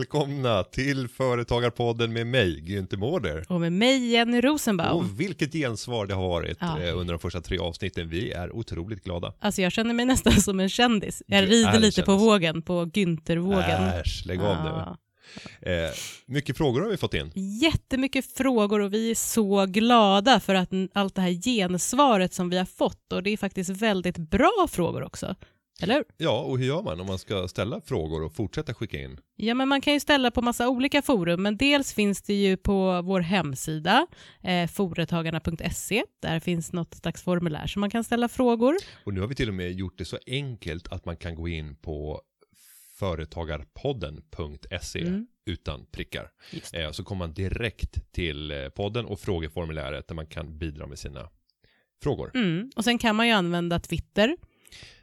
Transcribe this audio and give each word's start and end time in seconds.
Välkomna 0.00 0.62
till 0.64 1.08
Företagarpodden 1.08 2.12
med 2.12 2.26
mig, 2.26 2.60
Günther 2.66 2.96
Mårder. 2.96 3.44
Och 3.48 3.60
med 3.60 3.72
mig 3.72 4.06
Jenny 4.10 4.40
Rosenbaum. 4.40 4.96
Och 4.98 5.20
vilket 5.20 5.52
gensvar 5.52 6.06
det 6.06 6.14
har 6.14 6.28
varit 6.28 6.56
Ja. 6.60 6.80
eh, 6.82 6.98
under 6.98 7.14
de 7.14 7.18
första 7.18 7.40
tre 7.40 7.58
avsnitten. 7.58 8.08
Vi 8.08 8.30
är 8.32 8.52
otroligt 8.56 9.04
glada. 9.04 9.32
Alltså 9.40 9.62
jag 9.62 9.72
känner 9.72 9.94
mig 9.94 10.04
nästan 10.06 10.32
som 10.32 10.60
en 10.60 10.68
kändis. 10.68 11.22
Jag 11.26 11.44
Du 11.44 11.46
rider 11.50 11.78
lite 11.78 12.02
på 12.02 12.06
kändis. 12.12 12.22
vågen, 12.26 12.62
på 12.62 12.84
Günther-vågen. 12.84 14.00
Äsch, 14.00 14.22
lägg 14.26 14.40
av 14.40 14.46
Ja. 14.46 14.96
nu. 15.62 15.70
Eh, 15.72 15.90
mycket 16.26 16.56
frågor 16.56 16.80
har 16.80 16.88
vi 16.88 16.96
fått 16.96 17.14
in. 17.14 17.32
Jättemycket 17.62 18.26
frågor 18.36 18.80
och 18.80 18.94
vi 18.94 19.10
är 19.10 19.14
så 19.14 19.66
glada 19.66 20.40
för 20.40 20.54
att 20.54 20.70
allt 20.94 21.14
det 21.14 21.22
här 21.22 21.30
gensvaret 21.42 22.34
som 22.34 22.50
vi 22.50 22.58
har 22.58 22.64
fått 22.64 23.12
och 23.12 23.22
det 23.22 23.30
är 23.30 23.36
faktiskt 23.36 23.70
väldigt 23.70 24.16
bra 24.18 24.66
frågor 24.70 25.02
också. 25.04 25.34
Eller 25.82 25.94
hur? 25.94 26.04
Ja, 26.16 26.40
och 26.40 26.58
hur 26.58 26.66
gör 26.66 26.82
man 26.82 27.00
om 27.00 27.06
man 27.06 27.18
ska 27.18 27.48
ställa 27.48 27.80
frågor 27.80 28.22
och 28.22 28.34
fortsätta 28.34 28.74
skicka 28.74 29.00
in? 29.00 29.18
Ja, 29.36 29.54
men 29.54 29.68
man 29.68 29.80
kan 29.80 29.92
ju 29.92 30.00
ställa 30.00 30.30
på 30.30 30.42
massa 30.42 30.68
olika 30.68 31.02
forum, 31.02 31.42
men 31.42 31.56
dels 31.56 31.94
finns 31.94 32.22
det 32.22 32.34
ju 32.34 32.56
på 32.56 33.02
vår 33.02 33.20
hemsida, 33.20 34.06
eh, 34.42 34.68
foretagarna.se. 34.70 36.04
Där 36.22 36.40
finns 36.40 36.72
något 36.72 36.94
slags 36.94 37.22
formulär 37.22 37.66
som 37.66 37.80
man 37.80 37.90
kan 37.90 38.04
ställa 38.04 38.28
frågor. 38.28 38.74
Och 39.04 39.14
nu 39.14 39.20
har 39.20 39.28
vi 39.28 39.34
till 39.34 39.48
och 39.48 39.54
med 39.54 39.72
gjort 39.72 39.98
det 39.98 40.04
så 40.04 40.18
enkelt 40.26 40.88
att 40.88 41.04
man 41.04 41.16
kan 41.16 41.34
gå 41.34 41.48
in 41.48 41.76
på 41.76 42.20
företagarpodden.se 42.98 45.00
Mm. 45.00 45.26
utan 45.46 45.86
prickar. 45.92 46.30
Eh, 46.72 46.90
så 46.90 47.04
kommer 47.04 47.18
man 47.18 47.34
direkt 47.34 48.12
till 48.12 48.50
eh, 48.50 48.68
podden 48.68 49.04
och 49.06 49.20
frågeformuläret 49.20 50.08
där 50.08 50.14
man 50.14 50.26
kan 50.26 50.58
bidra 50.58 50.86
med 50.86 50.98
sina 50.98 51.28
frågor. 52.02 52.30
Mm. 52.34 52.70
Och 52.76 52.84
sen 52.84 52.98
kan 52.98 53.16
man 53.16 53.26
ju 53.26 53.32
använda 53.32 53.80
Twitter, 53.80 54.36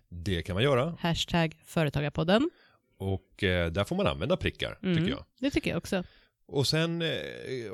Det 0.09 0.41
kan 0.41 0.53
man 0.53 0.63
göra 0.63 0.97
hashtag 0.99 1.57
företagarpodden. 1.65 2.49
och 2.97 3.43
eh, 3.43 3.71
där 3.71 3.83
får 3.83 3.95
man 3.95 4.07
använda 4.07 4.37
prickar 4.37 4.77
Mm. 4.83 4.97
tycker 4.97 5.09
jag. 5.09 5.25
Det 5.39 5.49
tycker 5.51 5.69
jag 5.69 5.77
också. 5.77 6.03
Och 6.49 6.67
sen 6.67 7.01
eh, 7.01 7.07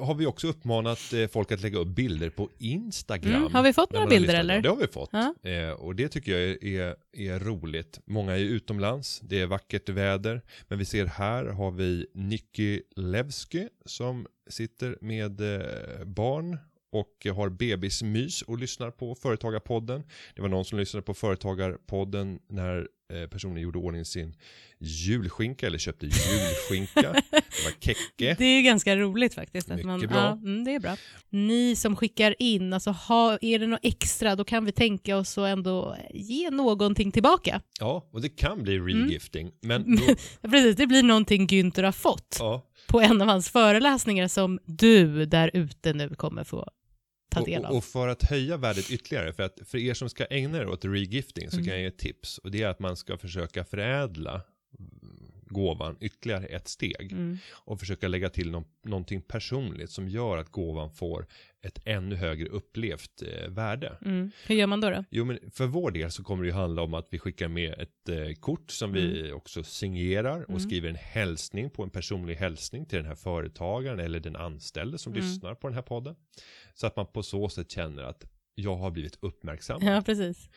har 0.05 0.15
vi 0.15 0.25
också 0.25 0.47
uppmanat 0.47 1.13
eh, 1.13 1.27
folk 1.27 1.51
att 1.51 1.61
lägga 1.61 1.79
upp 1.79 1.87
bilder 1.87 2.29
på 2.29 2.49
Instagram. 2.57 3.33
Mm. 3.35 3.53
Har 3.53 3.63
vi 3.63 3.73
fått 3.73 3.91
några 3.91 4.07
bilder, 4.07 4.33
eller? 4.39 4.61
Det 4.61 4.69
har 4.69 4.75
vi 4.75 4.87
fått. 4.87 5.09
Ja. 5.11 5.35
Eh, 5.49 5.69
och 5.71 5.95
det 5.95 6.07
tycker 6.09 6.31
jag 6.31 6.41
är, 6.41 6.63
är, 6.65 6.95
är 7.13 7.39
roligt. 7.39 7.99
Många 8.05 8.33
är 8.33 8.39
utomlands, 8.39 9.19
det 9.19 9.41
är 9.41 9.45
vackert 9.45 9.89
väder. 9.89 10.41
Men 10.67 10.79
vi 10.79 10.85
ser 10.85 11.05
här 11.05 11.45
har 11.45 11.71
vi 11.71 12.07
Nicky 12.13 12.81
Levsky 12.95 13.67
som 13.85 14.27
sitter 14.49 14.97
med 15.01 15.41
eh, 15.41 16.05
barn 16.05 16.57
och 16.93 17.27
har 17.35 17.49
bebismys 17.49 18.41
och 18.41 18.57
lyssnar 18.59 18.91
på 18.91 19.15
Företagarpodden. 19.15 20.03
Det 20.35 20.41
var 20.41 20.49
någon 20.49 20.65
som 20.65 20.79
lyssnade 20.79 21.01
på 21.03 21.13
Företagarpodden 21.13 22.39
när 22.49 22.87
eh, 23.13 23.29
personen 23.29 23.57
gjorde 23.61 23.79
ordning 23.79 24.05
sin 24.05 24.35
julskinka 24.79 25.67
eller 25.67 25.77
köpte 25.77 26.05
julskinka. 26.05 27.01
det 27.31 27.63
var 27.63 27.71
Kekke. 27.79 28.35
Det 28.39 28.45
är 28.45 28.61
ganska 28.61 28.95
roligt 28.95 29.33
faktiskt. 29.33 29.71
Att 29.71 29.75
Mycket 29.75 29.87
man, 29.87 29.99
bra. 29.99 30.17
Ja, 30.17 30.31
mm, 30.31 30.63
det 30.63 30.75
är 30.75 30.79
bra. 30.79 30.97
Ni 31.29 31.75
som 31.75 31.95
skickar 31.95 32.35
in, 32.39 32.73
alltså 32.73 32.91
ha, 32.91 33.37
är 33.41 33.59
det 33.59 33.67
något 33.67 33.79
extra 33.83 34.35
då 34.35 34.43
kan 34.43 34.65
vi 34.65 34.71
tänka 34.71 35.17
oss 35.17 35.37
att 35.37 35.47
ändå 35.47 35.95
ge 36.13 36.49
någonting 36.51 37.11
tillbaka. 37.11 37.61
Ja, 37.79 38.09
och 38.11 38.21
det 38.21 38.29
kan 38.29 38.63
bli 38.63 38.73
Mm. 38.75 38.87
regifting. 39.07 39.51
Men 39.61 39.95
då, 40.41 40.49
Precis, 40.49 40.75
det 40.75 40.87
blir 40.87 41.03
någonting 41.03 41.47
Günther 41.47 41.83
har 41.83 41.91
fått 41.91 42.37
ja, 42.39 42.65
på 42.87 43.01
en 43.01 43.21
av 43.21 43.27
hans 43.27 43.49
föreläsningar 43.49 44.27
som 44.27 44.59
du 44.65 45.25
där 45.25 45.51
ute 45.53 45.93
nu 45.93 46.09
kommer 46.09 46.43
få 46.43 46.67
ta 47.33 47.39
och, 47.39 47.45
del 47.45 47.65
av. 47.65 47.71
och, 47.71 47.77
och 47.77 47.83
för 47.83 48.07
att 48.07 48.23
höja 48.23 48.57
värdet 48.57 48.91
ytterligare, 48.91 49.33
för 49.33 49.43
att 49.43 49.59
för 49.65 49.77
er 49.77 49.93
som 49.93 50.09
ska 50.09 50.25
ägna 50.25 50.57
er 50.57 50.67
åt 50.67 50.85
regifting 50.85 51.49
så 51.49 51.55
Mm. 51.55 51.65
kan 51.65 51.73
jag 51.73 51.81
ge 51.81 51.87
ett 51.87 51.97
tips. 51.97 52.37
Och 52.37 52.51
det 52.51 52.61
är 52.63 52.67
att 52.67 52.79
man 52.79 52.97
ska 52.97 53.17
försöka 53.17 53.65
förädla 53.65 54.41
gåvan 55.53 55.97
ytterligare 55.99 56.45
ett 56.45 56.67
steg. 56.67 57.11
Mm. 57.11 57.37
Och 57.51 57.79
försöka 57.79 58.07
lägga 58.07 58.29
till 58.29 58.51
någon, 58.51 58.65
någonting 58.83 59.21
personligt 59.21 59.89
som 59.91 60.09
gör 60.09 60.37
att 60.37 60.49
gåvan 60.49 60.91
får 60.91 61.27
ett 61.61 61.79
ännu 61.85 62.15
högre 62.15 62.47
upplevt 62.49 63.21
eh, 63.21 63.49
värde. 63.49 63.97
Mm. 64.05 64.31
Hur 64.47 64.55
gör 64.55 64.67
man 64.67 64.81
då? 64.81 64.89
då? 64.89 65.03
Jo 65.09 65.25
men 65.25 65.39
för 65.51 65.65
vår 65.65 65.91
del 65.91 66.11
så 66.11 66.23
kommer 66.23 66.43
det 66.43 66.47
ju 66.49 66.53
handla 66.55 66.81
om 66.81 66.93
att 66.93 67.07
vi 67.11 67.19
skickar 67.19 67.47
med 67.47 67.73
ett 67.79 68.09
eh, 68.09 68.33
kort 68.39 68.71
som 68.71 68.93
vi 68.93 69.31
också 69.31 69.63
signerar 69.63 70.41
och 70.43 70.49
Mm. 70.49 70.59
skriver 70.59 70.89
en 70.89 70.95
hälsning 70.95 71.69
på 71.69 71.83
en 71.83 71.89
personlig 71.89 72.35
hälsning 72.35 72.85
till 72.85 72.97
den 72.97 73.05
här 73.07 73.15
företagaren 73.15 73.99
eller 73.99 74.19
den 74.19 74.35
anställde 74.35 74.97
som 74.97 75.13
Mm. 75.13 75.25
lyssnar 75.25 75.55
på 75.55 75.67
den 75.67 75.75
här 75.75 75.81
podden. 75.81 76.15
Så 76.73 76.87
att 76.87 76.95
man 76.95 77.05
på 77.07 77.23
så 77.23 77.49
sätt 77.49 77.71
känner 77.71 78.03
att 78.03 78.23
jag 78.55 78.75
har 78.75 78.91
blivit 78.91 79.17
uppmärksammad. 79.21 79.95
Ja, 79.95 80.01
precis. 80.05 80.49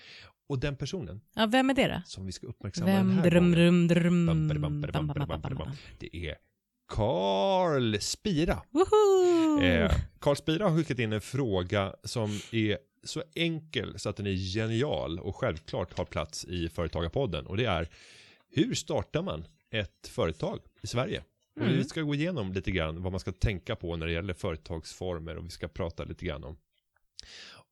Och 0.48 0.58
den 0.58 0.76
personen 0.76 1.20
Ja, 1.34 1.46
vem 1.46 1.70
är 1.70 1.74
det 1.74 1.88
då? 1.88 2.02
som 2.04 2.26
vi 2.26 2.32
ska 2.32 2.46
uppmärksamma 2.46 2.86
den 2.90 2.96
Vem? 3.08 3.18
här 3.18 3.30
Drum, 3.30 3.52
gången, 3.52 3.88
drum, 3.88 4.48
drum. 4.48 4.86
Det 5.98 6.16
är 6.28 6.36
Karl 6.88 7.98
Spira. 8.00 8.62
Eh, 9.62 9.92
Karl 10.18 10.36
Spira 10.36 10.68
har 10.68 10.76
skickat 10.76 10.98
in 10.98 11.12
en 11.12 11.20
fråga 11.20 11.94
som 12.04 12.30
är 12.52 12.78
så 13.04 13.22
enkel 13.34 13.98
så 13.98 14.08
att 14.08 14.16
den 14.16 14.26
är 14.26 14.32
genial 14.54 15.18
och 15.20 15.36
självklart 15.36 15.98
har 15.98 16.04
plats 16.04 16.44
i 16.44 16.68
Företagarpodden. 16.68 17.46
Och 17.46 17.56
det 17.56 17.64
är 17.64 17.88
hur 18.50 18.74
startar 18.74 19.22
man 19.22 19.44
ett 19.70 20.08
företag 20.08 20.60
i 20.82 20.86
Sverige? 20.86 21.24
Och 21.56 21.62
Mm. 21.62 21.76
vi 21.76 21.84
ska 21.84 22.02
gå 22.02 22.14
igenom 22.14 22.52
lite 22.52 22.70
grann 22.70 23.02
vad 23.02 23.12
man 23.12 23.20
ska 23.20 23.32
tänka 23.32 23.76
på 23.76 23.96
när 23.96 24.06
det 24.06 24.12
gäller 24.12 24.34
företagsformer 24.34 25.36
och 25.36 25.44
vi 25.44 25.50
ska 25.50 25.68
prata 25.68 26.04
lite 26.04 26.24
grann 26.24 26.44
om 26.44 26.56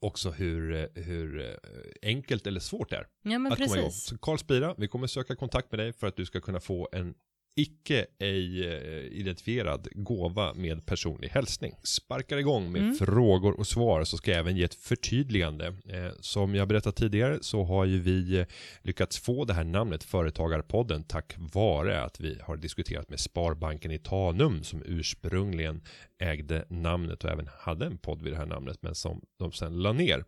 också 0.01 0.31
hur, 0.31 0.89
hur 1.01 1.41
eh, 1.41 1.55
enkelt 2.03 2.47
eller 2.47 2.61
svårt 2.61 2.91
det 2.91 2.97
är 2.97 3.07
Ja, 3.23 3.39
men 3.39 3.53
att 3.53 3.59
komma 3.59 3.77
igång. 3.77 3.85
precis. 3.85 4.05
Så 4.05 4.19
Karl 4.19 4.39
Spira, 4.39 4.75
vi 4.79 4.89
kommer 4.89 5.07
söka 5.07 5.37
kontakt 5.37 5.71
med 5.73 5.79
dig 5.79 5.93
för 5.93 6.07
att 6.07 6.17
du 6.17 6.27
ska 6.27 6.41
kunna 6.41 6.61
få 6.61 6.89
en 6.93 7.15
icke 7.57 8.07
ej 8.19 8.69
eh, 8.69 9.19
identifierad 9.19 9.89
gåva 9.93 10.55
med 10.55 10.87
personlig 10.87 11.29
hälsning. 11.29 11.73
Sparkar 11.83 12.37
igång 12.37 12.73
med 12.73 12.83
Mm. 12.83 12.95
frågor 12.95 13.59
och 13.61 13.67
svar 13.67 14.05
så 14.05 14.17
ska 14.17 14.31
jag 14.31 14.41
även 14.41 14.57
ge 14.57 14.65
ett 14.65 14.75
förtydligande. 14.75 15.67
Eh, 15.67 16.11
som 16.21 16.55
jag 16.55 16.69
berättat 16.69 16.97
tidigare 16.97 17.39
så 17.41 17.65
har 17.65 17.85
ju 17.85 18.01
vi 18.01 18.39
eh, 18.39 18.47
lyckats 18.83 19.19
få 19.19 19.45
det 19.45 19.55
här 19.55 19.65
namnet 19.65 20.05
Företagarpodden 20.05 21.05
tack 21.05 21.35
vare 21.39 22.03
att 22.03 22.21
vi 22.21 22.39
har 22.43 22.57
diskuterat 22.57 23.11
med 23.11 23.21
Sparbanken 23.21 23.91
i 23.91 23.99
Tanum 23.99 24.63
som 24.63 24.83
ursprungligen 24.87 25.83
ägde 26.19 26.65
namnet 26.69 27.25
och 27.25 27.31
även 27.31 27.49
hade 27.59 27.87
en 27.87 27.99
podd 27.99 28.23
vid 28.23 28.33
det 28.33 28.37
här 28.37 28.47
namnet 28.47 28.79
men 28.83 28.95
som 28.95 29.23
de 29.39 29.53
sen 29.53 29.83
la 29.83 29.93
ner. 29.93 30.25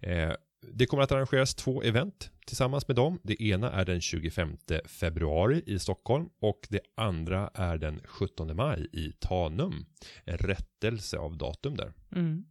Eh, 0.00 0.32
det 0.60 0.86
kommer 0.86 1.02
att 1.02 1.12
arrangeras 1.12 1.54
två 1.54 1.82
event 1.82 2.30
tillsammans 2.46 2.88
med 2.88 2.96
dem. 2.96 3.20
Det 3.22 3.42
ena 3.42 3.72
är 3.72 3.84
den 3.84 4.00
25 4.00 4.56
februari 4.86 5.62
i 5.66 5.78
Stockholm 5.78 6.28
och 6.40 6.66
det 6.68 6.80
andra 6.96 7.50
är 7.54 7.78
den 7.78 8.00
17 8.04 8.56
maj 8.56 8.86
i 8.92 9.12
Tanum. 9.18 9.86
En 10.24 10.38
rättelse 10.38 11.18
av 11.18 11.36
datum 11.36 11.76
där. 11.76 11.92
Mm. 12.16 12.44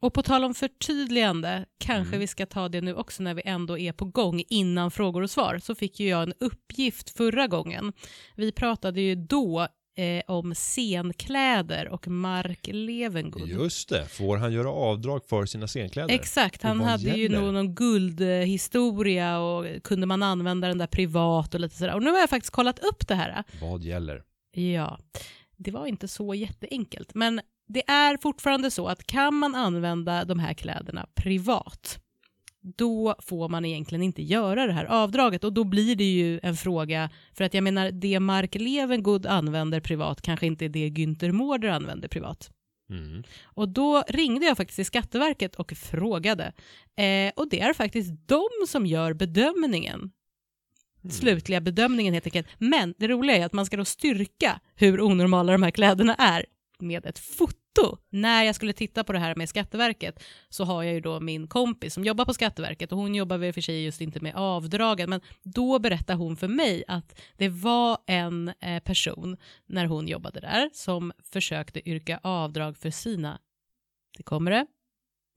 Och 0.00 0.14
på 0.14 0.22
tal 0.22 0.44
om 0.44 0.54
förtydligande, 0.54 1.66
kanske 1.78 2.08
Mm. 2.08 2.20
vi 2.20 2.26
ska 2.26 2.46
ta 2.46 2.68
det 2.68 2.80
nu 2.80 2.94
också 2.94 3.22
när 3.22 3.34
vi 3.34 3.42
ändå 3.44 3.78
är 3.78 3.92
på 3.92 4.04
gång 4.04 4.42
innan 4.48 4.90
frågor 4.90 5.22
och 5.22 5.30
svar, 5.30 5.58
så 5.58 5.74
fick 5.74 6.00
ju 6.00 6.08
jag 6.08 6.22
en 6.22 6.34
uppgift 6.40 7.10
förra 7.10 7.46
gången. 7.46 7.92
Vi 8.36 8.52
pratade 8.52 9.00
ju 9.00 9.14
då 9.14 9.68
eh, 9.96 10.22
om 10.26 10.54
scenkläder 10.54 11.88
och 11.88 12.08
Mark 12.08 12.68
Levengood. 12.72 13.48
Just 13.48 13.88
det, 13.88 14.06
får 14.06 14.36
han 14.36 14.52
göra 14.52 14.68
avdrag 14.70 15.24
för 15.28 15.46
sina 15.46 15.66
scenkläder? 15.66 16.14
Exakt, 16.14 16.62
han 16.62 16.80
hade 16.80 17.02
ju 17.02 17.22
gäller? 17.22 17.40
nog 17.40 17.54
någon 17.54 17.74
guldhistoria 17.74 19.38
och 19.38 19.82
kunde 19.84 20.06
man 20.06 20.22
använda 20.22 20.68
den 20.68 20.78
där 20.78 20.86
privat 20.86 21.54
och 21.54 21.60
lite 21.60 21.76
sådär. 21.76 21.94
Och 21.94 22.02
nu 22.02 22.10
har 22.10 22.18
jag 22.18 22.30
faktiskt 22.30 22.52
kollat 22.52 22.78
upp 22.78 23.08
det 23.08 23.14
här. 23.14 23.44
Vad 23.60 23.82
gäller? 23.82 24.22
Ja, 24.54 24.98
det 25.56 25.70
var 25.70 25.86
inte 25.86 26.08
så 26.08 26.34
jätteenkelt. 26.34 27.14
Men 27.14 27.40
det 27.68 27.90
är 27.90 28.16
fortfarande 28.22 28.70
så 28.70 28.88
att 28.88 29.06
kan 29.06 29.34
man 29.34 29.54
använda 29.54 30.24
de 30.24 30.38
här 30.38 30.54
kläderna 30.54 31.06
privat, 31.14 31.98
då 32.62 33.14
får 33.18 33.48
man 33.48 33.64
egentligen 33.64 34.02
inte 34.02 34.22
göra 34.22 34.66
det 34.66 34.72
här 34.72 34.84
avdraget 34.84 35.44
och 35.44 35.52
då 35.52 35.64
blir 35.64 35.96
det 35.96 36.12
ju 36.12 36.40
en 36.42 36.56
fråga, 36.56 37.10
för 37.34 37.44
att 37.44 37.54
jag 37.54 37.64
menar 37.64 37.90
det 37.90 38.20
Mark 38.20 38.54
Levengood 38.54 39.26
använder 39.26 39.80
privat 39.80 40.22
kanske 40.22 40.46
inte 40.46 40.64
är 40.64 40.68
det 40.68 40.88
Günther 40.88 41.32
Mårder 41.32 41.68
använder 41.68 42.08
privat. 42.08 42.50
Mm. 42.90 43.22
Och 43.42 43.68
då 43.68 44.04
ringde 44.08 44.46
jag 44.46 44.56
faktiskt 44.56 44.76
till 44.76 44.86
Skatteverket 44.86 45.54
och 45.54 45.72
frågade. 45.72 46.52
Eh, 46.96 47.32
och 47.36 47.48
det 47.48 47.60
är 47.60 47.72
faktiskt 47.72 48.12
de 48.26 48.48
som 48.68 48.86
gör 48.86 49.12
bedömningen. 49.12 50.10
Slutliga 51.10 51.60
bedömningen 51.60 52.14
helt 52.14 52.26
enkelt. 52.26 52.46
Men 52.58 52.94
det 52.98 53.08
roliga 53.08 53.36
är 53.36 53.46
att 53.46 53.52
man 53.52 53.66
ska 53.66 53.76
då 53.76 53.84
styrka 53.84 54.60
hur 54.74 55.00
onormala 55.00 55.52
de 55.52 55.62
här 55.62 55.70
kläderna 55.70 56.14
är 56.14 56.46
med 56.82 57.06
ett 57.06 57.18
foto. 57.18 57.98
När 58.10 58.42
jag 58.42 58.54
skulle 58.54 58.72
titta 58.72 59.04
på 59.04 59.12
det 59.12 59.18
här 59.18 59.34
med 59.34 59.48
Skatteverket 59.48 60.22
så 60.48 60.64
har 60.64 60.82
jag 60.82 60.94
ju 60.94 61.00
då 61.00 61.20
min 61.20 61.48
kompis 61.48 61.94
som 61.94 62.04
jobbar 62.04 62.24
på 62.24 62.34
Skatteverket 62.34 62.92
och 62.92 62.98
hon 62.98 63.14
jobbar 63.14 63.38
väl 63.38 63.52
för 63.52 63.60
sig 63.60 63.84
just 63.84 64.00
inte 64.00 64.20
med 64.20 64.34
avdragen 64.36 65.10
men 65.10 65.20
då 65.42 65.78
berättar 65.78 66.14
hon 66.14 66.36
för 66.36 66.48
mig 66.48 66.84
att 66.88 67.20
det 67.36 67.48
var 67.48 67.98
en 68.06 68.52
eh, 68.60 68.82
person 68.82 69.36
när 69.66 69.86
hon 69.86 70.08
jobbade 70.08 70.40
där 70.40 70.70
som 70.72 71.12
försökte 71.32 71.88
yrka 71.88 72.20
avdrag 72.22 72.76
för 72.76 72.90
sina, 72.90 73.38
det 74.16 74.22
kommer 74.22 74.50
det, 74.50 74.66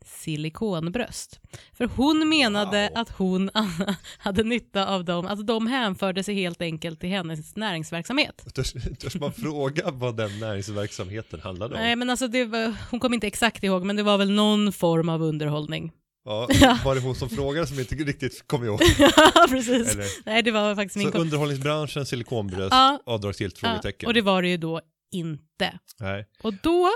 silikonbröst. 0.06 1.40
För 1.74 1.86
hon 1.96 2.30
menade 2.30 2.90
Wow. 2.94 3.02
att 3.02 3.10
hon 3.10 3.50
hade 4.18 4.44
nytta 4.44 4.88
av 4.88 5.06
dem, 5.06 5.26
alltså 5.26 5.46
de 5.46 5.68
hänförde 5.68 6.24
sig 6.24 6.36
helt 6.36 6.62
enkelt 6.62 7.00
till 7.00 7.10
hennes 7.10 7.56
näringsverksamhet. 7.56 8.46
Törs, 8.56 8.74
törs 9.00 9.16
man 9.16 9.34
fråga 9.34 9.92
vad 9.92 10.18
den 10.18 10.40
näringsverksamheten 10.40 11.40
handlade 11.42 11.76
om? 11.76 11.82
Nej 11.82 11.96
men 11.96 12.10
alltså 12.10 12.28
var, 12.28 12.92
hon 12.92 13.00
kom 13.00 13.14
inte 13.14 13.28
exakt 13.28 13.64
ihåg 13.64 13.86
men 13.86 13.96
det 13.96 14.04
var 14.04 14.18
väl 14.18 14.32
någon 14.32 14.72
form 14.74 15.10
av 15.10 15.22
underhållning. 15.22 15.92
Ja, 16.26 16.48
var 16.86 16.96
det 16.96 17.02
hon 17.02 17.16
som 17.16 17.30
frågade 17.30 17.68
som 17.68 17.80
inte 17.80 17.96
riktigt 17.96 18.48
kom 18.48 18.64
ihåg? 18.66 18.82
Ja 19.00 19.46
precis. 19.50 19.94
Eller? 19.94 20.06
Nej 20.26 20.44
det 20.44 20.52
var 20.52 20.76
faktiskt 20.76 20.96
min 20.96 21.12
Så 21.12 21.18
underhållningsbranschen, 21.18 22.06
silikonbröst, 22.06 22.72
Ja. 22.72 23.00
avdragsgillt 23.06 23.60
Ja, 23.62 23.82
och 24.06 24.14
det 24.14 24.22
var 24.22 24.42
det 24.42 24.48
ju 24.48 24.58
då 24.58 24.82
inte. 25.12 25.80
Nej, 26.00 26.26
Och 26.44 26.54
då, 26.54 26.90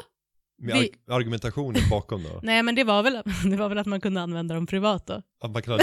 med 0.60 0.74
Vi- 0.76 0.80
arg- 0.80 1.14
argumentationen 1.16 1.82
bakom 1.90 2.24
då? 2.24 2.40
nej 2.44 2.64
men 2.64 2.76
det 2.76 2.84
var 2.84 3.04
väl, 3.04 3.22
det 3.50 3.56
var 3.58 3.70
väl 3.70 3.78
att 3.78 3.88
man 3.88 4.02
kunde 4.02 4.22
använda 4.22 4.56
dem 4.56 4.68
privat 4.68 5.08
då. 5.08 5.22
Att 5.42 5.52
man 5.52 5.62
kan 5.62 5.74
av 5.74 5.80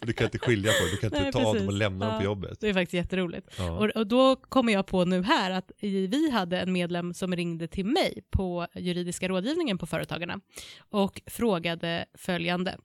Och 0.00 0.06
du 0.06 0.12
kan 0.12 0.24
inte 0.24 0.38
skilja 0.38 0.72
på 0.72 0.84
det, 0.84 0.90
du 0.90 0.96
kan 0.96 1.06
inte 1.06 1.22
Nej, 1.22 1.32
ta 1.32 1.38
av 1.38 1.44
dem 1.44 1.52
precis. 1.54 1.68
och 1.68 1.72
lämna 1.74 2.04
dem 2.04 2.14
Ja. 2.14 2.18
på 2.20 2.24
jobbet. 2.24 2.60
Det 2.60 2.68
är 2.68 2.74
faktiskt 2.74 2.94
jätteroligt. 2.94 3.48
Ja. 3.58 3.70
Och, 3.78 3.84
och 3.90 4.06
då 4.06 4.36
kommer 4.36 4.72
jag 4.72 4.86
på 4.86 5.04
nu 5.04 5.22
här 5.22 5.50
att 5.50 5.72
vi 5.80 6.30
hade 6.30 6.60
en 6.60 6.72
medlem 6.72 7.14
som 7.14 7.36
ringde 7.36 7.68
till 7.68 7.86
mig 7.86 8.22
på 8.30 8.66
juridiska 8.74 9.28
rådgivningen 9.28 9.78
på 9.78 9.86
Företagarna 9.86 10.40
och 10.78 11.20
frågade 11.26 12.04
följande. 12.14 12.76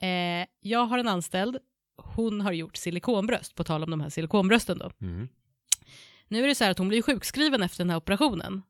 Eh, 0.00 0.46
jag 0.60 0.84
har 0.86 0.98
en 0.98 1.08
anställd, 1.08 1.56
hon 1.96 2.40
har 2.40 2.52
gjort 2.52 2.76
silikonbröst, 2.76 3.54
på 3.54 3.64
tal 3.64 3.82
om 3.84 3.90
de 3.90 4.00
här 4.00 4.08
silikonbrösten 4.10 4.78
då. 4.78 4.90
Mm. 5.00 5.28
Nu 6.28 6.44
är 6.44 6.48
det 6.48 6.54
så 6.54 6.64
här 6.64 6.70
att 6.70 6.78
hon 6.78 6.88
blir 6.88 7.02
sjukskriven 7.02 7.62
efter 7.62 7.78
den 7.78 7.90
här 7.90 7.96
operationen. 7.96 8.62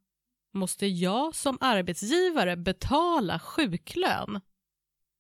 Måste 0.52 0.87
jag 0.87 1.34
som 1.34 1.58
arbetsgivare 1.60 2.56
betala 2.56 3.38
sjuklön 3.38 4.40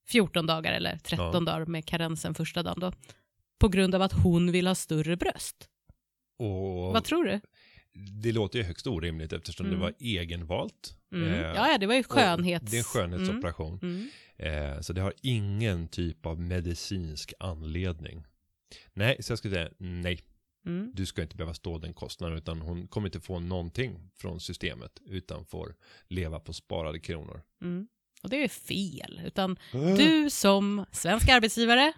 14 0.08 0.46
dagar 0.46 0.72
eller 0.72 0.96
13 0.98 1.26
Ja. 1.34 1.40
dagar 1.40 1.66
med 1.66 1.84
karensen 1.86 2.34
första 2.34 2.62
dagen 2.62 2.80
då? 2.80 2.92
På 3.58 3.68
grund 3.68 3.94
av 3.94 4.02
att 4.02 4.12
hon 4.12 4.52
vill 4.52 4.66
ha 4.66 4.74
större 4.74 5.16
bröst. 5.16 5.68
Och 6.38 6.92
Vad 6.92 7.04
tror 7.04 7.24
du? 7.24 7.40
det 8.22 8.32
låter 8.32 8.58
ju 8.58 8.64
högst 8.64 8.86
orimligt 8.86 9.32
eftersom 9.32 9.66
Mm. 9.66 9.78
det 9.78 9.84
var 9.84 9.94
egenvalt. 9.98 10.96
Mm. 11.14 11.28
Eh, 11.28 11.40
ja, 11.40 11.78
det 11.78 11.86
var 11.86 11.94
ju 11.94 12.02
skönhets... 12.02 12.70
Det 12.70 12.76
är 12.76 12.78
en 12.78 12.84
skönhetsoperation. 12.84 13.78
Mm. 13.82 14.08
Mm. 14.38 14.72
Eh, 14.74 14.80
så 14.80 14.92
det 14.92 15.00
har 15.00 15.12
ingen 15.22 15.88
typ 15.88 16.26
av 16.26 16.40
medicinsk 16.40 17.32
anledning. 17.38 18.24
Nej, 18.92 19.16
så 19.22 19.32
jag 19.32 19.38
skulle 19.38 19.54
säga 19.54 19.68
nej. 19.78 20.20
Mm. 20.66 20.90
Du 20.94 21.06
ska 21.06 21.22
inte 21.22 21.36
behöva 21.36 21.54
stå 21.54 21.78
den 21.78 21.94
kostnaden 21.94 22.38
utan 22.38 22.60
hon 22.60 22.88
kommer 22.88 23.08
inte 23.08 23.20
få 23.20 23.40
någonting 23.40 24.10
från 24.16 24.40
systemet 24.40 25.00
utan 25.06 25.44
får 25.44 25.74
leva 26.08 26.40
på 26.40 26.52
sparade 26.52 26.98
kronor. 26.98 27.42
Mm. 27.62 27.86
Och 28.22 28.30
det 28.30 28.44
är 28.44 28.48
fel, 28.48 29.20
utan 29.24 29.58
du 29.72 30.30
som 30.30 30.84
svensk 30.92 31.28
arbetsgivare 31.28 31.92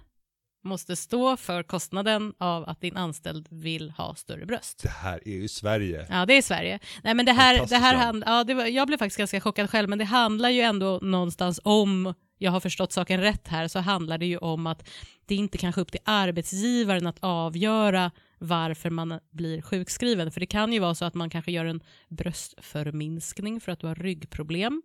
måste 0.65 0.97
stå 0.97 1.37
för 1.37 1.63
kostnaden 1.63 2.35
av 2.39 2.69
att 2.69 2.81
din 2.81 2.97
anställd 2.97 3.49
vill 3.51 3.91
ha 3.91 4.15
större 4.15 4.47
bröst. 4.47 4.83
Det 4.83 4.89
här 4.89 5.29
är 5.29 5.33
ju 5.33 5.49
Sverige. 5.49 6.07
Ja, 6.11 6.27
det 6.27 6.35
är 6.35 6.43
Sverige. 6.43 6.79
Nej, 7.03 7.15
men 7.15 7.27
det 7.27 7.33
här, 7.33 7.67
det 7.67 7.77
här 7.77 7.95
hand, 7.95 8.25
ja, 8.27 8.45
det 8.45 8.55
var, 8.55 8.65
jag 8.65 8.87
blev 8.87 8.99
faktiskt 8.99 9.19
ganska 9.19 9.41
chockad 9.41 9.71
själv, 9.71 9.89
men 9.89 9.99
det 9.99 10.05
handlar 10.05 10.51
ju 10.51 10.61
ändå 10.61 10.99
någonstans 11.03 11.61
om, 11.65 12.15
jag 12.39 12.51
har 12.51 12.61
förstått 12.61 12.93
saken 12.93 13.21
rätt 13.21 13.49
här, 13.49 13.69
så 13.69 13.79
handlar 13.79 14.19
det 14.19 14.27
ju 14.27 14.39
om 14.39 14.67
att 14.67 14.89
det 15.27 15.35
inte 15.35 15.59
kanske 15.59 15.81
är 15.81 15.83
upp 15.83 15.93
till 15.93 16.01
arbetsgivaren 16.05 17.07
att 17.07 17.19
avgöra 17.21 18.11
varför 18.45 18.91
man 18.91 19.21
blir 19.31 19.63
sjukskriven. 19.63 20.31
För 20.31 20.41
det 20.41 20.47
kan 20.47 20.73
ju 20.73 20.79
vara 20.79 20.95
så 20.95 21.05
att 21.05 21.15
man 21.15 21.31
kanske 21.31 21.53
gör 21.53 21.65
en 21.65 21.83
bröstförminskning 22.09 23.61
för 23.61 23.73
att 23.73 23.81
du 23.81 23.87
har 23.87 23.95
ryggproblem. 23.95 24.83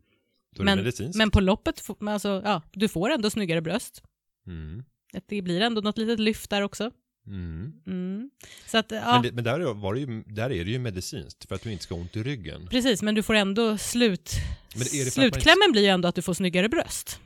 Men, 0.57 0.91
men 1.15 1.31
på 1.31 1.39
loppet, 1.39 1.83
alltså, 1.99 2.41
ja, 2.45 2.61
du 2.71 2.87
får 2.87 3.09
ändå 3.09 3.29
snyggare 3.29 3.61
bröst. 3.61 4.03
Mm. 4.47 4.83
Det 5.25 5.41
blir 5.41 5.61
ändå 5.61 5.81
något 5.81 5.97
litet 5.97 6.19
lyft 6.19 6.49
där 6.49 6.61
också. 6.61 6.91
Mm. 7.27 7.73
Mm. 7.87 8.29
Så 8.65 8.77
att, 8.77 8.91
ja, 8.91 9.13
Men, 9.13 9.21
det, 9.21 9.31
men 9.31 9.43
där, 9.43 9.73
var 9.73 9.93
det 9.93 9.99
ju, 9.99 10.23
där 10.25 10.51
är 10.51 10.65
det 10.65 10.71
ju 10.71 10.79
medicinskt 10.79 11.47
för 11.47 11.55
att 11.55 11.63
du 11.63 11.71
inte 11.71 11.83
ska 11.83 11.95
ha 11.95 12.01
ont 12.01 12.15
i 12.15 12.23
ryggen. 12.23 12.67
precis, 12.71 13.01
men 13.01 13.15
du 13.15 13.23
får 13.23 13.33
ändå 13.33 13.77
slut... 13.77 14.31
Men 14.75 14.83
det 14.83 14.91
man 14.93 14.99
inte- 14.99 15.11
Slutklämmen 15.11 15.71
blir 15.71 15.81
ju 15.81 15.87
ändå 15.87 16.07
att 16.07 16.15
du 16.15 16.21
får 16.21 16.33
snyggare 16.33 16.69
bröst. 16.69 17.19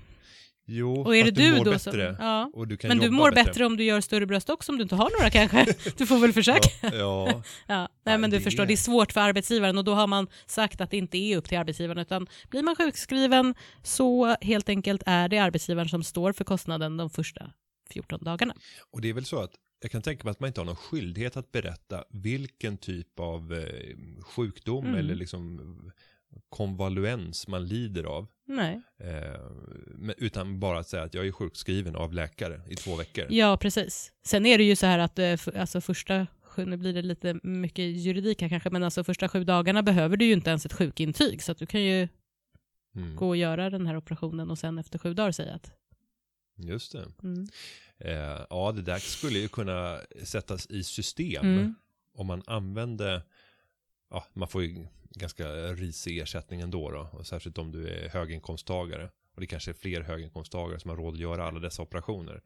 Jo, 0.65 1.01
Och 1.01 1.15
är 1.15 1.23
det 1.23 1.29
fast 1.29 1.35
du, 1.35 1.57
mår 1.57 1.65
då 1.65 1.71
bättre. 1.71 2.15
som... 2.15 2.25
Ja. 2.25 2.51
Och 2.53 2.67
du 2.67 2.77
kan 2.77 2.87
Men 2.87 2.99
du 2.99 3.09
mår 3.09 3.31
bättre. 3.31 3.65
om 3.65 3.77
du 3.77 3.83
gör 3.83 4.01
större 4.01 4.25
bröst 4.25 4.49
också 4.49 4.71
om 4.71 4.77
du 4.77 4.83
inte 4.83 4.95
har 4.95 5.09
några 5.19 5.29
kanske. 5.29 5.75
Du 5.97 6.05
får 6.05 6.17
väl 6.19 6.33
försöka. 6.33 6.69
Ja, 6.81 6.89
ja. 6.93 7.43
Ja. 7.67 7.89
Nej 8.05 8.17
men 8.17 8.29
du 8.29 8.37
det 8.37 8.43
förstår, 8.43 8.65
det 8.65 8.73
är 8.73 8.77
svårt 8.77 9.11
för 9.11 9.21
arbetsgivaren 9.21 9.77
och 9.77 9.83
då 9.83 9.93
har 9.93 10.07
man 10.07 10.27
sagt 10.45 10.81
att 10.81 10.91
det 10.91 10.97
inte 10.97 11.17
är 11.17 11.37
upp 11.37 11.49
till 11.49 11.57
arbetsgivaren 11.57 11.97
utan 12.01 12.27
blir 12.49 12.63
man 12.63 12.75
sjukskriven 12.75 13.55
så 13.83 14.35
helt 14.41 14.69
enkelt 14.69 15.03
är 15.05 15.29
det 15.29 15.37
arbetsgivaren 15.37 15.89
som 15.89 16.03
står 16.03 16.33
för 16.33 16.43
kostnaden 16.43 16.97
de 16.97 17.09
första 17.09 17.51
14 17.89 18.19
dagarna. 18.23 18.53
Och 18.91 19.01
det 19.01 19.09
är 19.09 19.13
väl 19.13 19.25
så 19.25 19.39
att 19.39 19.51
jag 19.81 19.91
kan 19.91 20.01
tänka 20.01 20.23
mig 20.23 20.31
att 20.31 20.39
man 20.39 20.47
inte 20.47 20.59
har 20.61 20.65
någon 20.65 20.75
skyldighet 20.75 21.37
att 21.37 21.51
berätta 21.51 22.03
vilken 22.09 22.77
typ 22.77 23.19
av 23.19 23.53
eh, 23.53 23.67
sjukdom 24.35 24.85
Mm. 24.85 24.99
eller 24.99 25.15
liksom 25.15 25.59
konvaluens 26.49 27.47
man 27.47 27.67
lider 27.67 28.03
av. 28.03 28.27
Nej. 28.45 28.81
Eh, 28.99 30.13
utan 30.17 30.59
bara 30.59 30.79
att 30.79 30.87
säga 30.87 31.03
att 31.03 31.13
jag 31.13 31.27
är 31.27 31.31
sjukskriven 31.31 31.95
av 31.95 32.13
läkare 32.13 32.61
i 32.69 32.75
två 32.75 32.95
veckor. 32.95 33.25
Ja, 33.29 33.57
precis. 33.57 34.11
Sen 34.25 34.45
är 34.45 34.57
det 34.57 34.63
ju 34.63 34.75
så 34.75 34.85
här 34.85 34.99
att 34.99 35.19
eh, 35.19 35.39
alltså 35.61 35.81
första, 35.81 36.27
nu 36.57 36.77
blir 36.77 36.93
det 36.93 37.01
lite 37.01 37.39
mycket 37.43 37.85
juridik 37.85 38.41
här 38.41 38.49
kanske, 38.49 38.69
men 38.69 38.83
alltså 38.83 39.03
första 39.03 39.29
sju 39.29 39.43
dagarna 39.43 39.83
behöver 39.83 40.17
du 40.17 40.25
ju 40.25 40.33
inte 40.33 40.49
ens 40.49 40.65
ett 40.65 40.73
sjukintyg, 40.73 41.43
så 41.43 41.51
att 41.51 41.57
du 41.57 41.65
kan 41.65 41.83
ju 41.83 42.07
Mm, 42.95 43.15
gå 43.15 43.27
och 43.27 43.37
göra 43.37 43.69
den 43.69 43.87
här 43.87 43.97
operationen 43.97 44.51
och 44.51 44.59
sen 44.59 44.77
efter 44.77 44.99
sju 44.99 45.13
dagar 45.13 45.31
säga 45.31 45.53
att 45.53 45.71
just 46.57 46.91
det. 46.91 47.05
mm. 47.23 47.47
Eh, 47.99 48.45
ja, 48.49 48.71
det 48.75 48.81
där 48.81 48.97
skulle 48.99 49.39
ju 49.39 49.47
kunna 49.47 49.99
sättas 50.23 50.67
i 50.69 50.83
system 50.83 51.45
Mm. 51.45 51.75
om 52.13 52.27
man 52.27 52.43
använde, 52.47 53.23
ja, 54.13 54.25
man 54.33 54.47
får 54.47 54.63
ju 54.63 54.87
ganska 55.09 55.47
risig 55.73 56.19
ersättning 56.19 56.61
ändå 56.61 56.91
då, 56.91 57.09
och 57.11 57.27
särskilt 57.27 57.57
om 57.57 57.71
du 57.71 57.87
är 57.87 58.09
höginkomsttagare. 58.09 59.09
Och 59.35 59.41
det 59.41 59.47
kanske 59.47 59.71
är 59.71 59.73
fler 59.73 60.01
höginkomsttagare 60.01 60.79
som 60.79 60.89
har 60.89 60.97
råd 60.97 61.13
att 61.13 61.19
göra 61.19 61.47
alla 61.47 61.59
dessa 61.59 61.81
operationer. 61.81 62.41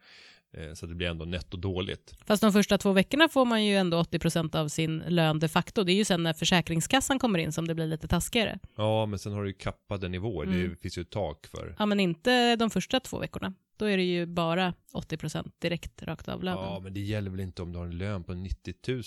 Eh, 0.53 0.73
så 0.73 0.85
det 0.85 0.95
blir 0.95 1.07
ändå 1.07 1.25
netto 1.25 1.57
dåligt. 1.57 2.15
Fast 2.25 2.41
de 2.41 2.53
första 2.53 2.77
två 2.77 2.91
veckorna 2.91 3.29
får 3.29 3.45
man 3.45 3.65
ju 3.65 3.75
ändå 3.75 4.01
80% 4.01 4.55
av 4.55 4.67
sin 4.67 5.03
lön 5.07 5.39
de 5.39 5.47
facto. 5.47 5.83
Det 5.83 5.91
är 5.91 5.95
ju 5.95 6.05
sen 6.05 6.23
när 6.23 6.33
Försäkringskassan 6.33 7.19
kommer 7.19 7.39
in 7.39 7.51
som 7.51 7.67
det 7.67 7.75
blir 7.75 7.87
lite 7.87 8.07
taskigare. 8.07 8.59
Ja, 8.75 9.05
men 9.05 9.19
sen 9.19 9.33
har 9.33 9.43
du 9.43 9.49
ju 9.49 9.53
kappade 9.53 10.09
nivåer. 10.09 10.47
Mm. 10.47 10.69
Det 10.69 10.75
finns 10.75 10.97
ju 10.97 11.01
ett 11.01 11.09
tak 11.09 11.47
för. 11.47 11.75
Ja, 11.79 11.85
men 11.85 11.99
inte 11.99 12.55
de 12.55 12.69
första 12.69 12.99
två 12.99 13.19
veckorna. 13.19 13.53
Då 13.77 13.85
är 13.85 13.97
det 13.97 14.03
ju 14.03 14.25
bara 14.25 14.73
80% 14.93 15.51
direkt 15.59 16.03
rakt 16.03 16.27
av 16.27 16.43
lönen. 16.43 16.63
Ja, 16.63 16.79
men 16.79 16.93
det 16.93 16.99
gäller 16.99 17.31
väl 17.31 17.39
inte 17.39 17.61
om 17.61 17.71
du 17.71 17.77
har 17.77 17.85
en 17.85 17.97
lön 17.97 18.23
på 18.23 18.33
90 18.33 18.73
000? 18.87 19.03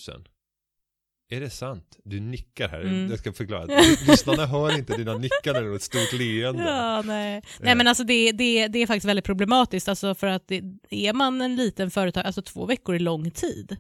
Är 1.32 1.40
det 1.40 1.50
sant? 1.50 1.99
Du 2.04 2.20
nickar 2.20 2.68
här. 2.68 2.80
Mm. 2.80 3.10
Jag 3.10 3.18
ska 3.18 3.32
förklara. 3.32 3.64
Lyssnarna 4.08 4.46
hör 4.46 4.78
inte 4.78 4.96
dina 4.96 5.18
nickanden 5.18 5.70
och 5.70 5.76
ett 5.76 5.82
stort 5.82 6.12
leende. 6.12 6.62
Ja, 6.62 7.02
nej. 7.02 7.42
nej 7.60 7.75
men 7.75 7.87
alltså 7.88 8.04
det, 8.04 8.32
det, 8.32 8.68
det 8.68 8.78
är 8.78 8.87
faktiskt 8.87 9.06
väldigt 9.06 9.25
problematiskt 9.25 9.88
alltså 9.88 10.14
för 10.14 10.26
att 10.26 10.49
det, 10.49 10.62
är 10.90 11.12
man 11.12 11.40
en 11.40 11.56
liten 11.56 11.90
företag, 11.90 12.26
alltså 12.26 12.42
två 12.42 12.66
veckor 12.66 12.94
är 12.94 12.99
lång 12.99 13.30
tid. 13.30 13.76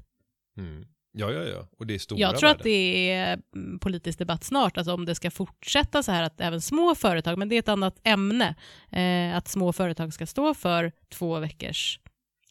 Mm. 0.58 0.84
Ja, 1.12 1.32
ja, 1.32 1.42
ja. 1.42 1.68
Och 1.78 1.86
det 1.86 1.94
är 1.94 1.98
stora 1.98 2.20
Jag 2.20 2.38
tror 2.38 2.50
att 2.50 2.60
värden. 2.60 2.72
det 2.72 3.10
är 3.10 3.40
mm, 3.56 3.78
politisk 3.78 4.18
debatt 4.18 4.44
snart, 4.44 4.78
alltså 4.78 4.94
om 4.94 5.04
det 5.04 5.14
ska 5.14 5.30
fortsätta 5.30 6.02
så 6.02 6.12
här 6.12 6.22
att 6.22 6.40
även 6.40 6.60
små 6.60 6.94
företag, 6.94 7.38
men 7.38 7.48
det 7.48 7.54
är 7.54 7.58
ett 7.58 7.68
annat 7.68 8.00
ämne, 8.04 8.54
eh, 8.90 9.36
att 9.36 9.48
små 9.48 9.72
företag 9.72 10.14
ska 10.14 10.26
stå 10.26 10.54
för 10.54 10.92
två 11.08 11.38
veckors 11.38 11.98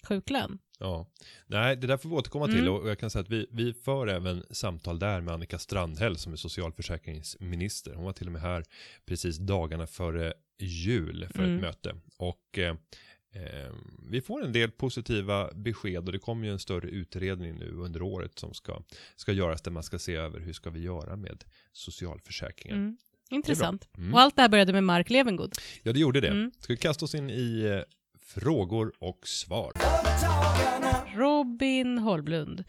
sjuklön. 0.07 0.59
Ja. 0.79 1.07
Nej, 1.47 1.75
det 1.75 1.87
där 1.87 1.97
får 1.97 2.09
vi 2.09 2.15
återkomma 2.15 2.45
till. 2.47 2.59
Mm. 2.59 2.73
Och 2.73 2.89
jag 2.89 2.99
kan 2.99 3.09
säga 3.09 3.21
att 3.21 3.29
vi, 3.29 3.47
vi 3.51 3.73
för 3.73 4.07
även 4.07 4.43
samtal 4.51 4.99
där 4.99 5.21
med 5.21 5.33
Annika 5.33 5.59
Strandhäll 5.59 6.17
som 6.17 6.33
är 6.33 6.37
socialförsäkringsminister. 6.37 7.93
Hon 7.93 8.05
var 8.05 8.13
till 8.13 8.27
och 8.27 8.33
med 8.33 8.41
här 8.41 8.63
precis 9.05 9.37
dagarna 9.37 9.87
före 9.87 10.33
jul 10.59 11.27
för 11.31 11.43
Mm. 11.43 11.55
ett 11.55 11.61
möte. 11.61 11.95
Och 12.17 12.57
eh, 12.57 12.75
eh, 13.33 13.73
vi 14.09 14.21
får 14.21 14.45
en 14.45 14.53
del 14.53 14.71
positiva 14.71 15.53
besked 15.53 16.05
och 16.05 16.11
det 16.11 16.19
kommer 16.19 16.45
ju 16.47 16.51
en 16.53 16.59
större 16.59 16.89
utredning 16.89 17.55
nu 17.55 17.71
under 17.71 18.01
året 18.01 18.39
som 18.39 18.53
ska, 18.53 18.81
ska 19.15 19.31
göras 19.31 19.61
där 19.61 19.71
man 19.71 19.83
ska 19.83 19.99
se 19.99 20.15
över 20.15 20.39
hur 20.39 20.53
ska 20.53 20.69
vi 20.69 20.79
göra 20.79 21.15
med 21.15 21.43
socialförsäkringen. 21.71 22.77
Mm. 22.77 22.97
Intressant. 23.31 23.89
Mm. 23.97 24.13
Och 24.13 24.19
allt 24.19 24.35
det 24.35 24.41
här 24.41 24.49
började 24.49 24.73
med 24.73 24.83
Mark 24.83 25.09
Levengood. 25.09 25.55
Ja, 25.83 25.93
det 25.93 25.99
gjorde 25.99 26.21
det. 26.21 26.27
Mm. 26.27 26.51
Ska 26.59 26.73
vi 26.73 26.77
kasta 26.77 27.05
oss 27.05 27.15
in 27.15 27.29
i 27.29 27.61
eh, 27.61 27.81
frågor 28.35 28.93
och 28.99 29.27
svar? 29.27 29.71
Robin 31.15 31.97
Holmlund. 31.97 32.63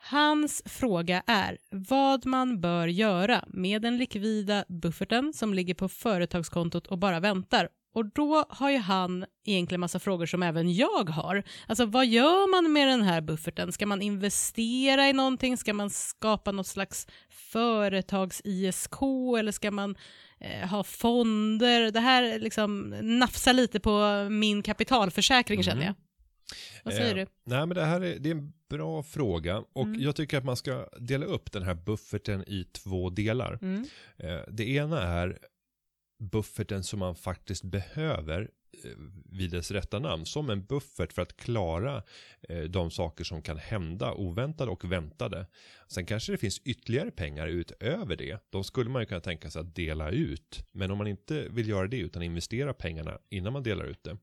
Hans 0.00 0.62
fråga 0.66 1.22
är 1.26 1.58
vad 1.70 2.26
man 2.26 2.60
bör 2.60 2.86
göra 2.86 3.44
med 3.48 3.82
den 3.82 3.98
likvida 3.98 4.64
bufferten 4.68 5.32
som 5.32 5.54
ligger 5.54 5.74
på 5.74 5.88
företagskontot 5.88 6.86
och 6.86 6.98
bara 6.98 7.20
väntar. 7.20 7.68
Och 7.94 8.04
då 8.06 8.44
har 8.48 8.70
ju 8.70 8.78
han 8.78 9.24
egentligen 9.44 9.80
massa 9.80 9.98
frågor 9.98 10.26
som 10.26 10.42
även 10.42 10.74
jag 10.74 11.10
har. 11.10 11.42
Alltså 11.66 11.86
vad 11.86 12.06
gör 12.06 12.50
man 12.50 12.72
med 12.72 12.88
den 12.88 13.02
här 13.02 13.20
bufferten? 13.20 13.72
Ska 13.72 13.86
man 13.86 14.02
investera 14.02 15.08
i 15.08 15.12
någonting? 15.12 15.56
Ska 15.56 15.74
man 15.74 15.90
skapa 15.90 16.52
något 16.52 16.66
slags 16.66 17.06
företags-ISK 17.28 19.02
eller 19.38 19.52
ska 19.52 19.70
man 19.70 19.96
eh, 20.40 20.68
ha 20.68 20.84
fonder? 20.84 21.90
Det 21.90 22.00
här 22.00 22.38
liksom 22.38 22.88
nafsar 23.02 23.52
lite 23.52 23.80
på 23.80 24.26
min 24.30 24.62
kapitalförsäkring 24.62 25.62
känner 25.62 25.84
jag. 25.86 25.94
Vad 26.84 26.94
säger 26.94 27.16
Eh, 27.16 27.24
du? 27.24 27.26
Nej, 27.44 27.66
men 27.66 27.68
det 27.74 27.84
här 27.84 28.00
är, 28.00 28.18
det 28.18 28.30
är 28.30 28.34
en 28.34 28.52
bra 28.70 29.02
fråga 29.02 29.58
och 29.72 29.84
Mm. 29.84 30.00
jag 30.00 30.16
tycker 30.16 30.38
att 30.38 30.44
man 30.44 30.56
ska 30.56 30.88
dela 31.00 31.26
upp 31.26 31.52
den 31.52 31.62
här 31.62 31.74
bufferten 31.74 32.44
i 32.46 32.64
två 32.64 33.10
delar. 33.10 33.58
Mm. 33.62 33.84
Eh, 34.16 34.40
Det 34.48 34.68
ena 34.68 35.02
är 35.02 35.38
bufferten 36.32 36.84
som 36.84 36.98
man 36.98 37.14
faktiskt 37.14 37.64
behöver 37.64 38.40
eh, 38.40 38.48
Eh, 38.84 38.90
vid 39.24 39.50
dess 39.50 39.70
rätta 39.70 39.98
namn 39.98 40.26
som 40.26 40.50
en 40.50 40.64
buffert 40.64 41.12
för 41.12 41.22
att 41.22 41.36
klara 41.36 42.02
eh, 42.48 42.62
de 42.62 42.90
saker 42.90 43.24
som 43.24 43.42
kan 43.42 43.58
hända 43.58 44.12
oväntade 44.12 44.70
och 44.70 44.92
väntade. 44.92 45.46
Sen 45.88 46.06
kanske 46.06 46.32
det 46.32 46.38
finns 46.38 46.58
ytterligare 46.64 47.10
pengar 47.10 47.46
utöver 47.46 48.16
det. 48.16 48.38
De 48.50 48.64
skulle 48.64 48.90
man 48.90 49.02
ju 49.02 49.06
kunna 49.06 49.20
tänka 49.20 49.50
sig 49.50 49.60
att 49.60 49.74
dela 49.74 50.10
ut. 50.10 50.64
Men 50.72 50.90
om 50.90 50.98
man 50.98 51.06
inte 51.06 51.48
vill 51.48 51.68
göra 51.68 51.86
det 51.86 51.98
utan 51.98 52.22
investera 52.22 52.74
pengarna 52.74 53.18
innan 53.28 53.52
man 53.52 53.62
delar 53.62 53.84
ut 53.84 54.04
det. 54.04 54.16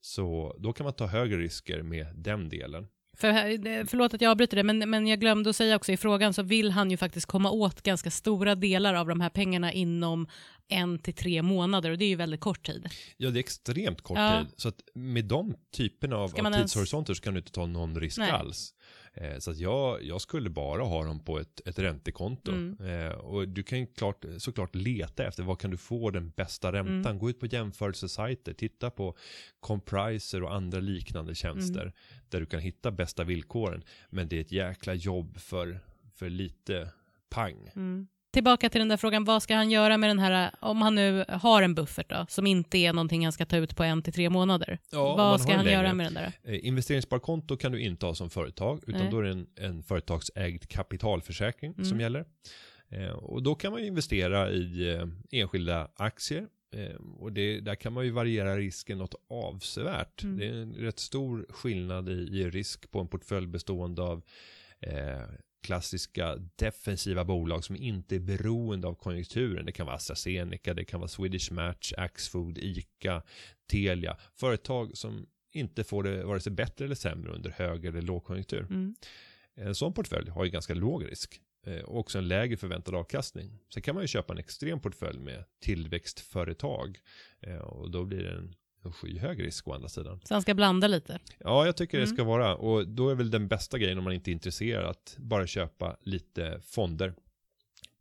Så 0.00 0.56
då 0.58 0.72
kan 0.72 0.84
man 0.84 0.92
ta 0.92 1.06
högre 1.06 1.38
risker 1.38 1.82
med 1.82 2.06
den 2.14 2.48
delen. 2.48 2.86
För, 3.20 3.30
här- 3.30 3.84
förlåt 3.86 4.14
att 4.14 4.20
jag 4.20 4.30
avbryter 4.30 4.56
det, 4.56 4.62
men, 4.62 4.90
men 4.90 5.06
jag 5.06 5.20
glömde 5.20 5.50
att 5.50 5.56
säga 5.56 5.76
också 5.76 5.92
i 5.92 5.96
frågan 5.96 6.34
så 6.34 6.42
vill 6.42 6.70
han 6.70 6.90
ju 6.90 6.96
faktiskt 6.96 7.26
komma 7.26 7.50
åt 7.50 7.82
ganska 7.82 8.10
stora 8.10 8.54
delar 8.54 8.94
av 8.94 9.06
de 9.06 9.20
här 9.20 9.30
pengarna 9.30 9.72
inom 9.72 10.26
en 10.68 10.98
till 10.98 11.14
tre 11.14 11.42
månader 11.42 11.90
och 11.90 11.98
det 11.98 12.04
är 12.04 12.08
ju 12.08 12.16
väldigt 12.16 12.40
kort 12.40 12.66
tid. 12.66 12.88
Ja, 13.16 13.30
det 13.30 13.38
är 13.38 13.40
extremt 13.40 14.00
kort 14.02 14.18
Ja. 14.18 14.38
tid. 14.38 14.48
Så 14.56 14.68
att 14.68 14.80
med 14.94 15.24
de 15.24 15.54
typerna 15.76 16.16
av, 16.16 16.22
av 16.34 16.42
man 16.42 16.54
ens- 16.54 16.72
tidshorisonter 16.72 17.14
så 17.14 17.22
kan 17.22 17.34
du 17.34 17.38
inte 17.40 17.52
ta 17.52 17.66
någon 17.66 18.00
risk 18.00 18.18
Nej. 18.18 18.30
alls. 18.30 18.74
Eh, 19.14 19.38
så 19.38 19.50
att 19.50 19.58
jag, 19.58 20.02
jag 20.02 20.20
skulle 20.20 20.50
bara 20.50 20.82
ha 20.82 21.04
dem 21.04 21.20
på 21.20 21.38
ett, 21.38 21.60
ett 21.64 21.78
räntekonto. 21.78 22.52
Mm. 22.52 22.76
Eh, 22.80 23.12
och 23.12 23.48
du 23.48 23.62
kan 23.62 23.86
klart, 23.86 24.24
såklart 24.38 24.74
leta 24.74 25.26
efter 25.26 25.42
vad 25.42 25.58
kan 25.58 25.70
du 25.70 25.76
få 25.76 26.10
den 26.10 26.30
bästa 26.30 26.72
räntan. 26.72 27.06
Mm. 27.06 27.18
Gå 27.18 27.30
ut 27.30 27.40
på 27.40 27.46
jämförelsesajter, 27.46 28.52
titta 28.52 28.90
på 28.90 29.16
Compriser 29.60 30.42
och 30.42 30.54
andra 30.54 30.80
liknande 30.80 31.34
tjänster. 31.34 31.82
Mm. 31.82 31.92
Där 32.28 32.40
du 32.40 32.46
kan 32.46 32.60
hitta 32.60 32.90
bästa 32.90 33.24
villkoren. 33.24 33.82
Men 34.10 34.28
det 34.28 34.36
är 34.36 34.40
ett 34.40 34.52
jäkla 34.52 34.94
jobb 34.94 35.38
för, 35.38 35.80
för 36.14 36.28
lite 36.30 36.88
pang. 37.28 37.70
Tillbaka 38.38 38.70
till 38.70 38.78
den 38.78 38.88
där 38.88 38.96
frågan, 38.96 39.24
vad 39.24 39.42
ska 39.42 39.54
han 39.54 39.70
göra 39.70 39.96
med 39.96 40.10
den 40.10 40.18
här, 40.18 40.50
om 40.60 40.82
han 40.82 40.94
nu 40.94 41.24
har 41.28 41.62
en 41.62 41.74
buffert 41.74 42.10
då, 42.10 42.26
som 42.28 42.46
inte 42.46 42.78
är 42.78 42.92
någonting 42.92 43.24
han 43.24 43.32
ska 43.32 43.46
ta 43.46 43.56
ut 43.56 43.76
på 43.76 43.82
en 43.82 44.02
till 44.02 44.12
tre 44.12 44.30
månader. 44.30 44.78
Ja, 44.90 45.16
vad 45.16 45.40
ska 45.40 45.52
han 45.56 45.66
en 45.66 45.72
göra 45.72 45.82
längre. 45.82 45.94
med 45.94 46.06
den 46.06 46.14
där? 46.14 46.32
Eh, 46.42 46.66
Investeringssparkonto 46.66 47.56
kan 47.56 47.72
du 47.72 47.80
inte 47.80 48.06
ha 48.06 48.14
som 48.14 48.30
företag, 48.30 48.80
utan 48.86 49.00
Nej. 49.00 49.10
då 49.10 49.18
är 49.18 49.22
det 49.22 49.30
en, 49.30 49.46
en 49.56 49.82
företagsägd 49.82 50.68
kapitalförsäkring 50.68 51.72
Mm. 51.72 51.84
som 51.84 52.00
gäller. 52.00 52.24
Eh, 52.88 53.08
och 53.10 53.42
då 53.42 53.54
kan 53.54 53.72
man 53.72 53.80
ju 53.80 53.86
investera 53.86 54.50
i 54.50 54.94
eh, 54.94 55.06
enskilda 55.30 55.88
aktier. 55.96 56.46
Eh, 56.76 56.96
och 57.18 57.32
det, 57.32 57.60
där 57.60 57.74
kan 57.74 57.92
man 57.92 58.04
ju 58.04 58.10
variera 58.10 58.56
risken 58.56 58.98
något 58.98 59.14
avsevärt. 59.30 60.22
Mm. 60.22 60.38
Det 60.38 60.46
är 60.46 60.52
en 60.52 60.74
rätt 60.74 60.98
stor 60.98 61.46
skillnad 61.48 62.08
i, 62.08 62.12
i 62.12 62.50
risk 62.50 62.90
på 62.90 63.00
en 63.00 63.08
portfölj 63.08 63.46
bestående 63.46 64.02
av 64.02 64.22
eh, 64.80 65.22
klassiska 65.62 66.36
defensiva 66.56 67.24
bolag 67.24 67.64
som 67.64 67.76
inte 67.76 68.16
är 68.16 68.20
beroende 68.20 68.88
av 68.88 68.94
konjunkturen. 68.94 69.66
Det 69.66 69.72
kan 69.72 69.86
vara 69.86 69.96
AstraZeneca, 69.96 70.74
det 70.74 70.84
kan 70.84 71.00
vara 71.00 71.08
Swedish 71.08 71.52
Match, 71.52 71.92
Axfood, 71.96 72.58
ICA, 72.58 73.22
Telia. 73.70 74.16
Företag 74.34 74.96
som 74.96 75.26
inte 75.52 75.84
får 75.84 76.02
det 76.02 76.24
vare 76.24 76.40
sig 76.40 76.52
bättre 76.52 76.84
eller 76.84 76.94
sämre 76.94 77.32
under 77.32 77.50
hög 77.50 77.84
eller 77.84 78.02
lågkonjunktur. 78.02 78.60
Mm. 78.60 78.94
En 79.54 79.74
sån 79.74 79.92
portfölj 79.92 80.30
har 80.30 80.44
ju 80.44 80.50
ganska 80.50 80.74
låg 80.74 81.10
risk 81.10 81.40
eh, 81.66 81.80
och 81.80 81.98
också 81.98 82.18
en 82.18 82.28
lägre 82.28 82.56
förväntad 82.56 82.94
avkastning. 82.94 83.58
Sen 83.74 83.82
kan 83.82 83.94
man 83.94 84.04
ju 84.04 84.08
köpa 84.08 84.32
en 84.32 84.38
extrem 84.38 84.80
portfölj 84.80 85.18
med 85.18 85.44
tillväxtföretag 85.60 86.98
eh, 87.40 87.56
och 87.56 87.90
då 87.90 88.04
blir 88.04 88.22
det 88.22 88.48
en, 88.84 88.92
skyhög 88.92 89.42
risk 89.42 89.68
å 89.68 89.72
andra 89.72 89.88
sidan. 89.88 90.20
Så 90.24 90.34
han 90.34 90.42
ska 90.42 90.54
blanda 90.54 90.86
lite. 90.86 91.18
Ja, 91.38 91.66
jag 91.66 91.76
tycker 91.76 91.98
det 91.98 92.04
Mm. 92.04 92.16
ska 92.16 92.24
vara 92.24 92.56
och 92.56 92.88
då 92.88 93.10
är 93.10 93.14
väl 93.14 93.30
den 93.30 93.48
bästa 93.48 93.78
grejen 93.78 93.98
om 93.98 94.04
man 94.04 94.12
inte 94.12 94.30
är 94.30 94.32
intresserad 94.32 94.84
att 94.86 95.16
bara 95.18 95.46
köpa 95.46 95.96
lite 96.02 96.60
fonder. 96.62 97.14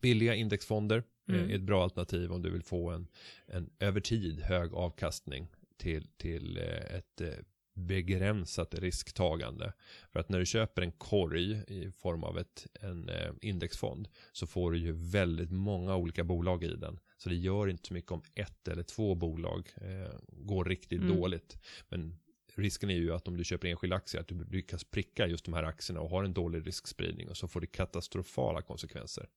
Billiga 0.01 0.36
indexfonder 0.36 0.98
eh, 1.29 1.36
Mm. 1.36 1.50
är 1.50 1.55
ett 1.55 1.62
bra 1.62 1.84
alternativ 1.84 2.31
om 2.31 2.41
du 2.41 2.50
vill 2.50 2.63
få 2.63 2.89
en, 2.89 3.07
en 3.48 3.69
över 3.79 4.00
tid 4.01 4.39
hög 4.41 4.74
avkastning 4.74 5.48
till, 5.77 6.07
till 6.17 6.57
eh, 6.57 6.96
ett 6.98 7.22
eh, 7.22 7.27
begränsat 7.74 8.74
risktagande. 8.75 9.74
För 10.12 10.19
att 10.19 10.29
när 10.29 10.39
du 10.39 10.46
köper 10.46 10.81
en 10.81 10.91
korg 10.91 11.51
i 11.67 11.91
form 11.91 12.24
av 12.24 12.38
ett, 12.38 12.67
en 12.81 13.10
indexfond 13.41 14.07
så 14.31 14.48
får 14.48 14.72
du 14.72 14.77
ju 14.77 14.91
väldigt 14.91 15.51
många 15.51 15.96
olika 15.96 16.24
bolag 16.24 16.63
i 16.63 16.75
den. 16.75 17.00
Så 17.18 17.30
det 17.30 17.36
gör 17.36 17.68
inte 17.70 17.88
så 17.88 17.94
mycket 17.94 18.12
om 18.12 18.22
ett 18.36 18.68
eller 18.68 18.84
två 18.84 19.16
bolag 19.16 19.70
eh, 19.82 20.14
går 20.30 20.66
riktigt 20.66 21.02
Mm. 21.02 21.16
dåligt. 21.18 21.58
Men 21.90 22.18
risken 22.56 22.90
är 22.90 22.96
ju 22.96 23.14
att 23.14 23.28
om 23.28 23.38
du 23.38 23.44
köper 23.44 23.68
enskilda 23.68 23.96
aktier 23.96 24.22
att 24.22 24.28
du 24.28 24.44
lyckas 24.44 24.84
pricka 24.84 25.28
just 25.28 25.46
de 25.46 25.54
här 25.54 25.64
aktierna 25.64 26.02
och 26.02 26.10
har 26.10 26.24
en 26.24 26.34
dålig 26.34 26.68
riskspridning 26.68 27.30
och 27.30 27.38
så 27.38 27.48
får 27.48 27.62
det 27.62 27.68
katastrofala 27.68 28.62
konsekvenser. 28.62 29.28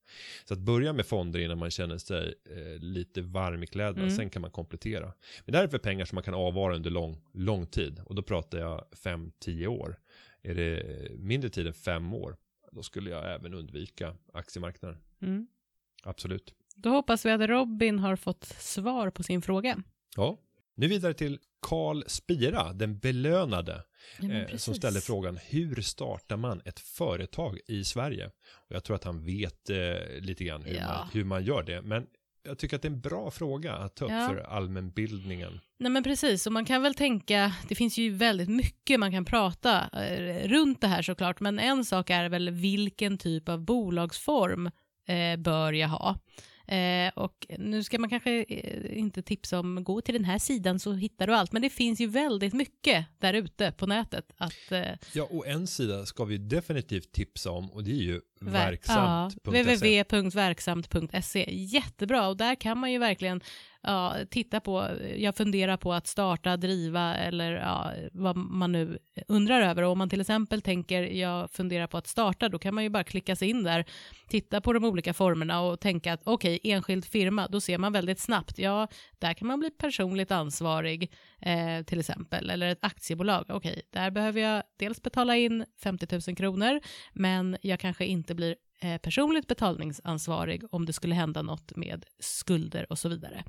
Så 0.45 0.55
att 0.55 0.61
börja 0.61 0.93
med 0.93 1.07
fonder 1.07 1.41
innan 1.41 1.59
man 1.59 1.71
känner 1.71 1.99
sig 1.99 2.35
eh, 2.51 2.79
lite 2.83 3.21
varm 3.23 3.63
i 3.63 3.67
kläderna, 3.67 4.03
Mm. 4.03 4.17
sen 4.17 4.31
kan 4.31 4.43
man 4.43 4.51
komplettera. 4.51 5.13
Men 5.45 5.53
det 5.53 5.59
här 5.59 5.65
är 5.65 5.69
för 5.69 5.79
pengar 5.79 6.05
som 6.05 6.17
man 6.17 6.25
kan 6.25 6.35
avvara 6.35 6.77
under 6.77 6.91
lång, 6.91 7.17
lång 7.33 7.67
tid 7.67 8.01
och 8.07 8.15
då 8.15 8.23
pratar 8.23 8.59
jag 8.59 8.85
5-10 8.93 9.67
år. 9.67 9.99
Är 10.43 10.55
det 10.55 10.83
mindre 11.19 11.51
tid 11.51 11.67
än 11.67 11.75
5 11.75 12.15
år, 12.15 12.37
då 12.73 12.83
skulle 12.83 13.11
jag 13.11 13.35
även 13.35 13.55
undvika 13.55 14.17
aktiemarknaden. 14.33 14.99
Mm. 15.23 15.47
Absolut. 16.03 16.55
Då 16.83 16.91
hoppas 16.91 17.27
vi 17.27 17.31
att 17.31 17.41
Robin 17.41 17.99
har 17.99 18.17
fått 18.17 18.45
svar 18.45 19.11
på 19.11 19.23
sin 19.23 19.43
fråga. 19.43 19.83
Ja. 20.17 20.39
Nu 20.77 20.87
vidare 20.89 21.15
till 21.15 21.39
Karl 21.63 22.03
Spira, 22.07 22.73
den 22.73 22.99
belönade, 22.99 23.83
Ja, 24.21 24.33
eh, 24.33 24.57
som 24.57 24.75
ställer 24.75 25.01
frågan 25.01 25.39
hur 25.49 25.83
startar 25.83 26.37
man 26.37 26.61
ett 26.65 26.81
företag 26.81 27.59
i 27.69 27.85
Sverige? 27.85 28.27
Och 28.53 28.75
jag 28.77 28.85
tror 28.85 28.97
att 28.97 29.05
han 29.05 29.25
vet 29.25 29.71
eh, 29.71 29.77
lite 30.21 30.45
grann 30.45 30.63
hur, 30.63 30.75
Ja. 30.75 30.87
man, 30.87 31.09
hur 31.13 31.25
man 31.25 31.45
gör 31.45 31.63
det, 31.63 31.83
men 31.83 32.07
jag 32.43 32.59
tycker 32.59 32.77
att 32.77 32.83
det 32.83 32.89
är 32.89 32.93
en 32.93 33.01
bra 33.01 33.31
fråga 33.31 33.73
att 33.75 33.97
ta 33.97 34.05
upp 34.05 34.11
Ja. 34.11 34.29
för 34.29 34.37
allmänbildningen. 34.37 35.61
Nej 35.79 35.91
men 35.93 36.03
precis, 36.03 36.47
och 36.47 36.53
man 36.53 36.65
kan 36.65 36.83
väl 36.83 36.95
tänka, 36.95 37.53
det 37.69 37.75
finns 37.75 37.99
ju 37.99 38.11
väldigt 38.11 38.49
mycket 38.49 39.01
man 39.01 39.13
kan 39.13 39.25
prata 39.25 39.89
eh, 40.05 40.49
runt 40.49 40.81
det 40.81 40.87
här 40.87 41.03
såklart, 41.03 41.41
men 41.41 41.59
en 41.59 41.85
sak 41.85 42.11
är 42.11 42.29
väl 42.29 42.51
vilken 42.51 43.19
typ 43.19 43.49
av 43.49 43.61
bolagsform 43.65 44.67
eh, 45.07 45.37
bör 45.39 45.73
jag 45.73 45.89
ha? 45.89 46.17
Eh, 46.71 47.13
och 47.15 47.47
nu 47.59 47.85
ska 47.85 47.99
man 47.99 48.11
kanske 48.11 48.45
eh, 48.49 48.99
inte 48.99 49.23
tipsa 49.23 49.61
om, 49.61 49.85
gå 49.85 50.01
till 50.01 50.15
den 50.15 50.25
här 50.25 50.39
sidan 50.39 50.79
så 50.79 50.93
hittar 50.93 51.27
du 51.27 51.35
allt, 51.35 51.53
men 51.53 51.63
det 51.63 51.71
finns 51.71 52.01
ju 52.01 52.07
väldigt 52.07 52.53
mycket 52.53 53.07
där 53.19 53.35
ute 53.35 53.73
på 53.73 53.87
nätet 53.87 54.33
att 54.37 54.73
eh, 54.73 54.83
Ja, 55.13 55.29
och 55.31 55.47
en 55.47 55.67
sida 55.67 56.07
ska 56.07 56.25
vi 56.25 56.39
definitivt 56.39 57.13
tipsa 57.13 57.51
om 57.51 57.71
och 57.71 57.85
det 57.85 57.91
är 57.91 58.03
ju 58.03 58.21
verksamt.se. 58.41 59.41
Ja, 59.45 60.05
www.verksamt.se. 60.05 61.47
Jättebra 61.49 62.29
och 62.29 62.37
där 62.37 62.55
kan 62.55 62.79
man 62.79 62.93
ju 62.93 62.99
verkligen 62.99 63.41
ja, 63.83 64.17
titta 64.31 64.61
på, 64.61 64.89
jag 65.17 65.37
funderar 65.37 65.77
på 65.77 65.93
att 65.93 66.07
starta, 66.07 66.57
driva 66.57 67.17
eller 67.17 67.53
ja, 67.53 67.93
vad 68.13 68.37
man 68.37 68.73
nu 68.73 68.99
undrar 69.29 69.61
över. 69.61 69.83
Och 69.83 69.93
om 69.93 69.99
man 69.99 70.11
till 70.11 70.21
exempel 70.21 70.63
tänker 70.63 71.03
jag 71.03 71.51
funderar 71.51 71.87
på 71.87 71.97
att 71.97 72.07
starta, 72.07 72.49
då 72.49 72.59
kan 72.59 72.75
man 72.75 72.85
ju 72.85 72.91
bara 72.91 73.05
klicka 73.05 73.37
sig 73.37 73.51
in 73.51 73.63
där, 73.63 73.85
titta 74.29 74.61
på 74.61 74.73
de 74.73 74.85
olika 74.85 75.15
formerna 75.15 75.61
och 75.61 75.81
tänka 75.81 76.13
att 76.13 76.21
okej, 76.25 76.61
enskild 76.63 77.05
firma, 77.05 77.49
då 77.49 77.61
ser 77.61 77.79
man 77.79 77.93
väldigt 77.93 78.21
snabbt, 78.21 78.59
ja, 78.59 78.89
där 79.19 79.35
kan 79.35 79.49
man 79.49 79.61
bli 79.61 79.71
personligt 79.71 80.31
ansvarig 80.31 81.13
eh, 81.41 81.85
till 81.87 82.01
exempel, 82.01 82.51
eller 82.51 82.69
ett 82.69 82.85
aktiebolag, 82.85 83.45
okej, 83.49 83.83
där 83.93 84.11
behöver 84.11 84.41
jag 84.41 84.63
dels 84.79 85.03
betala 85.03 85.37
in 85.37 85.65
50 85.83 86.07
000 86.29 86.37
kronor, 86.37 86.81
men 87.13 87.57
jag 87.63 87.81
kanske 87.81 88.07
inte 88.07 88.30
blir 88.35 88.57
eh, 88.81 88.99
personligt 88.99 89.47
betalningsansvarig 89.47 90.63
om 90.71 90.87
det 90.87 90.93
skulle 90.93 91.15
hända 91.15 91.43
något 91.43 91.77
med 91.77 92.05
skulder 92.19 92.87
och 92.93 92.99
så 92.99 93.09
vidare. 93.09 93.45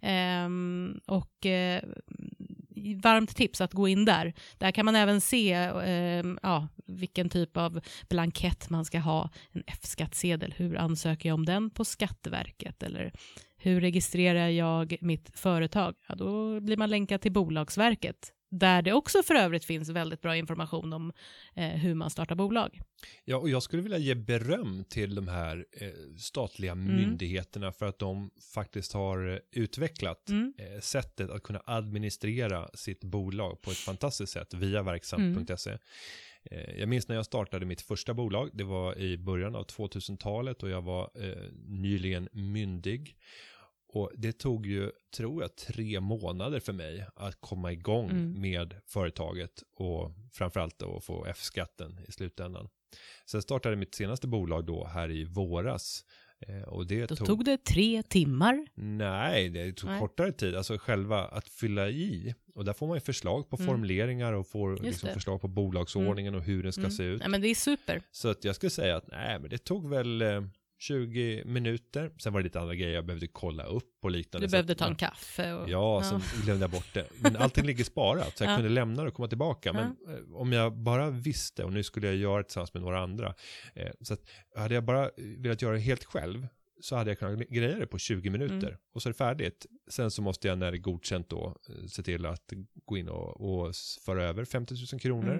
Ehm, 0.00 1.00
och 1.06 1.46
eh, 1.46 1.82
varmt 3.02 3.36
tips 3.36 3.60
att 3.60 3.72
gå 3.72 3.88
in 3.88 4.04
där. 4.04 4.34
Där 4.58 4.70
kan 4.70 4.84
man 4.84 4.96
även 4.96 5.20
se 5.20 5.52
eh, 5.52 6.24
ja, 6.42 6.68
vilken 6.86 7.28
typ 7.28 7.56
av 7.56 7.80
blankett 8.08 8.70
man 8.70 8.84
ska 8.84 8.98
ha, 8.98 9.30
en 9.52 9.64
F-skattsedel, 9.66 10.54
hur 10.56 10.76
ansöker 10.76 11.28
jag 11.28 11.34
om 11.34 11.44
den 11.44 11.70
på 11.70 11.84
Skatteverket 11.84 12.82
eller 12.82 13.12
hur 13.56 13.80
registrerar 13.80 14.48
jag 14.48 14.96
mitt 15.00 15.38
företag? 15.38 15.94
Ja, 16.08 16.14
då 16.14 16.60
blir 16.60 16.76
man 16.76 16.90
länkad 16.90 17.20
till 17.20 17.32
Bolagsverket 17.32 18.32
där 18.50 18.82
det 18.82 18.92
också 18.92 19.22
för 19.22 19.34
övrigt 19.34 19.64
finns 19.64 19.88
väldigt 19.88 20.20
bra 20.20 20.36
information 20.36 20.92
om 20.92 21.12
eh, 21.56 21.68
hur 21.68 21.94
man 21.94 22.10
startar 22.10 22.34
bolag. 22.34 22.80
Ja, 23.24 23.36
och 23.36 23.48
jag 23.48 23.62
skulle 23.62 23.82
vilja 23.82 23.98
ge 23.98 24.14
beröm 24.14 24.84
till 24.88 25.14
de 25.14 25.28
här 25.28 25.66
eh, 25.72 25.88
statliga 26.18 26.72
Mm. 26.72 26.96
myndigheterna 26.96 27.72
för 27.72 27.86
att 27.86 27.98
de 27.98 28.30
faktiskt 28.54 28.92
har 28.92 29.40
utvecklat 29.52 30.28
Mm. 30.28 30.52
eh, 30.58 30.80
sättet 30.80 31.30
att 31.30 31.42
kunna 31.42 31.62
administrera 31.66 32.68
sitt 32.74 33.04
bolag 33.04 33.62
på 33.62 33.70
ett 33.70 33.76
fantastiskt 33.76 34.32
sätt 34.32 34.54
via 34.54 34.82
verksamt.se. 34.82 35.78
Eh, 36.50 36.78
jag 36.78 36.88
minns 36.88 37.08
när 37.08 37.16
jag 37.16 37.26
startade 37.26 37.66
mitt 37.66 37.80
första 37.80 38.14
bolag, 38.14 38.50
det 38.52 38.64
var 38.64 38.98
i 38.98 39.18
början 39.18 39.54
av 39.56 39.66
2000-talet 39.66 40.62
och 40.62 40.70
jag 40.70 40.82
var 40.82 41.10
eh, 41.14 41.52
nyligen 41.66 42.28
myndig. 42.32 43.16
Och 43.92 44.10
det 44.16 44.32
tog 44.32 44.66
ju, 44.66 44.90
tror 45.16 45.42
jag, 45.42 45.56
tre 45.56 46.00
månader 46.00 46.60
för 46.60 46.72
mig 46.72 47.06
att 47.14 47.40
komma 47.40 47.72
igång 47.72 48.10
Mm. 48.10 48.40
med 48.40 48.74
företaget 48.86 49.62
och 49.76 50.12
framförallt 50.32 50.78
då 50.78 50.96
att 50.96 51.04
få 51.04 51.24
F-skatten 51.26 52.00
i 52.08 52.12
slutändan. 52.12 52.68
Sen 53.26 53.42
startade 53.42 53.76
mitt 53.76 53.94
senaste 53.94 54.26
bolag 54.26 54.64
då 54.66 54.84
här 54.86 55.10
i 55.10 55.24
våras. 55.24 56.04
Eh, 56.40 56.62
och 56.62 56.86
det 56.86 57.06
Då 57.06 57.16
tog, 57.16 57.26
tog 57.26 57.44
det 57.44 57.64
tre 57.64 58.02
timmar. 58.02 58.66
Nej, 58.74 59.48
det 59.48 59.72
tog 59.72 59.90
Nej. 59.90 60.00
kortare 60.00 60.32
tid. 60.32 60.54
Alltså 60.54 60.78
själva 60.78 61.24
att 61.24 61.48
fylla 61.48 61.88
i. 61.88 62.34
Och 62.54 62.64
där 62.64 62.72
får 62.72 62.86
man 62.86 62.96
ju 62.96 63.00
förslag 63.00 63.50
på 63.50 63.56
Mm. 63.56 63.66
formuleringar 63.66 64.32
och 64.32 64.46
får 64.48 64.76
liksom. 64.82 65.06
Mm. 65.08 65.14
förslag 65.14 65.40
på 65.40 65.48
bolagsordningen 65.48 66.34
och 66.34 66.42
hur 66.42 66.62
den 66.62 66.72
ska 66.72 66.90
se 66.90 67.02
ut. 67.02 67.20
Nej, 67.20 67.28
men 67.28 67.40
det 67.40 67.48
är 67.48 67.54
super. 67.54 68.02
Så 68.10 68.28
att 68.28 68.44
jag 68.44 68.54
skulle 68.54 68.70
säga 68.70 68.96
att 68.96 69.06
nej, 69.10 69.38
men 69.40 69.50
det 69.50 69.58
tog 69.58 69.88
väl 69.90 70.22
eh, 70.22 70.42
20 70.78 71.42
minuter. 71.44 72.10
Sen 72.18 72.32
var 72.32 72.40
det 72.40 72.44
lite 72.44 72.60
andra 72.60 72.74
grejer 72.74 72.94
jag 72.94 73.06
behövde 73.06 73.26
kolla 73.26 73.64
upp 73.64 73.98
och 74.02 74.10
liknande. 74.10 74.46
Du 74.46 74.50
behövde 74.50 74.72
att, 74.72 74.78
ta 74.78 74.86
en 74.86 74.96
ja. 74.98 75.08
kaffe. 75.08 75.52
Och, 75.52 75.68
Ja, 75.68 76.02
sen 76.04 76.22
glömde 76.44 76.62
jag 76.62 76.70
bort 76.70 76.94
det. 76.94 77.06
Men 77.18 77.36
allting 77.36 77.64
ligger 77.66 77.84
sparat 77.84 78.38
så 78.38 78.44
jag 78.44 78.50
Ja. 78.52 78.56
kunde 78.56 78.70
lämna 78.70 79.02
det 79.02 79.08
och 79.08 79.14
komma 79.14 79.28
tillbaka. 79.28 79.72
Men 79.72 79.84
eh, 79.84 80.34
om 80.36 80.52
jag 80.52 80.76
bara 80.76 81.10
visste 81.10 81.64
och 81.64 81.72
nu 81.72 81.82
skulle 81.82 82.06
jag 82.06 82.16
göra 82.16 82.38
det 82.38 82.44
tillsammans 82.44 82.74
med 82.74 82.82
några 82.82 83.00
andra. 83.00 83.34
Eh, 83.74 83.90
så 84.00 84.14
att 84.14 84.20
hade 84.56 84.74
jag 84.74 84.84
bara 84.84 85.10
velat 85.16 85.62
göra 85.62 85.74
det 85.74 85.80
helt 85.80 86.04
själv 86.04 86.46
så 86.80 86.96
hade 86.96 87.10
jag 87.10 87.18
kunnat 87.18 87.48
greja 87.48 87.78
det 87.78 87.86
på 87.86 87.98
20 87.98 88.30
minuter 88.30 88.66
Mm. 88.68 88.78
och 88.92 89.02
så 89.02 89.08
är 89.08 89.12
det 89.12 89.16
färdigt. 89.16 89.66
Sen 89.90 90.10
så 90.10 90.22
måste 90.22 90.48
jag 90.48 90.58
när 90.58 90.70
det 90.72 90.76
är 90.76 90.80
godkänt 90.80 91.28
då 91.28 91.56
eh, 91.68 91.86
se 91.86 92.02
till 92.02 92.26
att 92.26 92.52
gå 92.84 92.96
in 92.96 93.08
och, 93.08 93.40
och 93.40 93.74
föra 94.04 94.24
över 94.24 94.44
50 94.44 94.74
000 94.92 95.00
kronor 95.00 95.32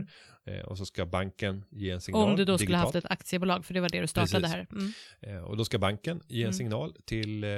Mm. 0.46 0.60
eh, 0.60 0.64
och 0.66 0.78
så 0.78 0.86
ska 0.86 1.06
banken 1.06 1.64
ge 1.70 1.90
en 1.90 2.00
signal. 2.00 2.30
Om 2.30 2.36
du 2.36 2.44
då 2.44 2.58
skulle 2.58 2.66
digitalt. 2.76 2.94
haft 2.94 3.04
ett 3.04 3.10
aktiebolag, 3.10 3.64
för 3.64 3.74
det 3.74 3.80
var 3.80 3.88
det 3.88 4.00
du 4.00 4.06
startade 4.06 4.40
Precis. 4.48 4.54
här. 4.56 4.66
Mm. 4.72 5.36
Eh, 5.38 5.42
Och 5.44 5.56
då 5.56 5.64
ska 5.64 5.78
banken 5.78 6.20
ge 6.28 6.40
en 6.42 6.44
Mm. 6.46 6.52
signal 6.52 6.94
till 7.04 7.44
eh, 7.44 7.50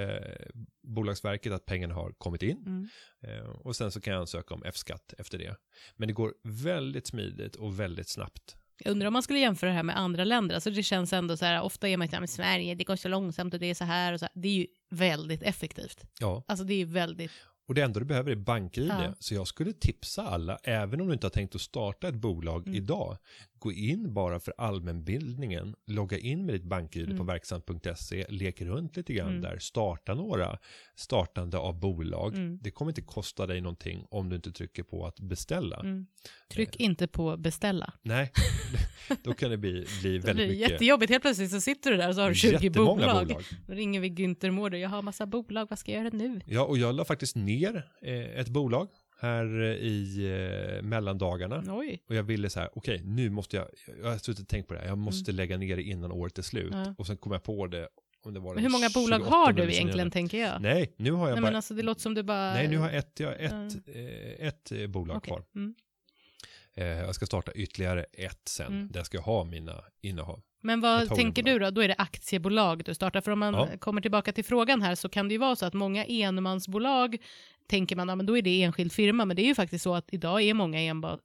Bolagsverket 0.83 1.53
att 1.53 1.65
pengarna 1.67 1.95
har 1.95 2.13
kommit 2.13 2.43
in. 2.43 2.59
Mm. 2.67 2.89
Eh, 3.23 3.49
och 3.51 3.77
sen 3.77 3.91
så 3.93 4.01
kan 4.01 4.13
jag 4.13 4.21
ansöka 4.21 4.55
om 4.55 4.63
F-skatt 4.65 5.15
efter 5.19 5.39
det. 5.39 5.57
Men 5.97 6.09
det 6.09 6.15
går 6.15 6.35
väldigt 6.45 7.07
smidigt 7.07 7.57
och 7.57 7.81
väldigt 7.81 8.09
snabbt. 8.09 8.57
Jag 8.85 8.91
undrar 8.93 9.07
om 9.07 9.13
man 9.13 9.23
skulle 9.23 9.39
jämföra 9.39 9.71
det 9.71 9.77
här 9.77 9.83
med 9.83 9.99
andra 9.99 10.25
länder. 10.25 10.55
Alltså 10.55 10.71
det 10.71 10.83
känns 10.83 11.13
ändå 11.13 11.37
så 11.37 11.45
här, 11.45 11.63
ofta 11.63 11.89
är 11.89 11.97
man 11.97 12.09
men 12.13 12.29
Sverige, 12.29 12.75
det 12.75 12.85
går 12.85 12.97
så 12.97 13.09
långsamt 13.09 13.55
och 13.55 13.61
det 13.61 13.67
är 13.67 13.75
så 13.75 13.85
här 13.85 14.13
och 14.13 14.21
så 14.21 14.25
här. 14.27 14.33
Det 14.43 14.49
är 14.49 14.53
ju 14.53 14.67
väldigt 14.91 15.43
effektivt. 15.43 16.05
Ja, 16.21 16.45
Alltså 16.49 16.65
det 16.65 16.75
är 16.75 16.79
ju 16.79 16.85
väldigt, 16.85 17.31
och 17.69 17.75
det 17.75 17.83
enda 17.83 18.01
du 18.01 18.07
behöver 18.07 18.31
är 18.33 18.37
bank-id. 18.37 18.89
Ja. 18.89 19.15
Så 19.19 19.35
jag 19.35 19.47
skulle 19.47 19.73
tipsa 19.73 20.23
alla, 20.29 20.59
även 20.65 21.01
om 21.01 21.07
du 21.07 21.13
inte 21.13 21.27
har 21.27 21.31
tänkt 21.31 21.55
att 21.55 21.61
starta 21.61 22.09
ett 22.09 22.15
bolag 22.15 22.67
Mm. 22.67 22.75
idag, 22.75 23.17
gå 23.61 23.73
in 23.73 24.14
bara 24.14 24.40
för 24.40 24.55
allmänbildningen, 24.59 25.75
logga 25.87 26.19
in 26.19 26.47
med 26.47 26.55
ditt 26.55 26.64
bank-id 26.64 27.07
på 27.07 27.12
Mm. 27.12 27.26
verksamt.se, 27.26 28.26
lek 28.29 28.61
runt 28.62 28.97
lite 28.97 29.12
grann 29.12 29.29
Mm. 29.29 29.40
där, 29.43 29.59
starta 29.59 30.14
några 30.14 30.59
startande 30.97 31.59
av 31.59 31.81
bolag. 31.81 32.35
Mm. 32.35 32.59
Det 32.62 32.71
kommer 32.71 32.90
inte 32.90 33.02
kosta 33.02 33.47
dig 33.47 33.61
någonting 33.61 34.07
om 34.11 34.29
du 34.29 34.37
inte 34.37 34.52
trycker 34.52 34.83
på 34.83 35.07
att 35.07 35.21
beställa. 35.21 35.81
mm. 35.81 36.07
tryck 36.52 36.76
inte 36.76 37.07
på 37.09 37.37
beställa. 37.37 37.93
Nej, 38.02 38.33
då 39.23 39.33
kan 39.33 39.50
det 39.50 39.57
bli, 39.57 39.87
bli 40.00 40.12
Det 40.12 40.19
väldigt 40.19 40.35
blir 40.35 40.47
mycket. 40.59 40.71
jättejobbigt, 40.71 41.11
helt 41.11 41.23
plötsligt 41.23 41.50
så 41.50 41.61
sitter 41.61 41.90
du 41.90 41.97
där 41.97 42.09
och 42.09 42.14
så 42.14 42.21
har 42.21 42.29
du 42.29 42.35
20 42.35 42.52
jättemånga 42.64 43.07
bolag. 43.07 43.26
bolag. 43.26 43.43
Då 43.67 43.73
ringer 43.75 44.00
vi 44.00 44.09
Günther 44.09 44.50
Mårder, 44.50 44.79
jag 44.79 44.88
har 44.88 45.02
massa 45.02 45.26
bolag, 45.26 45.67
vad 45.71 45.79
ska 45.79 45.93
jag 45.93 46.05
göra 46.05 46.17
nu? 46.17 46.40
Ja, 46.47 46.64
och 46.64 46.79
jag 46.79 46.95
la 46.95 47.05
faktiskt 47.05 47.37
ner 47.37 47.90
eh, 48.02 48.40
ett 48.40 48.49
bolag 48.49 48.88
här 49.21 49.61
i 49.73 50.27
eh, 50.77 50.83
mellandagarna. 50.83 51.64
Oj. 51.68 52.03
Och 52.09 52.14
jag 52.14 52.23
ville 52.23 52.51
så 52.51 52.61
här, 52.61 52.68
okej, 52.73 53.01
nu 53.05 53.31
måste 53.31 53.57
jag, 53.57 53.66
jag 54.03 54.11
har 54.11 54.18
suttit 54.18 54.42
och 54.42 54.49
tänkt 54.49 54.68
på 54.68 54.75
det 54.75 54.81
här, 54.81 54.87
jag 54.87 54.99
måste 54.99 55.33
lägga 55.33 55.57
ner 55.57 55.77
det 55.77 55.83
innan 55.83 56.12
året 56.12 56.38
är 56.38 56.42
slut. 56.42 56.73
Mm. 56.75 56.85
Ja. 56.87 56.94
Och 56.99 57.07
sen 57.07 57.16
kom 57.16 57.33
jag 57.33 57.42
på 57.42 57.66
det, 57.66 57.88
om 58.23 58.35
det 58.35 58.40
var 58.40 58.55
Men 58.55 58.62
hur 58.64 58.71
många 58.71 58.88
bolag 58.94 59.21
28 59.21 59.37
har 59.37 59.53
du 59.53 59.62
29. 59.62 59.77
egentligen, 59.81 60.11
tänker 60.11 60.38
jag? 60.38 60.62
Nej, 60.62 60.94
nu 60.97 61.12
har 61.12 61.29
jag 61.29 61.35
Nej 61.35 61.42
bara, 61.42 61.49
men 61.49 61.57
alltså 61.57 61.75
det 61.75 61.83
låter 61.83 62.01
som 62.01 62.14
du 62.14 62.23
bara... 62.23 62.53
nej, 62.55 62.68
nu 62.68 62.79
har 62.79 62.87
jag 62.88 62.97
ett, 62.97 63.21
jag 63.21 63.29
har 63.29 63.35
ett, 63.35 63.75
eh, 63.88 64.47
ett 64.47 64.73
eh, 64.73 64.87
bolag 64.87 65.16
Okej. 65.16 65.29
kvar. 65.29 65.44
Mm. 65.55 65.75
Eh, 66.75 66.87
jag 66.87 67.14
ska 67.14 67.27
starta 67.27 67.53
ytterligare 67.53 68.05
ett 68.12 68.49
sen, 68.49 68.66
Mm. 68.66 68.88
där 68.90 68.99
jag 69.01 69.07
ska 69.07 69.21
ha 69.21 69.44
mina 69.44 69.85
innehav. 70.01 70.42
Men 70.62 70.81
vad 70.81 71.14
tänker 71.14 71.42
du 71.42 71.59
då? 71.59 71.71
Då 71.71 71.81
är 71.81 71.88
det 71.88 71.94
aktiebolag 71.99 72.85
du 72.85 72.94
startar. 72.94 73.21
För 73.21 73.33
om 73.33 73.38
man 73.38 73.55
Ja. 73.55 73.68
kommer 73.79 74.01
tillbaka 74.01 74.33
till 74.33 74.44
frågan 74.44 74.83
här 74.83 74.94
så 74.94 75.09
kan 75.09 75.29
det 75.29 75.35
ju 75.35 75.38
vara 75.38 75.57
så 75.57 75.66
att 75.66 75.75
många 75.75 76.05
enmansbolag 76.05 77.16
tänker 77.70 77.96
man, 77.96 78.09
ja 78.09 78.14
men 78.14 78.26
då 78.26 78.38
är 78.38 78.42
det 78.42 78.62
enskild 78.62 78.92
firma. 78.92 79.24
Men 79.24 79.37
det 79.37 79.42
är 79.42 79.46
ju 79.46 79.54
faktiskt 79.54 79.83
så 79.85 79.94
att 79.94 80.09
idag 80.12 80.42
är 80.42 80.54
många 80.54 80.80
enba, 80.80 81.18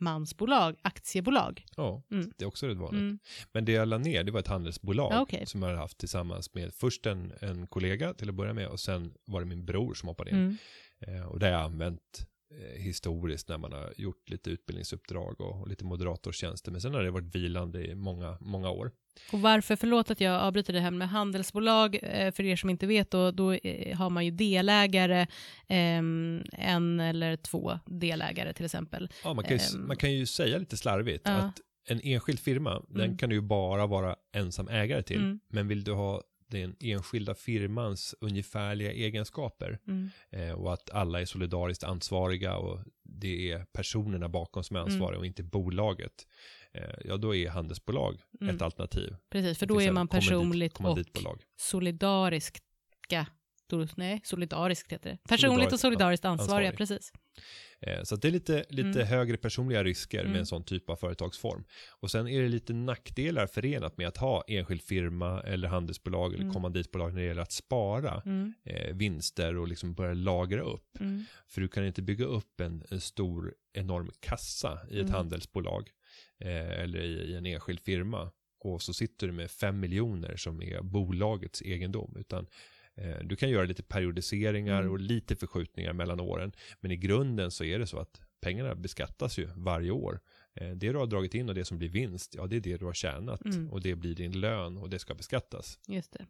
enmansbolag 0.00 0.76
aktiebolag. 0.82 1.64
Ja, 1.76 2.02
Mm. 2.10 2.32
det 2.36 2.44
är 2.44 2.48
också 2.48 2.66
rätt 2.66 2.76
vanligt. 2.78 3.00
Mm. 3.00 3.18
Men 3.52 3.64
det 3.64 3.72
jag 3.72 3.88
la 3.88 3.98
ner, 3.98 4.24
det 4.24 4.32
var 4.32 4.40
ett 4.40 4.46
handelsbolag 4.48 5.12
Ja, 5.12 5.20
okej. 5.20 5.46
som 5.46 5.62
jag 5.62 5.68
hade 5.68 5.80
haft 5.80 5.98
tillsammans 5.98 6.54
med 6.54 6.74
först 6.74 7.06
en, 7.06 7.32
en 7.40 7.66
kollega 7.66 8.14
till 8.14 8.28
att 8.28 8.34
börja 8.34 8.52
med 8.54 8.66
och 8.68 8.80
sen 8.80 9.14
var 9.24 9.40
det 9.40 9.46
min 9.46 9.64
bror 9.64 9.94
som 9.94 10.08
hoppade 10.08 10.30
in. 10.30 10.36
Mm. 10.36 10.56
Eh, 11.20 11.26
och 11.26 11.38
det 11.38 11.46
har 11.46 11.52
jag 11.52 11.62
använt 11.62 12.26
historiskt 12.76 13.48
när 13.48 13.58
man 13.58 13.72
har 13.72 13.92
gjort 13.96 14.30
lite 14.30 14.50
utbildningsuppdrag 14.50 15.40
och, 15.40 15.60
och 15.60 15.68
lite 15.68 15.84
moderatorstjänster. 15.84 16.70
Men 16.72 16.80
sen 16.80 16.94
har 16.94 17.02
det 17.02 17.10
varit 17.10 17.34
vilande 17.34 17.86
i 17.86 17.94
många, 17.94 18.36
många 18.40 18.70
år. 18.70 18.90
Och 19.32 19.40
varför, 19.40 19.76
förlåt 19.76 20.10
att 20.10 20.20
jag 20.20 20.42
avbryter 20.42 20.72
det 20.72 20.80
här 20.80 20.90
med 20.90 21.08
handelsbolag, 21.08 21.98
eh, 22.02 22.32
för 22.32 22.42
er 22.44 22.56
som 22.56 22.70
inte 22.70 22.86
vet, 22.86 23.10
då, 23.10 23.30
då 23.30 23.52
eh, 23.52 23.96
har 23.96 24.10
man 24.10 24.24
ju 24.24 24.30
delägare, 24.30 25.26
ehm, 25.68 26.42
en 26.52 27.00
eller 27.00 27.36
två 27.36 27.78
delägare 27.86 28.52
till 28.52 28.64
exempel. 28.64 29.08
Ja, 29.24 29.34
man, 29.34 29.44
kan 29.44 29.56
ju, 29.56 29.62
Ehm. 29.78 29.86
man 29.86 29.96
kan 29.96 30.12
ju 30.12 30.26
säga 30.26 30.58
lite 30.58 30.76
slarvigt 30.76 31.22
Ja. 31.28 31.32
att 31.32 31.60
en 31.88 32.00
enskild 32.04 32.40
firma, 32.40 32.82
den 32.88 33.04
Mm. 33.04 33.16
kan 33.18 33.28
du 33.28 33.34
ju 33.34 33.40
bara 33.42 33.86
vara 33.86 34.16
ensam 34.34 34.68
ägare 34.68 35.02
till. 35.02 35.20
Mm. 35.20 35.40
Men 35.48 35.68
vill 35.68 35.84
du 35.84 35.92
ha 35.92 36.22
den 36.60 36.76
enskilda 36.80 37.34
firmans 37.34 38.14
ungefärliga 38.20 38.92
egenskaper 38.92 39.78
Mm. 39.88 40.10
eh, 40.30 40.52
och 40.52 40.72
att 40.72 40.90
alla 40.90 41.20
är 41.20 41.24
solidariskt 41.24 41.84
ansvariga 41.84 42.56
och 42.56 42.80
det 43.02 43.50
är 43.52 43.64
personerna 43.64 44.28
bakom 44.28 44.64
som 44.64 44.76
är 44.76 44.80
Mm. 44.80 44.92
ansvariga 44.92 45.18
och 45.18 45.26
inte 45.26 45.42
bolaget. 45.42 46.26
Eh, 46.72 46.82
ja, 47.04 47.16
då 47.16 47.34
är 47.34 47.48
handelsbolag 47.50 48.20
Mm. 48.40 48.56
ett 48.56 48.62
alternativ. 48.62 49.16
Precis, 49.30 49.58
för 49.58 49.66
då 49.66 49.82
är 49.82 49.92
man 49.92 50.08
kommandit- 50.08 50.28
personligt 50.28 50.72
och 50.72 50.76
kommanditbolag. 50.76 51.42
solidariska, 51.56 52.60
då- 53.66 53.86
nej, 53.96 54.20
solidariskt 54.24 54.92
heter 54.92 55.10
det. 55.10 55.16
Personligt 55.28 55.40
Solidariskt, 55.40 55.72
och 55.72 55.80
solidariskt 55.80 56.24
ansvariga, 56.24 56.68
ansvarig. 56.70 56.78
precis. 56.88 57.12
Eh, 57.80 58.02
Så 58.02 58.16
det 58.16 58.28
är 58.28 58.32
lite, 58.32 58.64
lite 58.68 58.88
Mm. 58.88 59.06
högre 59.06 59.36
personliga 59.36 59.84
risker 59.84 60.18
Mm. 60.20 60.32
med 60.32 60.38
en 60.40 60.46
sån 60.46 60.64
typ 60.64 60.90
av 60.90 60.96
företagsform. 60.96 61.64
Och 61.90 62.10
sen 62.10 62.28
är 62.28 62.42
det 62.42 62.48
lite 62.48 62.72
nackdelar 62.72 63.46
förenat 63.46 63.96
med 63.98 64.08
att 64.08 64.16
ha 64.16 64.44
enskild 64.48 64.82
firma 64.82 65.40
eller 65.42 65.68
handelsbolag 65.68 66.32
eller 66.34 66.42
Mm. 66.42 66.54
kommanditbolag 66.54 67.14
när 67.14 67.20
det 67.20 67.26
gäller 67.26 67.42
att 67.42 67.52
spara 67.52 68.22
Mm. 68.26 68.52
eh, 68.64 68.94
vinster 68.94 69.56
och 69.56 69.68
liksom 69.68 69.94
börja 69.94 70.14
lagra 70.14 70.62
upp. 70.62 71.00
Mm. 71.00 71.24
För 71.46 71.60
du 71.60 71.68
kan 71.68 71.86
inte 71.86 72.02
bygga 72.02 72.24
upp 72.24 72.60
en, 72.60 72.84
en 72.90 73.00
stor 73.00 73.54
enorm 73.72 74.10
kassa 74.20 74.80
i 74.90 74.94
ett 74.96 75.00
Mm. 75.02 75.12
handelsbolag 75.12 75.90
eh, 76.38 76.80
eller 76.82 77.00
i, 77.00 77.12
i 77.12 77.34
en 77.36 77.46
enskild 77.46 77.80
firma. 77.80 78.30
Och 78.64 78.82
så 78.82 78.92
sitter 78.92 79.26
du 79.26 79.32
med 79.32 79.50
fem 79.50 79.80
miljoner 79.80 80.36
som 80.36 80.62
är 80.62 80.82
bolagets 80.82 81.62
egendom. 81.62 82.16
Utan 82.18 82.46
du 83.24 83.36
kan 83.36 83.50
göra 83.50 83.64
lite 83.64 83.82
periodiseringar 83.82 84.80
Mm. 84.80 84.92
och 84.92 84.98
lite 85.00 85.36
förskjutningar 85.36 85.92
mellan 85.92 86.20
åren. 86.20 86.52
Men 86.80 86.90
i 86.90 86.96
grunden 86.96 87.50
så 87.50 87.64
är 87.64 87.78
det 87.78 87.86
så 87.86 87.98
att 87.98 88.20
pengarna 88.40 88.74
beskattas 88.74 89.38
ju 89.38 89.48
varje 89.56 89.90
år. 89.90 90.20
Eh, 90.54 90.70
det 90.70 90.92
du 90.92 90.98
har 90.98 91.06
dragit 91.06 91.34
in 91.34 91.48
och 91.48 91.54
det 91.54 91.64
som 91.64 91.78
blir 91.78 91.88
vinst, 91.88 92.34
ja 92.34 92.46
det 92.46 92.56
är 92.56 92.60
det 92.60 92.76
du 92.76 92.84
har 92.84 92.92
tjänat. 92.92 93.44
Mm. 93.44 93.70
Och 93.70 93.80
det 93.80 93.94
blir 93.94 94.14
din 94.14 94.40
lön 94.40 94.78
och 94.78 94.90
det 94.90 94.98
ska 94.98 95.14
beskattas. 95.14 95.78
Just 95.88 96.12
det. 96.12 96.26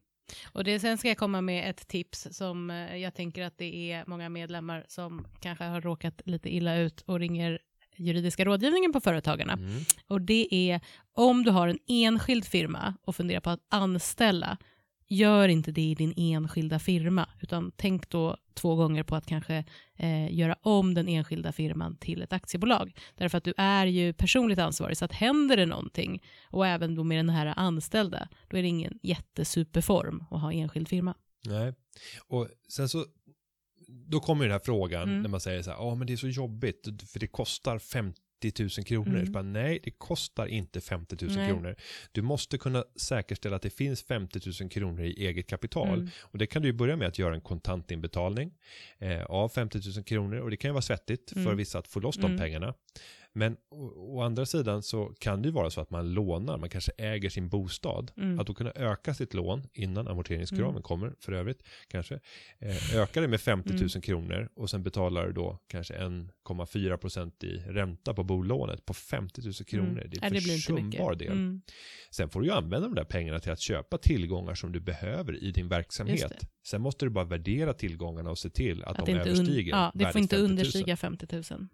Och 0.53 0.65
det, 0.65 0.81
sen 0.81 0.99
ska 0.99 1.09
jag 1.09 1.19
komma 1.19 1.41
med 1.41 1.71
ett 1.71 1.89
tips 1.89 2.29
som 2.31 2.71
eh, 2.71 2.97
jag 2.97 3.15
tänker 3.15 3.43
att 3.43 3.59
det 3.59 3.93
är 3.93 4.05
många 4.07 4.29
medlemmar 4.29 4.85
som 4.89 5.27
kanske 5.41 5.65
har 5.65 5.81
råkat 5.81 6.23
lite 6.25 6.55
illa 6.55 6.77
ut 6.77 7.01
och 7.01 7.19
ringer 7.21 7.59
juridiska 7.97 8.45
rådgivningen 8.45 8.93
på 8.93 9.01
Företagarna. 9.01 9.53
Mm. 9.53 9.83
Och 10.07 10.21
det 10.21 10.55
är 10.55 10.81
om 11.13 11.43
du 11.43 11.51
har 11.51 11.69
en 11.69 11.79
enskild 11.89 12.45
firma 12.45 12.95
och 13.05 13.17
funderar 13.17 13.41
på 13.41 13.51
att 13.51 13.61
anställa, 13.69 14.59
gör 15.13 15.49
inte 15.49 15.73
det 15.73 15.83
i 15.83 15.95
din 15.95 16.15
enskilda 16.17 16.79
firma, 16.79 17.29
utan 17.41 17.73
tänk 17.77 18.09
då 18.09 18.37
två 18.55 18.77
gånger 18.77 19.03
på 19.03 19.17
att 19.17 19.27
kanske 19.27 19.65
eh, 19.97 20.35
göra 20.35 20.57
om 20.63 20.95
den 20.95 21.09
enskilda 21.09 21.53
firman 21.53 21.97
till 21.97 22.23
ett 22.23 22.33
aktiebolag. 22.33 22.97
Därför 23.15 23.39
att 23.39 23.45
du 23.45 23.55
är 23.57 23.87
ju 23.87 24.13
personligt 24.13 24.59
ansvarig, 24.59 24.97
så 24.97 25.05
att 25.05 25.13
händer 25.13 25.57
det 25.57 25.67
någonting, 25.67 26.23
och 26.51 26.67
även 26.67 26.95
då 26.95 27.05
med 27.05 27.19
den 27.19 27.29
här 27.29 27.55
anställda, 27.57 28.29
då 28.49 28.57
är 28.57 28.63
det 28.63 28.69
ingen 28.69 28.99
jättesuperform 29.03 30.25
att 30.31 30.41
ha 30.41 30.53
enskild 30.53 30.89
firma. 30.89 31.15
Nej, 31.45 31.75
och 32.29 32.49
sen 32.69 32.89
så 32.89 33.07
då 33.89 34.21
kommer 34.21 34.45
den 34.45 34.53
här 34.53 34.61
frågan 34.65 35.03
Mm. 35.03 35.23
när 35.23 35.29
man 35.29 35.41
säger 35.41 35.63
så 35.63 35.71
här, 35.71 35.77
ja 35.77 35.95
men 35.95 36.07
det 36.07 36.13
är 36.13 36.17
så 36.17 36.29
jobbigt 36.29 36.89
för 37.13 37.21
det 37.21 37.27
kostar 37.27 37.79
50 37.79 38.21
000 38.59 38.69
kronor. 38.85 39.19
Mm. 39.19 39.33
Bara, 39.33 39.43
nej, 39.43 39.81
det 39.85 39.91
kostar 39.91 40.47
inte 40.47 40.81
50 40.81 41.17
000 41.25 41.35
Nej. 41.37 41.49
kronor. 41.51 41.77
Du 42.13 42.23
måste 42.23 42.59
kunna 42.59 42.85
säkerställa 42.97 43.57
att 43.57 43.63
det 43.63 43.71
finns 43.71 44.03
50 44.03 44.41
000 44.61 44.71
kronor 44.71 45.05
i 45.05 45.27
eget 45.27 45.47
kapital. 45.47 45.99
Mm. 45.99 46.11
Och 46.21 46.39
det 46.39 46.47
kan 46.47 46.63
du 46.63 46.73
börja 46.73 46.97
med 46.97 47.09
att 47.09 47.19
göra 47.19 47.35
en 47.35 47.41
kontantinbetalning 47.41 48.53
eh, 48.99 49.23
av 49.23 49.49
50 49.49 49.81
000 49.97 50.05
kronor. 50.05 50.37
Och 50.39 50.51
det 50.51 50.57
kan 50.57 50.69
ju 50.69 50.73
vara 50.73 50.83
svettigt 50.83 51.31
för 51.33 51.41
Mm. 51.41 51.57
vissa 51.57 51.79
att 51.79 51.89
få 51.89 52.01
loss 52.01 52.17
de 52.17 52.25
Mm. 52.27 52.39
pengarna. 52.39 52.75
Men 53.35 53.57
å, 53.71 53.93
å 53.97 54.21
andra 54.21 54.47
sidan 54.47 54.83
så 54.83 55.15
kan 55.19 55.43
det 55.43 55.49
ju 55.49 55.53
vara 55.53 55.71
så 55.71 55.81
att 55.81 55.91
man 55.91 56.13
lånar, 56.15 56.59
man 56.59 56.69
kanske 56.69 56.93
äger 56.99 57.31
sin 57.31 57.49
bostad. 57.49 58.13
Mm. 58.17 58.41
Att 58.41 58.47
då 58.47 58.55
kunna 58.55 58.73
öka 58.75 59.15
sitt 59.15 59.35
lån 59.35 59.63
innan 59.73 60.09
amorteringskraven 60.09 60.71
Mm. 60.71 60.83
kommer 60.83 61.15
för 61.21 61.33
övrigt 61.33 61.63
kanske. 61.89 62.21
Eh, 62.59 62.97
öka 62.97 63.21
det 63.21 63.29
med 63.29 63.41
50 63.41 63.69
000 63.73 63.79
Mm. 63.81 64.03
kronor 64.03 64.49
och 64.55 64.71
sen 64.71 64.83
betalar 64.83 65.27
du 65.27 65.33
då 65.33 65.59
kanske 65.67 65.95
1,4 65.95 66.97
procent 66.97 67.45
i 67.45 67.57
ränta 67.59 68.15
på 68.15 68.25
bolånet 68.25 68.87
på 68.87 68.95
50 68.95 69.41
000 69.45 69.53
kronor. 69.55 69.89
Mm. 69.91 70.11
Det 70.11 70.17
är 70.23 70.35
en 70.35 70.41
försumbar 70.41 71.15
del. 71.15 71.33
Mm. 71.33 71.63
Sen 72.11 72.29
får 72.31 72.41
du 72.41 72.47
ju 72.47 72.53
använda 72.53 72.89
de 72.89 72.95
där 72.95 73.05
pengarna 73.05 73.39
till 73.41 73.53
att 73.53 73.61
köpa 73.61 73.99
tillgångar 73.99 74.55
som 74.55 74.73
du 74.73 74.81
behöver 74.81 75.45
i 75.45 75.51
din 75.53 75.69
verksamhet. 75.69 76.33
Sen 76.67 76.81
måste 76.83 77.05
du 77.07 77.11
bara 77.11 77.25
värdera 77.25 77.73
tillgångarna 77.75 78.31
och 78.31 78.39
se 78.39 78.51
till 78.51 78.83
att, 78.85 78.99
Att 78.99 79.07
de 79.07 79.13
överstiger 79.13 79.71
ja, 79.73 79.93
det 79.95 80.13
får 80.13 80.21
inte 80.21 80.37
50 80.37 80.43
000. 80.43 80.51
understiga 80.51 80.97
50 80.97 81.27
000. 81.55 81.69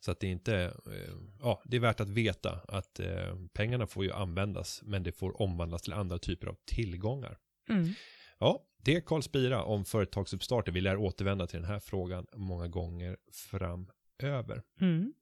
Så 0.00 0.10
att 0.10 0.20
det 0.20 0.26
inte, 0.26 0.54
eh, 0.86 1.14
ja, 1.40 1.62
det 1.64 1.76
är 1.76 1.80
värt 1.80 2.00
att 2.00 2.08
veta 2.08 2.60
att 2.68 3.00
eh, 3.00 3.36
pengarna 3.52 3.86
får 3.86 4.04
ju 4.04 4.12
användas, 4.12 4.82
men 4.84 5.02
det 5.02 5.12
får 5.12 5.42
omvandlas 5.42 5.82
till 5.82 5.92
andra 5.92 6.18
typer 6.18 6.46
av 6.46 6.56
tillgångar. 6.64 7.38
Mm. 7.68 7.94
Ja, 8.38 8.64
det 8.76 8.96
är 8.96 9.00
Karl 9.00 9.22
Spira 9.22 9.62
om 9.64 9.84
företagsuppstarter. 9.84 10.72
Vi 10.72 10.80
lär 10.80 10.96
återvända 10.96 11.46
till 11.46 11.60
den 11.60 11.70
här 11.70 11.80
frågan 11.80 12.26
många 12.36 12.68
gånger 12.68 13.16
framöver. 13.32 14.62
Mm. 14.80 15.12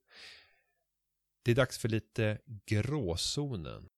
Det 1.43 1.51
är 1.51 1.55
dags 1.55 1.77
för 1.77 1.89
lite 1.89 2.37
gråzonen. 2.65 3.89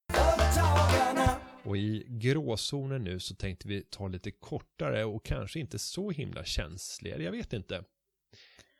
Och 1.63 1.77
i 1.77 2.05
gråzonen 2.07 3.03
nu 3.03 3.19
så 3.19 3.35
tänkte 3.35 3.67
vi 3.67 3.83
ta 3.83 4.07
lite 4.07 4.31
kortare 4.31 5.05
och 5.05 5.25
kanske 5.25 5.59
inte 5.59 5.79
så 5.79 6.11
himla 6.11 6.43
känsliga, 6.43 7.21
jag 7.21 7.31
vet 7.31 7.53
inte. 7.53 7.83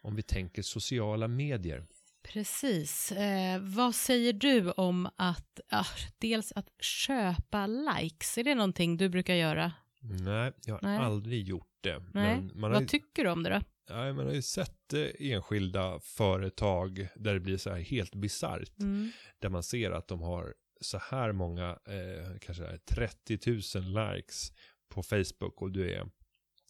Om 0.02 0.16
vi 0.16 0.22
tänker 0.22 0.62
sociala 0.62 1.28
medier. 1.28 1.86
Precis. 2.24 3.12
Eh, 3.12 3.60
vad 3.62 3.96
säger 3.96 4.34
du 4.34 4.72
om 4.72 5.10
att, 5.16 5.60
ah, 5.70 5.86
dels 6.18 6.52
att 6.52 6.68
köpa 6.80 7.68
likes? 7.68 8.38
Är 8.38 8.44
det 8.44 8.56
någonting 8.56 8.98
du 8.98 9.10
brukar 9.10 9.34
göra? 9.34 9.72
Nej, 10.00 10.52
jag 10.66 10.74
har 10.74 10.82
Nej. 10.82 10.98
aldrig 10.98 11.44
gjort 11.44 11.78
det. 11.82 12.00
Nej. 12.14 12.36
Men 12.36 12.52
man 12.54 12.64
har, 12.64 12.70
Vad 12.70 12.82
ju, 12.82 12.88
tycker 12.88 13.24
du 13.24 13.30
om 13.30 13.44
det 13.44 13.50
då? 13.50 13.62
ja, 13.88 14.14
man 14.14 14.26
har 14.26 14.34
ju 14.34 14.42
sett 14.42 14.94
eh, 14.94 15.32
enskilda 15.32 16.00
företag 16.00 17.08
där 17.16 17.34
det 17.34 17.40
blir 17.40 17.58
så 17.58 17.70
här 17.70 17.80
helt 17.80 18.16
bisarrt. 18.16 18.80
Mm. 18.80 19.12
Där 19.40 19.50
man 19.50 19.64
ser 19.64 19.92
att 19.92 20.08
de 20.08 20.22
har 20.22 20.54
så 20.82 20.98
här 20.98 21.32
många, 21.32 21.70
eh, 21.70 22.38
kanske 22.42 22.78
30 22.78 23.40
000 23.80 24.16
likes 24.16 24.52
på 24.90 25.04
Facebook 25.04 25.62
och 25.62 25.72
du 25.72 25.94
är 25.94 26.10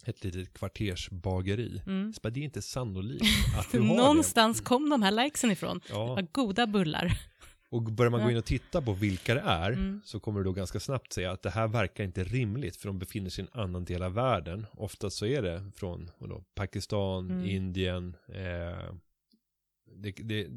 ett 0.06 0.24
litet 0.24 0.54
kvartersbageri. 0.54 1.82
Mm. 1.86 2.14
Det 2.24 2.28
är 2.30 2.38
inte 2.38 2.62
sannolikt 2.62 3.26
att 3.60 3.72
du 3.72 3.80
har 3.80 3.96
Någonstans 3.98 4.62
kom 4.62 4.90
de 4.90 5.02
här 5.04 5.12
likesen 5.12 5.52
ifrån. 5.52 5.78
det. 5.88 5.94
Ja, 5.94 6.06
Vad 6.16 6.32
goda 6.32 6.68
bullar. 6.68 7.18
och 7.70 7.84
börjar 7.84 8.10
man 8.12 8.24
gå 8.24 8.32
in 8.32 8.38
och 8.38 8.46
titta 8.46 8.82
på 8.82 8.94
vilka 8.94 9.34
det 9.34 9.42
är 9.42 9.72
Mm. 9.72 10.02
så 10.06 10.20
kommer 10.20 10.40
du 10.40 10.44
då 10.44 10.52
ganska 10.52 10.80
snabbt 10.80 11.14
se 11.14 11.26
att 11.26 11.42
det 11.42 11.50
här 11.50 11.68
verkar 11.68 12.04
inte 12.04 12.24
rimligt 12.24 12.76
för 12.76 12.88
de 12.88 13.00
befinner 13.00 13.30
sig 13.30 13.44
i 13.44 13.48
en 13.54 13.60
annan 13.62 13.86
del 13.86 14.04
av 14.04 14.14
världen. 14.14 14.66
Oftast 14.72 15.18
så 15.18 15.26
är 15.26 15.42
det 15.42 15.72
från 15.76 16.12
vadå, 16.18 16.44
Pakistan, 16.56 17.30
Mm. 17.32 17.46
Indien, 17.46 18.16
eh, 18.28 18.94
det, 19.96 20.12
det, 20.12 20.48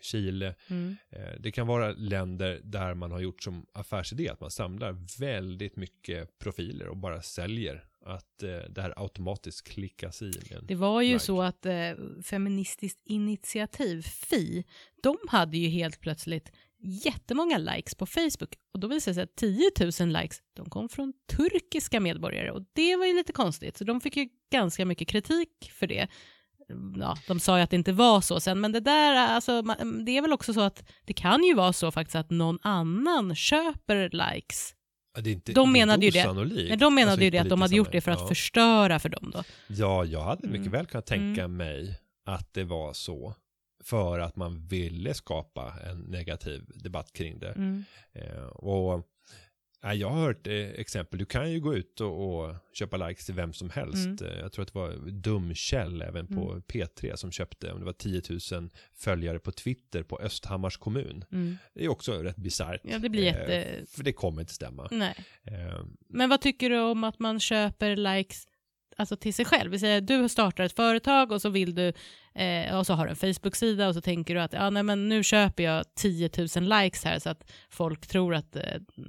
Chile. 0.00 0.54
Mm. 0.70 0.96
Eh, 1.10 1.32
det 1.40 1.50
kan 1.52 1.66
vara 1.66 1.92
länder 1.92 2.60
där 2.64 2.94
man 2.94 3.10
har 3.12 3.20
gjort 3.20 3.42
som 3.42 3.66
affärsidé 3.72 4.28
att 4.28 4.40
man 4.40 4.50
samlar 4.50 4.96
väldigt 5.20 5.76
mycket 5.76 6.38
profiler 6.38 6.88
och 6.88 6.96
bara 6.96 7.22
säljer. 7.22 7.84
Att 8.04 8.42
eh, 8.42 8.48
det 8.70 8.82
här 8.82 8.94
automatiskt 8.96 9.68
klickas 9.68 10.22
i. 10.22 10.32
Det 10.62 10.74
var 10.74 11.00
ju 11.00 11.12
like. 11.12 11.24
så 11.24 11.42
att 11.42 11.66
eh, 11.66 11.72
Feministiskt 12.24 13.00
initiativ, 13.04 14.02
FI, 14.02 14.64
de 15.02 15.16
hade 15.28 15.58
ju 15.58 15.68
helt 15.68 16.00
plötsligt 16.00 16.52
jättemånga 17.04 17.58
likes 17.58 17.94
på 17.94 18.06
Facebook 18.06 18.54
och 18.74 18.80
då 18.80 18.88
visade 18.88 19.10
det 19.10 19.14
sig 19.14 19.22
att 19.24 19.36
10 19.36 19.70
000 20.06 20.22
likes, 20.22 20.42
de 20.56 20.70
kom 20.70 20.88
från 20.88 21.12
turkiska 21.36 22.00
medborgare 22.00 22.50
och 22.50 22.62
det 22.72 22.96
var 22.96 23.06
ju 23.06 23.14
lite 23.14 23.32
konstigt, 23.32 23.76
så 23.76 23.84
de 23.84 24.00
fick 24.00 24.16
ju 24.16 24.28
ganska 24.52 24.84
mycket 24.86 25.08
kritik 25.08 25.70
för 25.72 25.86
det. 25.86 26.08
Ja, 26.96 27.16
de 27.28 27.40
sa 27.40 27.56
ju 27.56 27.62
att 27.64 27.70
det 27.70 27.76
inte 27.76 27.92
var 27.92 28.20
så 28.20 28.40
sen, 28.40 28.60
men 28.60 28.72
det 28.72 28.80
där, 28.80 29.14
alltså, 29.14 29.52
ma- 29.52 30.04
det 30.04 30.16
är 30.16 30.22
väl 30.22 30.32
också 30.32 30.54
så 30.54 30.60
att 30.60 30.84
det 31.04 31.12
kan 31.12 31.44
ju 31.44 31.54
vara 31.54 31.72
så 31.72 31.90
faktiskt 31.90 32.16
att 32.16 32.30
någon 32.30 32.58
annan 32.62 33.34
köper 33.34 34.10
likes. 34.34 34.74
Det 35.14 35.30
är 35.30 35.32
inte, 35.32 35.52
de 35.52 35.72
menade 35.72 36.06
inte 36.06 36.18
ju 36.18 36.24
det. 36.24 36.68
Men 36.68 36.78
de 36.78 36.94
menade 36.94 37.12
Alltså, 37.12 37.24
ju 37.24 37.30
det 37.30 37.38
att 37.38 37.48
de 37.48 37.62
hade 37.62 37.76
gjort 37.76 37.92
det 37.92 38.00
för 38.00 38.10
att 38.10 38.20
ja. 38.20 38.28
förstöra 38.28 38.98
för 38.98 39.08
dem 39.08 39.30
då. 39.34 39.42
Ja, 39.66 40.04
jag 40.04 40.20
hade 40.20 40.46
mycket 40.48 40.60
Mm. 40.66 40.72
väl 40.72 40.86
kunnat 40.86 41.06
tänka 41.06 41.48
mig 41.48 42.00
att 42.26 42.54
det 42.54 42.64
var 42.64 42.92
så. 42.92 43.34
För 43.84 44.18
att 44.20 44.36
man 44.36 44.66
ville 44.66 45.14
skapa 45.14 45.72
en 45.90 45.98
negativ 46.00 46.64
debatt 46.74 47.12
kring 47.12 47.38
det. 47.38 47.52
Mm. 47.52 47.84
Eh, 48.12 48.42
och 48.44 49.08
nej, 49.82 49.98
jag 49.98 50.10
har 50.10 50.20
hört 50.20 50.46
eh, 50.46 50.54
exempel, 50.54 51.18
du 51.18 51.24
kan 51.24 51.52
ju 51.52 51.60
gå 51.60 51.74
ut 51.74 52.00
och, 52.00 52.44
och 52.44 52.54
köpa 52.72 52.96
likes 52.96 53.26
till 53.26 53.34
vem 53.34 53.52
som 53.52 53.70
helst. 53.70 54.20
Mm. 54.20 54.32
Eh, 54.32 54.38
jag 54.40 54.52
tror 54.52 54.62
att 54.62 54.72
det 54.72 54.78
var 54.78 55.10
Dumkjell 55.10 56.02
även 56.02 56.26
på 56.26 56.62
P3 56.68 57.16
som 57.16 57.32
köpte, 57.32 57.72
om 57.72 57.78
det 57.78 57.84
var 57.84 57.92
10 57.92 58.22
000 58.52 58.70
följare 58.94 59.38
på 59.38 59.52
Twitter 59.52 60.02
på 60.02 60.18
Östhammars 60.18 60.76
kommun. 60.76 61.24
Mm. 61.32 61.58
Det 61.74 61.84
är 61.84 61.88
också 61.88 62.12
rätt 62.12 62.36
bisarrt. 62.36 62.80
Ja, 62.84 62.98
det 62.98 63.08
blir 63.08 63.22
Eh, 63.22 63.26
jätte... 63.26 63.86
För 63.86 64.04
det 64.04 64.12
kommer 64.12 64.40
inte 64.40 64.54
stämma. 64.54 64.88
Nej. 64.90 65.14
Eh, 65.44 65.84
Men 66.08 66.28
vad 66.30 66.40
tycker 66.40 66.70
du 66.70 66.80
om 66.80 67.04
att 67.04 67.18
man 67.18 67.40
köper 67.40 67.96
likes 67.96 68.46
alltså 69.02 69.16
till 69.16 69.34
sig 69.34 69.44
själv? 69.44 69.70
Vi 69.70 69.78
säger 69.78 70.00
du 70.00 70.28
startar 70.28 70.64
ett 70.64 70.72
företag 70.76 71.32
och 71.32 71.42
så 71.42 71.48
vill 71.48 71.74
du 71.74 71.92
eh, 72.34 72.78
och 72.78 72.86
så 72.86 72.92
har 72.94 73.04
du 73.06 73.10
en 73.10 73.16
Facebook-sida 73.16 73.88
och 73.88 73.94
så 73.94 74.00
tänker 74.00 74.34
du 74.34 74.40
att 74.40 74.52
ja, 74.52 74.70
nej, 74.70 74.82
men 74.82 75.08
nu 75.08 75.22
köper 75.22 75.62
jag 75.62 75.94
10 75.94 76.30
000 76.56 76.68
likes 76.82 77.04
här 77.04 77.18
så 77.18 77.30
att 77.30 77.50
folk 77.70 78.06
tror 78.06 78.34
att 78.34 78.56
eh, 78.56 78.62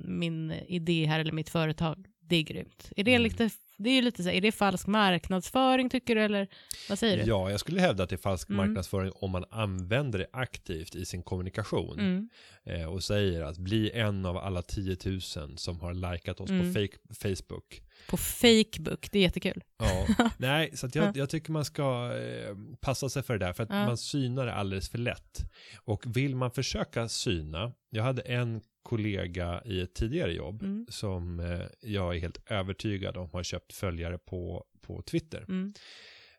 min 0.06 0.52
idé 0.52 1.06
här 1.06 1.20
eller 1.20 1.32
mitt 1.32 1.50
företag 1.50 2.06
det 2.22 2.36
är 2.36 2.44
grymt. 2.44 2.92
Är 2.96 3.04
det 3.04 3.12
Mm. 3.12 3.24
lite 3.24 3.50
det 3.78 3.90
är 3.90 4.02
lite 4.02 4.24
så 4.24 4.30
är 4.30 4.42
det 4.42 4.52
falsk 4.52 4.88
marknadsföring 4.88 5.90
tycker 5.90 6.16
du 6.16 6.22
eller 6.22 6.48
vad 6.90 7.00
säger 7.00 7.18
du? 7.18 7.24
Ja, 7.30 7.52
jag 7.52 7.60
skulle 7.60 7.82
hävda 7.82 8.04
att 8.04 8.10
det 8.10 8.16
är 8.16 8.18
falsk 8.18 8.50
Mm. 8.50 8.58
marknadsföring 8.68 9.12
om 9.16 9.32
man 9.32 9.46
använder 9.50 10.20
det 10.20 10.28
aktivt 10.34 10.96
i 10.96 11.06
sin 11.06 11.24
kommunikation. 11.24 12.00
Mm. 12.00 12.30
eh, 12.66 12.86
och 12.86 13.04
säger 13.04 13.42
att 13.44 13.58
bli 13.58 13.92
en 13.92 14.26
av 14.26 14.38
alla 14.38 14.62
10 14.62 14.98
000 15.06 15.22
som 15.58 15.80
har 15.80 15.94
likat 16.12 16.40
oss 16.40 16.50
Mm. 16.50 16.74
på 16.74 16.80
fake, 16.80 16.98
Facebook. 17.22 17.82
På 18.10 18.18
Facebook, 18.18 19.12
det 19.12 19.20
är 19.20 19.22
jättekul. 19.22 19.64
Ja, 19.78 20.08
nej, 20.38 20.78
så 20.78 20.90
jag, 20.94 21.18
jag 21.18 21.30
tycker 21.30 21.52
man 21.52 21.66
ska 21.66 22.18
eh, 22.18 22.56
passa 22.82 23.10
sig 23.10 23.24
för 23.24 23.38
det 23.38 23.46
där, 23.46 23.54
för 23.54 23.64
att 23.64 23.70
Ja. 23.70 23.86
man 23.86 23.98
synar 23.98 24.46
det 24.46 24.54
alldeles 24.54 24.90
för 24.90 24.98
lätt. 24.98 25.40
Och 25.86 26.18
vill 26.18 26.36
man 26.36 26.52
försöka 26.52 27.10
syna, 27.10 27.74
jag 27.90 28.04
hade 28.04 28.22
en 28.22 28.62
kollega 28.84 29.62
i 29.66 29.82
ett 29.82 29.94
tidigare 29.96 30.34
jobb 30.34 30.64
Mm. 30.64 30.86
som 30.90 31.40
eh, 31.40 31.62
jag 31.82 32.16
är 32.16 32.20
helt 32.20 32.52
övertygad 32.52 33.18
om 33.18 33.30
har 33.34 33.44
köpt 33.44 33.74
följare 33.74 34.18
på, 34.18 34.66
på 34.82 35.02
Twitter. 35.02 35.46
Mm. 35.50 35.74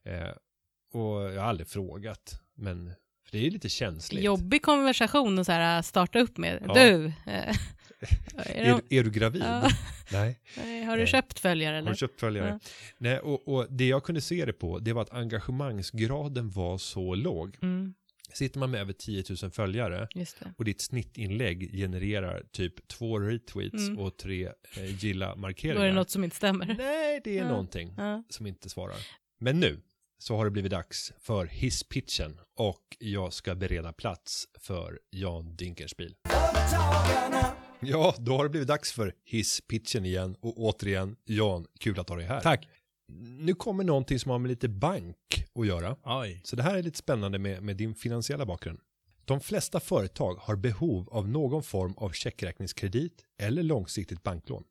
Eh, 0.05 0.31
och 0.92 1.22
jag 1.33 1.40
har 1.40 1.48
aldrig 1.48 1.68
frågat, 1.68 2.40
men 2.57 2.92
det 3.38 3.47
är 3.47 3.51
lite 3.51 3.68
känsligt. 3.68 4.25
Jobbig 4.25 4.62
konversation 4.62 5.38
att 5.38 5.47
så 5.47 5.53
här, 5.53 5.83
starta 5.83 6.18
upp 6.18 6.37
med. 6.38 6.62
Ja. 6.66 6.75
Du, 6.75 7.05
eh, 7.07 7.12
är 8.37 8.55
Är, 8.75 8.81
är 8.90 9.05
du 9.05 9.11
gravid? 9.11 9.42
Ja. 9.42 9.68
Nej. 10.12 10.40
nej, 10.57 10.85
har 10.85 10.97
du 10.99 11.07
köpt 11.07 11.38
följare 11.38 11.75
Har 11.75 11.79
eller? 11.79 11.90
du 11.90 11.97
köpt 11.97 12.20
följare? 12.20 12.49
Ja. 12.49 12.70
Nej, 12.99 13.18
och, 13.18 13.49
och 13.49 13.66
det 13.70 13.87
jag 13.88 14.05
kunde 14.05 14.20
se 14.20 14.44
det 14.44 14.53
på, 14.53 14.79
det 14.79 14.92
var 14.92 15.03
att 15.03 15.12
engagemangsgraden 15.12 16.51
var 16.51 16.79
så 16.79 17.14
låg. 17.14 17.57
Mm, 17.62 17.94
Sitter 18.33 18.59
man 18.59 18.70
med 18.70 18.81
över 18.81 18.92
10 18.92 19.25
000 19.42 19.51
följare 19.51 20.09
och 20.57 20.64
ditt 20.64 20.81
snittinlägg 20.81 21.70
genererar 21.73 22.42
typ 22.53 22.88
två 22.88 23.18
retweets 23.18 23.88
Mm. 23.88 23.99
och 23.99 24.16
tre 24.16 24.49
eh, 24.77 25.05
gilla 25.05 25.35
Då 25.37 25.47
är 25.47 25.87
det 25.87 25.92
något 25.92 26.11
som 26.11 26.25
inte 26.25 26.37
stämmer. 26.37 26.66
Nej, 26.79 27.20
det 27.25 27.38
är 27.38 27.42
Ja. 27.42 27.49
någonting 27.49 27.94
Ja. 27.97 28.25
som 28.29 28.47
inte 28.47 28.68
svarar. 28.68 28.97
Men 29.40 29.61
nu 29.61 29.81
så 30.25 30.37
har 30.37 30.45
det 30.45 30.51
blivit 30.51 30.71
dags 30.71 31.13
för 31.21 31.47
hisspitchen 31.47 32.41
och 32.57 32.97
jag 32.99 33.33
ska 33.33 33.55
bereda 33.55 33.93
plats 33.93 34.49
för 34.59 34.99
Jan 35.11 35.57
Dinkelspiel. 35.57 36.15
Ja, 37.81 38.15
då 38.19 38.37
har 38.37 38.45
det 38.45 38.51
blivit 38.51 38.69
dags 38.69 38.93
för 38.93 39.15
hisspitchen 39.25 40.05
igen 40.05 40.37
och 40.41 40.59
återigen 40.59 41.17
Jan, 41.25 41.67
kul 41.81 42.01
att 42.01 42.09
ha 42.09 42.17
dig 42.17 42.27
här. 42.27 42.41
Tack. 42.41 42.69
Nu 43.39 43.55
kommer 43.55 43.85
någonting 43.85 44.19
som 44.19 44.31
har 44.31 44.39
med 44.39 44.49
lite 44.49 44.69
bank 44.69 45.47
att 45.55 45.67
göra. 45.67 45.97
Oj. 46.05 46.41
Så 46.45 46.57
det 46.57 46.63
här 46.63 46.77
är 46.77 46.83
lite 46.83 46.99
spännande 46.99 47.39
med, 47.39 47.63
med 47.63 47.77
din 47.77 47.95
finansiella 47.95 48.47
bakgrund. 48.47 48.79
De 49.25 49.41
flesta 49.41 49.81
företag 49.81 50.35
har 50.35 50.57
behov 50.57 51.09
av 51.11 51.29
någon 51.29 51.63
form 51.63 51.95
av 51.97 52.11
checkräkningskredit 52.11 53.25
eller 53.41 53.63
långsiktigt 53.63 54.23
banklån. 54.23 54.65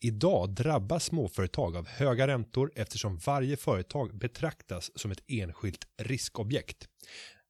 Idag 0.00 0.50
drabbas 0.50 1.04
småföretag 1.04 1.76
av 1.76 1.88
höga 1.88 2.26
räntor 2.26 2.72
eftersom 2.74 3.18
varje 3.18 3.56
företag 3.56 4.18
betraktas 4.18 4.90
som 4.94 5.10
ett 5.10 5.22
enskilt 5.26 5.86
riskobjekt. 6.02 6.88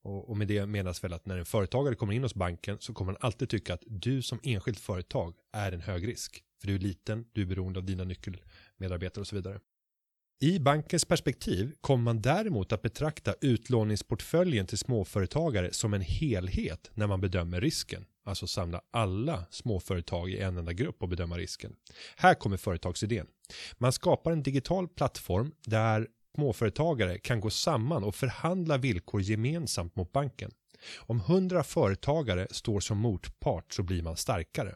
Och, 0.02 0.36
med 0.36 0.48
det 0.48 0.66
menas 0.66 1.04
väl 1.04 1.12
att 1.12 1.26
när 1.26 1.38
en 1.38 1.44
företagare 1.44 1.94
kommer 1.94 2.12
in 2.12 2.22
hos 2.22 2.34
banken 2.34 2.76
så 2.80 2.94
kommer 2.94 3.12
han 3.12 3.18
alltid 3.20 3.48
tycka 3.48 3.74
att 3.74 3.82
du 3.86 4.22
som 4.22 4.40
enskilt 4.42 4.80
företag 4.80 5.34
är 5.52 5.72
en 5.72 5.80
hög 5.80 6.08
risk. 6.08 6.42
För 6.60 6.68
du 6.68 6.74
är 6.74 6.78
liten, 6.78 7.24
du 7.32 7.42
är 7.42 7.46
beroende 7.46 7.78
av 7.78 7.84
dina 7.84 8.04
nyckelmedarbetare 8.04 9.20
och 9.20 9.26
så 9.26 9.36
vidare. 9.36 9.60
I 10.40 10.58
bankens 10.58 11.04
perspektiv 11.04 11.74
kommer 11.80 12.04
man 12.04 12.22
däremot 12.22 12.72
att 12.72 12.82
betrakta 12.82 13.34
utlåningsportföljen 13.40 14.66
till 14.66 14.78
småföretagare 14.78 15.72
som 15.72 15.94
en 15.94 16.00
helhet 16.00 16.90
när 16.94 17.06
man 17.06 17.20
bedömer 17.20 17.60
risken. 17.60 18.04
Alltså 18.28 18.46
samla 18.46 18.80
alla 18.90 19.44
småföretag 19.50 20.30
i 20.30 20.38
en 20.38 20.56
enda 20.56 20.72
grupp 20.72 21.02
och 21.02 21.08
bedöma 21.08 21.38
risken. 21.38 21.72
Här 22.16 22.34
kommer 22.34 22.56
företagsidén. 22.56 23.26
Man 23.78 23.92
skapar 23.92 24.32
en 24.32 24.42
digital 24.42 24.88
plattform 24.88 25.52
där 25.66 26.08
småföretagare 26.34 27.18
kan 27.18 27.40
gå 27.40 27.50
samman 27.50 28.04
och 28.04 28.14
förhandla 28.14 28.76
villkor 28.76 29.20
gemensamt 29.20 29.96
mot 29.96 30.12
banken. 30.12 30.50
Om 30.96 31.20
100 31.20 31.64
företagare 31.64 32.46
står 32.50 32.80
som 32.80 32.98
motpart 32.98 33.72
så 33.72 33.82
blir 33.82 34.02
man 34.02 34.16
starkare. 34.16 34.74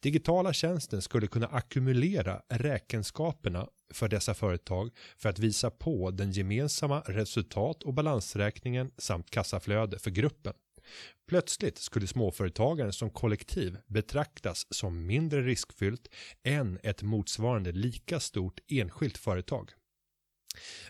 Digitala 0.00 0.52
tjänsten 0.52 1.02
skulle 1.02 1.26
kunna 1.26 1.46
ackumulera 1.46 2.42
räkenskaperna 2.48 3.68
för 3.92 4.08
dessa 4.08 4.34
företag 4.34 4.90
för 5.16 5.28
att 5.28 5.38
visa 5.38 5.70
på 5.70 6.10
den 6.10 6.32
gemensamma 6.32 7.00
resultat 7.00 7.82
och 7.82 7.94
balansräkningen 7.94 8.90
samt 8.98 9.30
kassaflöde 9.30 9.98
för 9.98 10.10
gruppen. 10.10 10.54
Plötsligt 11.28 11.78
skulle 11.78 12.06
småföretagaren 12.06 12.92
som 12.92 13.10
kollektiv 13.10 13.78
betraktas 13.86 14.66
som 14.70 15.06
mindre 15.06 15.42
riskfyllt 15.42 16.08
än 16.42 16.78
ett 16.82 17.02
motsvarande 17.02 17.72
lika 17.72 18.20
stort 18.20 18.60
enskilt 18.68 19.18
företag. 19.18 19.70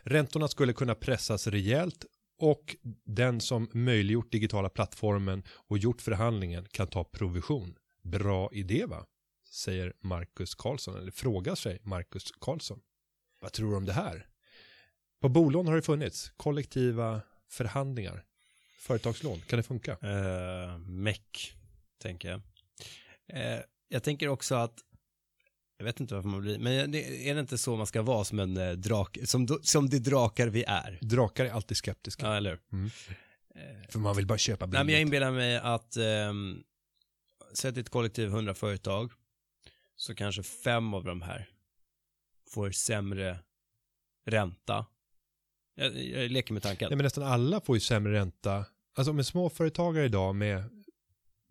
Räntorna 0.03 0.49
skulle 0.49 0.73
kunna 0.73 0.95
pressas 0.95 1.47
rejält 1.47 2.05
och 2.39 2.77
den 3.05 3.41
som 3.41 3.69
möjliggjort 3.73 4.33
digitala 4.33 4.69
plattformen 4.69 5.43
och 5.49 5.79
gjort 5.79 6.03
förhandlingen 6.03 6.67
kan 6.71 6.87
ta 6.87 7.05
provision. 7.05 7.75
Bra 8.03 8.51
idé 8.53 8.85
va? 8.87 9.07
Säger 9.51 9.93
Marcus 10.01 10.55
Karlsson, 10.55 10.97
eller 10.97 11.13
frågar 11.13 11.55
sig 11.55 11.79
Marcus 11.83 12.33
Karlsson. 12.41 12.81
Vad 13.41 13.53
tror 13.53 13.71
du 13.71 13.77
om 13.77 13.85
det 13.85 13.93
här? 13.93 14.27
På 15.21 15.29
bolån 15.29 15.67
har 15.67 15.77
det 15.77 15.83
funnits 15.83 16.33
kollektiva 16.37 17.21
förhandlingar. 17.49 18.25
Företagslån, 18.81 19.41
kan 19.41 19.57
det 19.57 19.63
funka? 19.63 19.93
Uh, 19.93 20.79
meck, 20.79 21.55
tänker 22.03 22.29
jag. 22.29 22.41
Uh, 23.35 23.61
jag 23.89 24.03
tänker 24.03 24.29
också 24.29 24.55
att 24.55 24.85
jag 25.81 25.85
vet 25.85 26.01
inte 26.01 26.15
varför 26.15 26.29
man 26.29 26.41
blir, 26.41 26.59
men 26.59 26.95
är 26.95 27.35
det 27.35 27.41
inte 27.41 27.59
så 27.59 27.77
man 27.77 27.87
ska 27.87 28.03
vara 28.03 28.25
som 28.25 28.39
en 28.39 28.57
eh, 28.57 28.73
drak, 28.73 29.19
som, 29.25 29.49
som 29.63 29.89
de 29.89 29.99
drakar 29.99 30.47
vi 30.47 30.65
är? 30.65 30.99
Drakar 31.01 31.45
är 31.45 31.51
alltid 31.51 31.77
skeptiska. 31.77 32.27
Ja, 32.27 32.37
eller 32.37 32.59
mm. 32.73 32.91
För 33.89 33.99
man 33.99 34.17
vill 34.17 34.27
bara 34.27 34.39
köpa 34.39 34.67
billigt. 34.67 34.79
Nej, 34.79 34.85
men 34.85 34.93
jag 34.93 35.03
inbillar 35.03 35.31
mig 35.31 35.57
att, 35.57 35.97
eh, 35.97 36.33
sätt 37.53 37.77
ett 37.77 37.89
kollektiv 37.89 38.29
100 38.29 38.55
företag, 38.55 39.13
så 39.97 40.15
kanske 40.15 40.43
fem 40.43 40.95
av 40.95 41.05
de 41.05 41.23
här 41.23 41.49
får 42.51 42.71
sämre 42.71 43.39
ränta. 44.27 44.87
Jag, 45.81 46.05
jag 46.05 46.31
leker 46.31 46.55
med 46.55 46.63
tanken. 46.63 46.89
Nej, 46.91 46.97
men 46.97 47.05
nästan 47.05 47.25
alla 47.25 47.61
får 47.61 47.77
ju 47.77 47.81
sämre 47.81 48.13
ränta. 48.13 48.65
Alltså 48.95 49.11
om 49.11 49.19
en 49.19 49.25
småföretagare 49.25 50.05
idag 50.05 50.35
med 50.35 50.65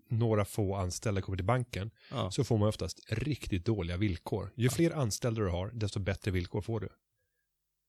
några 0.09 0.45
få 0.45 0.75
anställda 0.75 1.21
kommer 1.21 1.37
till 1.37 1.45
banken 1.45 1.91
ja. 2.11 2.31
så 2.31 2.43
får 2.43 2.57
man 2.57 2.67
oftast 2.67 2.99
riktigt 3.07 3.65
dåliga 3.65 3.97
villkor. 3.97 4.51
Ju 4.55 4.69
fler 4.69 4.91
anställda 4.91 5.41
du 5.41 5.49
har, 5.49 5.71
desto 5.73 5.99
bättre 5.99 6.31
villkor 6.31 6.61
får 6.61 6.79
du. 6.79 6.89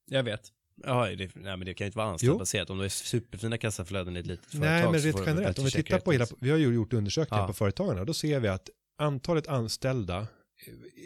Jag 0.05 0.23
vet. 0.23 0.51
Ja, 0.83 1.05
det, 1.05 1.35
nej, 1.35 1.57
men 1.57 1.65
det 1.65 1.73
kan 1.73 1.85
ju 1.85 1.87
inte 1.87 1.97
vara 1.97 2.07
anställbaserat. 2.07 2.69
Om 2.69 2.77
du 2.77 2.85
är 2.85 2.89
superfina 2.89 3.57
kassaflöden 3.57 4.17
i 4.17 4.19
ett 4.19 4.25
litet 4.25 4.45
företag. 4.45 4.69
Nej, 4.69 4.91
men 4.91 4.99
rent 4.99 5.27
generellt. 5.27 5.59
Om 5.59 5.65
vi 5.65 5.71
tittar 5.71 5.99
på 5.99 6.11
hela, 6.11 6.27
vi 6.39 6.49
har 6.49 6.57
ju 6.57 6.73
gjort 6.73 6.93
undersökningar 6.93 7.43
ja. 7.43 7.47
på 7.47 7.53
företagarna, 7.53 8.05
då 8.05 8.13
ser 8.13 8.39
vi 8.39 8.47
att 8.47 8.69
antalet 8.97 9.47
anställda 9.47 10.27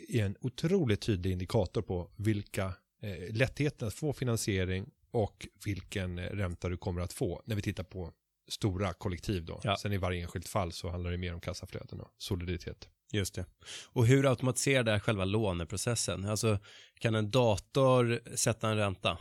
är 0.09 0.25
en 0.25 0.35
otroligt 0.41 1.01
tydlig 1.01 1.31
indikator 1.31 1.81
på 1.81 2.11
vilka 2.15 2.73
eh, 3.01 3.33
lättheten 3.35 3.87
att 3.87 3.93
få 3.93 4.13
finansiering 4.13 4.89
och 5.15 5.47
vilken 5.65 6.19
eh, 6.19 6.23
ränta 6.23 6.69
du 6.69 6.77
kommer 6.77 7.01
att 7.01 7.13
få 7.13 7.41
när 7.45 7.55
vi 7.55 7.61
tittar 7.61 7.83
på 7.83 8.11
stora 8.47 8.93
kollektiv 8.93 9.45
då. 9.45 9.61
Ja. 9.63 9.77
Sen 9.77 9.93
i 9.93 9.97
varje 9.97 10.21
enskilt 10.21 10.47
fall 10.47 10.71
så 10.71 10.89
handlar 10.89 11.11
det 11.11 11.17
mer 11.17 11.33
om 11.33 11.41
kassaflöden 11.41 12.01
och 12.01 12.11
soliditet. 12.17 12.89
Just 13.11 13.35
det. 13.35 13.45
Och 13.85 14.07
hur 14.07 14.29
automatiserar 14.29 14.83
det 14.83 14.99
själva 14.99 15.25
låneprocessen? 15.25 16.25
Alltså 16.25 16.59
kan 16.99 17.15
en 17.15 17.31
dator 17.31 18.35
sätta 18.35 18.69
en 18.69 18.77
ränta? 18.77 19.17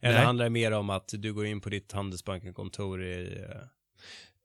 Eller 0.00 0.14
Nej. 0.14 0.24
handlar 0.24 0.44
det 0.44 0.50
mer 0.50 0.72
om 0.72 0.90
att 0.90 1.08
du 1.08 1.32
går 1.34 1.46
in 1.46 1.60
på 1.60 1.68
ditt 1.68 1.92
Handelsbanken-kontor 1.92 3.04
i 3.04 3.44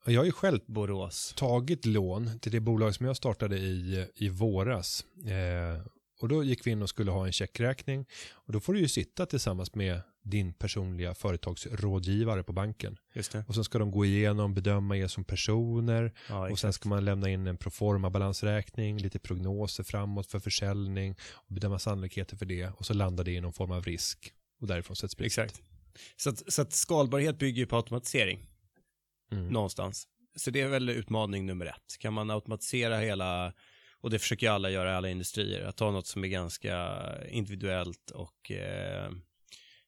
jag 0.06 0.20
har 0.20 0.26
ju 0.26 0.32
själv 0.32 0.60
Borås. 0.66 1.34
tagit 1.38 1.86
lån 1.86 2.40
till 2.40 2.52
det 2.52 2.60
bolag 2.60 2.96
som 2.96 3.06
jag 3.06 3.18
startade 3.18 3.58
i, 3.58 4.08
i 4.16 4.30
våras. 4.30 5.06
Eh, 5.26 5.82
och 6.22 6.28
då 6.28 6.44
gick 6.44 6.68
vi 6.68 6.72
in 6.72 6.82
och 6.82 6.90
skulle 6.90 7.12
ha 7.12 7.26
en 7.26 7.32
checkräkning. 7.32 8.06
Och 8.32 8.54
då 8.54 8.60
får 8.60 8.74
du 8.74 8.80
ju 8.80 8.88
sitta 8.88 9.26
tillsammans 9.26 9.76
med 9.76 10.02
din 10.24 10.54
personliga 10.54 11.16
företagsrådgivare 11.16 12.44
på 12.44 12.54
banken. 12.54 12.98
Just 13.14 13.32
det. 13.32 13.46
Och 13.48 13.56
sen 13.56 13.64
ska 13.64 13.80
de 13.80 13.92
gå 13.92 14.06
igenom, 14.06 14.54
bedöma 14.54 14.98
er 14.98 15.08
som 15.08 15.24
personer. 15.24 16.14
Ja, 16.30 16.50
och 16.50 16.60
sen 16.60 16.74
ska 16.74 16.90
man 16.90 17.06
lämna 17.06 17.30
in 17.30 17.48
en 17.48 17.58
proforma 17.58 18.10
balansräkning, 18.10 18.98
lite 18.98 19.20
prognoser 19.20 19.84
framåt 19.84 20.28
för 20.28 20.40
försäljning 20.40 21.16
och 21.32 21.54
bedöma 21.54 21.80
sannolikheter 21.80 22.38
för 22.38 22.46
det. 22.46 22.68
Och 22.68 22.86
så 22.86 22.94
landar 22.94 23.24
det 23.24 23.32
i 23.32 23.42
någon 23.42 23.54
form 23.54 23.72
av 23.72 23.84
risk. 23.84 24.34
Och 24.62 24.68
därifrån 24.68 24.96
sätts 24.96 25.16
priset. 25.16 25.46
Exakt. 25.46 25.62
Så 26.16 26.30
att, 26.30 26.54
så 26.54 26.62
att 26.62 26.74
skalbarhet 26.74 27.40
bygger 27.40 27.60
ju 27.60 27.66
på 27.66 27.76
automatisering. 27.76 28.48
Mm. 29.32 29.48
Någonstans. 29.48 30.08
Så 30.36 30.52
det 30.52 30.62
är 30.62 30.68
väl 30.68 30.90
utmaning 30.90 31.46
nummer 31.46 31.66
ett. 31.66 31.98
Kan 32.00 32.14
man 32.14 32.32
automatisera 32.32 32.98
hela 32.98 33.54
och 34.02 34.10
det 34.10 34.20
försöker 34.20 34.50
alla 34.50 34.70
göra 34.70 34.92
i 34.92 34.96
alla 34.96 35.10
industrier. 35.10 35.66
Att 35.66 35.78
ta 35.78 35.92
något 35.92 36.08
som 36.08 36.24
är 36.24 36.28
ganska 36.28 37.00
individuellt 37.30 38.12
och 38.12 38.52
eh, 38.52 39.12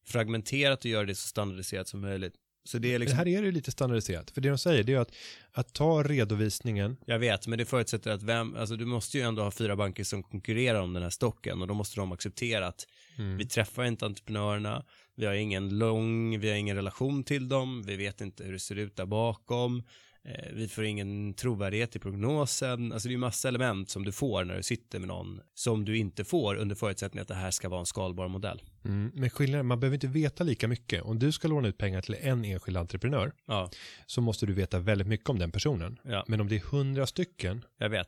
fragmenterat 0.05 0.79
och 0.79 0.91
göra 0.91 1.05
det 1.05 1.15
så 1.15 1.27
standardiserat 1.27 1.87
som 1.87 2.01
möjligt. 2.01 2.33
Så 2.65 2.77
det 2.77 2.93
är 2.93 2.99
liksom... 2.99 3.17
här 3.17 3.27
är 3.27 3.41
det 3.41 3.51
lite 3.51 3.71
standardiserat. 3.71 4.31
För 4.31 4.41
det 4.41 4.49
de 4.49 4.57
säger 4.57 4.83
det 4.83 4.93
är 4.93 4.99
att, 4.99 5.15
att 5.51 5.73
ta 5.73 6.03
redovisningen. 6.03 6.97
Jag 7.05 7.19
vet, 7.19 7.47
men 7.47 7.57
det 7.59 7.65
förutsätter 7.65 8.11
att 8.11 8.23
vem, 8.23 8.55
alltså 8.55 8.75
du 8.75 8.85
måste 8.85 9.17
ju 9.17 9.23
ändå 9.23 9.43
ha 9.43 9.51
fyra 9.51 9.75
banker 9.75 10.03
som 10.03 10.23
konkurrerar 10.23 10.81
om 10.81 10.93
den 10.93 11.03
här 11.03 11.09
stocken 11.09 11.61
och 11.61 11.67
då 11.67 11.73
måste 11.73 11.99
de 11.99 12.11
acceptera 12.11 12.67
att 12.67 12.87
mm. 13.17 13.37
vi 13.37 13.45
träffar 13.45 13.83
inte 13.83 14.05
entreprenörerna, 14.05 14.85
vi 15.15 15.25
har 15.25 15.33
ingen 15.33 15.77
lång, 15.77 16.39
vi 16.39 16.49
har 16.49 16.55
ingen 16.55 16.75
relation 16.75 17.23
till 17.23 17.49
dem, 17.49 17.83
vi 17.83 17.95
vet 17.95 18.21
inte 18.21 18.43
hur 18.43 18.53
det 18.53 18.59
ser 18.59 18.75
ut 18.75 18.95
där 18.95 19.05
bakom. 19.05 19.83
Eh, 20.25 20.53
vi 20.53 20.67
får 20.67 20.83
ingen 20.83 21.33
trovärdighet 21.33 21.95
i 21.95 21.99
prognosen. 21.99 22.91
Alltså 22.91 23.07
det 23.07 23.15
är 23.15 23.17
massa 23.17 23.47
element 23.47 23.89
som 23.89 24.05
du 24.05 24.11
får 24.11 24.43
när 24.43 24.55
du 24.55 24.63
sitter 24.63 24.99
med 24.99 25.07
någon 25.07 25.41
som 25.53 25.85
du 25.85 25.97
inte 25.97 26.23
får 26.23 26.55
under 26.55 26.75
förutsättning 26.75 27.21
att 27.21 27.27
det 27.27 27.35
här 27.35 27.51
ska 27.51 27.69
vara 27.69 27.79
en 27.79 27.85
skalbar 27.85 28.27
modell. 28.27 28.61
Mm, 28.85 29.11
men 29.15 29.29
skillnaden, 29.29 29.65
man 29.65 29.79
behöver 29.79 29.95
inte 29.95 30.07
veta 30.07 30.43
lika 30.43 30.67
mycket. 30.67 31.03
Om 31.03 31.19
du 31.19 31.31
ska 31.31 31.47
låna 31.47 31.67
ut 31.67 31.77
pengar 31.77 32.01
till 32.01 32.15
en 32.21 32.45
enskild 32.45 32.77
entreprenör 32.77 33.33
ja. 33.45 33.69
så 34.05 34.21
måste 34.21 34.45
du 34.45 34.53
veta 34.53 34.79
väldigt 34.79 35.07
mycket 35.07 35.29
om 35.29 35.39
den 35.39 35.51
personen. 35.51 35.99
Ja. 36.03 36.25
Men 36.27 36.41
om 36.41 36.47
det 36.47 36.55
är 36.55 36.59
hundra 36.59 37.07
stycken, 37.07 37.65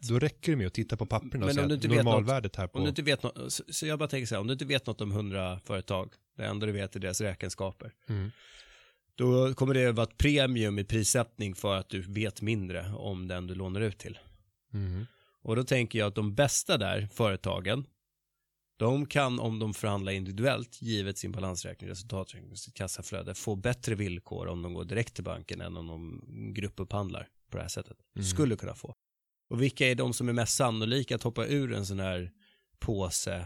då 0.09 0.19
räcker 0.19 0.51
det 0.51 0.55
med 0.55 0.67
att 0.67 0.73
titta 0.73 0.97
på 0.97 1.05
papperna 1.05 1.45
och 1.45 1.53
säga 1.53 1.65
att 1.65 1.83
normalvärdet 1.83 2.55
här 2.55 2.67
på... 2.67 2.77
Om 2.77 2.83
du 2.83 2.89
inte 2.89 3.01
vet 3.01 3.23
något, 3.23 3.59
så 3.69 3.87
jag 3.87 3.99
bara 3.99 4.09
tänker 4.09 4.25
så 4.25 4.35
här, 4.35 4.39
om 4.41 4.47
du 4.47 4.53
inte 4.53 4.65
vet 4.65 4.87
något 4.87 5.01
om 5.01 5.11
hundra 5.11 5.59
företag, 5.59 6.13
det 6.37 6.45
enda 6.45 6.65
du 6.65 6.71
vet 6.71 6.95
är 6.95 6.99
deras 6.99 7.21
räkenskaper. 7.21 7.91
Mm 8.09 8.31
då 9.15 9.53
kommer 9.53 9.73
det 9.73 9.91
vara 9.91 10.07
ett 10.07 10.17
premium 10.17 10.79
i 10.79 10.83
prissättning 10.83 11.55
för 11.55 11.75
att 11.75 11.89
du 11.89 12.01
vet 12.01 12.41
mindre 12.41 12.91
om 12.93 13.27
den 13.27 13.47
du 13.47 13.55
lånar 13.55 13.81
ut 13.81 13.97
till. 13.97 14.19
Mm. 14.73 15.05
Och 15.41 15.55
då 15.55 15.63
tänker 15.63 15.99
jag 15.99 16.07
att 16.07 16.15
de 16.15 16.35
bästa 16.35 16.77
där, 16.77 17.07
företagen, 17.13 17.85
de 18.77 19.05
kan 19.05 19.39
om 19.39 19.59
de 19.59 19.73
förhandlar 19.73 20.11
individuellt, 20.11 20.81
givet 20.81 21.17
sin 21.17 21.31
balansräkning, 21.31 21.89
resultaträkning, 21.89 22.55
sitt 22.55 22.73
kassaflöde, 22.73 23.33
få 23.33 23.55
bättre 23.55 23.95
villkor 23.95 24.47
om 24.47 24.61
de 24.61 24.73
går 24.73 24.85
direkt 24.85 25.13
till 25.13 25.23
banken 25.23 25.61
än 25.61 25.77
om 25.77 25.87
de 25.87 26.21
gruppupphandlar 26.53 27.27
på 27.49 27.57
det 27.57 27.63
här 27.63 27.69
sättet. 27.69 27.97
Mm. 28.15 28.25
Skulle 28.25 28.55
kunna 28.55 28.75
få. 28.75 28.95
Och 29.49 29.61
vilka 29.61 29.87
är 29.87 29.95
de 29.95 30.13
som 30.13 30.29
är 30.29 30.33
mest 30.33 30.55
sannolika 30.55 31.15
att 31.15 31.23
hoppa 31.23 31.45
ur 31.45 31.73
en 31.73 31.85
sån 31.85 31.99
här 31.99 32.31
påse, 32.79 33.45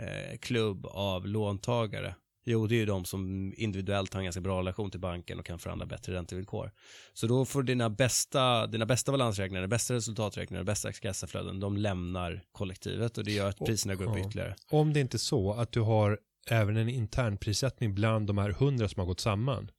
eh, 0.00 0.38
klubb 0.38 0.86
av 0.86 1.26
låntagare 1.26 2.14
Jo, 2.44 2.66
det 2.66 2.74
är 2.74 2.78
ju 2.78 2.86
de 2.86 3.04
som 3.04 3.52
individuellt 3.56 4.14
har 4.14 4.20
en 4.20 4.24
ganska 4.24 4.40
bra 4.40 4.58
relation 4.58 4.90
till 4.90 5.00
banken 5.00 5.38
och 5.38 5.46
kan 5.46 5.58
förhandla 5.58 5.86
bättre 5.86 6.14
räntevillkor. 6.14 6.72
Så 7.12 7.26
då 7.26 7.44
får 7.44 7.62
dina 7.62 7.90
bästa, 7.90 8.66
dina 8.66 8.86
bästa 8.86 9.12
balansräkningar, 9.12 9.66
bästa 9.66 9.94
resultaträkningar, 9.94 10.64
bästa 10.64 10.92
kassaflöden, 10.92 11.60
de 11.60 11.76
lämnar 11.76 12.44
kollektivet 12.52 13.18
och 13.18 13.24
det 13.24 13.32
gör 13.32 13.48
att 13.48 13.58
priserna 13.58 13.94
går 13.94 14.04
upp 14.04 14.26
ytterligare. 14.26 14.56
Om 14.70 14.92
det 14.92 15.00
inte 15.00 15.16
är 15.16 15.18
så 15.18 15.52
att 15.52 15.72
du 15.72 15.80
har 15.80 16.18
även 16.46 16.76
en 16.76 16.88
intern 16.88 17.36
prissättning 17.36 17.94
bland 17.94 18.26
de 18.26 18.38
här 18.38 18.50
hundra 18.50 18.88
som 18.88 19.00
har 19.00 19.06
gått 19.06 19.20
samman 19.20 19.70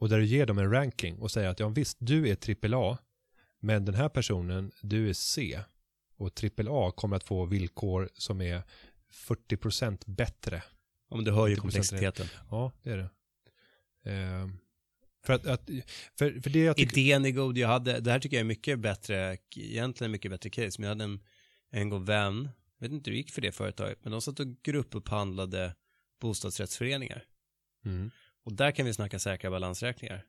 och 0.00 0.08
där 0.08 0.18
du 0.18 0.24
ger 0.26 0.46
dem 0.46 0.58
en 0.58 0.70
ranking 0.70 1.18
och 1.18 1.30
säger 1.30 1.48
att 1.48 1.60
ja 1.60 1.68
visst, 1.68 1.96
du 2.00 2.28
är 2.28 2.74
AAA, 2.74 2.98
men 3.60 3.84
den 3.84 3.94
här 3.94 4.08
personen, 4.08 4.72
du 4.82 5.08
är 5.08 5.12
C 5.12 5.60
och 6.16 6.30
AAA 6.58 6.92
kommer 6.92 7.16
att 7.16 7.24
få 7.24 7.44
villkor 7.44 8.08
som 8.14 8.40
är 8.40 8.62
40% 9.12 10.02
bättre. 10.06 10.62
Ja, 11.10 11.16
men 11.16 11.24
du 11.24 11.30
hör 11.32 11.46
ju 11.46 11.54
80% 11.54 11.58
komplexiteten. 11.60 12.26
Ja, 12.50 12.72
det 12.82 12.90
är 12.90 12.96
det. 12.96 13.10
Eh, 14.12 14.48
för 15.24 15.32
att, 15.32 15.46
att 15.46 15.70
för, 16.18 16.40
för 16.40 16.50
det 16.50 16.58
jag 16.58 16.76
tycker... 16.76 16.98
Idén 16.98 17.24
är 17.24 17.30
god. 17.30 17.58
Jag 17.58 17.68
hade, 17.68 18.00
det 18.00 18.10
här 18.12 18.18
tycker 18.18 18.36
jag 18.36 18.40
är 18.40 18.44
mycket 18.44 18.78
bättre, 18.78 19.38
egentligen 19.56 20.10
mycket 20.10 20.30
bättre 20.30 20.50
case. 20.50 20.80
Men 20.80 20.82
jag 20.82 20.88
hade 20.88 21.04
en, 21.04 21.20
en 21.70 21.88
god 21.88 22.06
vän, 22.06 22.48
jag 22.78 22.88
vet 22.88 22.92
inte 22.92 23.10
hur 23.10 23.14
det 23.14 23.18
gick 23.18 23.30
för 23.30 23.42
det 23.42 23.52
företaget, 23.52 23.98
men 24.02 24.12
de 24.12 24.22
satt 24.22 24.40
och 24.40 24.46
gruppupphandlade 24.62 25.74
bostadsrättsföreningar. 26.20 27.24
Mm. 27.84 28.10
Och 28.44 28.52
där 28.52 28.70
kan 28.70 28.86
vi 28.86 28.94
snacka 28.94 29.18
säkra 29.18 29.50
balansräkningar. 29.50 30.24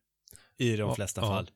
I 0.57 0.71
de 0.71 0.77
Ja, 0.77 0.95
flesta 0.95 1.21
ja. 1.21 1.27
fall. 1.27 1.51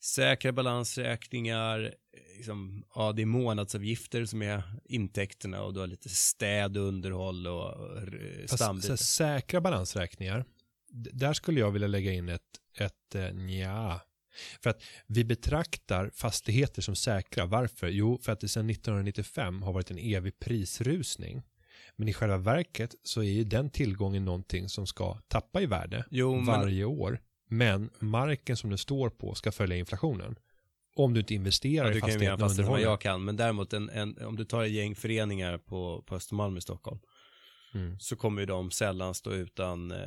Säkra 0.00 0.52
balansräkningar, 0.52 1.94
liksom, 2.36 2.84
ja 2.94 3.12
det 3.12 3.22
är 3.22 3.26
månadsavgifter 3.26 4.24
som 4.24 4.42
är 4.42 4.62
intäkterna 4.84 5.62
och 5.62 5.74
du 5.74 5.80
har 5.80 5.86
lite 5.86 6.08
städ, 6.08 6.76
underhåll 6.76 7.46
och, 7.46 7.70
och 7.74 7.96
r- 8.02 8.44
Fast 8.48 8.62
stambyte. 8.62 8.96
säkra 8.96 9.60
balansräkningar, 9.60 10.44
där 11.12 11.32
skulle 11.32 11.60
jag 11.60 11.70
vilja 11.70 11.88
lägga 11.88 12.12
in 12.12 12.28
ett, 12.28 12.42
ett 12.78 13.14
eh, 13.14 13.34
nja. 13.34 14.00
För 14.62 14.70
att 14.70 14.82
vi 15.06 15.24
betraktar 15.24 16.10
fastigheter 16.14 16.82
som 16.82 16.96
säkra. 16.96 17.46
Varför? 17.46 17.88
Jo, 17.88 18.18
för 18.22 18.32
att 18.32 18.40
det 18.40 18.48
sedan 18.48 18.70
1995 18.70 19.62
har 19.62 19.72
varit 19.72 19.90
en 19.90 19.98
evig 19.98 20.38
prisrusning. 20.38 21.42
Men 21.96 22.08
i 22.08 22.12
själva 22.12 22.36
verket 22.36 22.94
så 23.02 23.20
är 23.20 23.30
ju 23.30 23.44
den 23.44 23.70
tillgången 23.70 24.24
någonting 24.24 24.68
som 24.68 24.86
ska 24.86 25.14
tappa 25.28 25.60
i 25.60 25.66
värde 25.66 26.04
Jo, 26.10 26.34
men- 26.36 26.46
varje 26.46 26.84
år. 26.84 27.20
Men 27.48 27.90
marken 27.98 28.56
som 28.56 28.70
den 28.70 28.78
står 28.78 29.10
på 29.10 29.34
ska 29.34 29.52
följa 29.52 29.76
inflationen. 29.76 30.36
Om 30.96 31.14
du 31.14 31.20
inte 31.20 31.34
investerar 31.34 31.84
Ja, 31.84 31.90
i 31.90 31.94
du 31.94 32.00
kan 32.00 32.10
ju 32.10 32.18
mer 32.18 32.26
fastigheten 32.26 32.40
vad 32.40 32.50
underhåller. 32.50 32.82
jag 32.82 33.00
kan, 33.00 33.24
men 33.24 33.36
däremot 33.36 33.72
en, 33.72 33.90
en, 33.90 34.18
om 34.26 34.36
du 34.36 34.44
tar 34.44 34.64
ett 34.64 34.70
gäng 34.70 34.94
föreningar 34.94 35.58
på, 35.58 36.02
på 36.06 36.14
Östermalm 36.14 36.56
i 36.56 36.60
Stockholm 36.60 37.00
Mm. 37.74 37.98
så 38.00 38.16
kommer 38.16 38.40
ju 38.42 38.46
de 38.46 38.70
sällan 38.70 39.14
stå 39.14 39.32
utan 39.32 39.90
eh, 39.90 39.98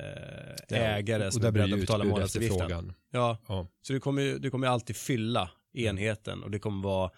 Ja, 0.70 0.76
ägare 0.78 1.32
som 1.32 1.46
är 1.46 1.52
beredda 1.52 1.68
ju 1.68 1.74
att 1.74 1.80
betala 1.80 2.04
månadsavgiften. 2.04 2.94
Ja, 3.12 3.38
Ja. 3.48 3.68
så 3.82 3.94
du 3.94 4.00
kommer 4.00 4.22
ju 4.22 4.40
du 4.40 4.50
kommer 4.52 4.68
ju 4.68 4.74
alltid 4.74 4.96
fylla 4.96 5.52
enheten 5.74 6.44
och 6.44 6.52
det 6.52 6.60
kommer 6.60 6.84
vara 6.84 7.12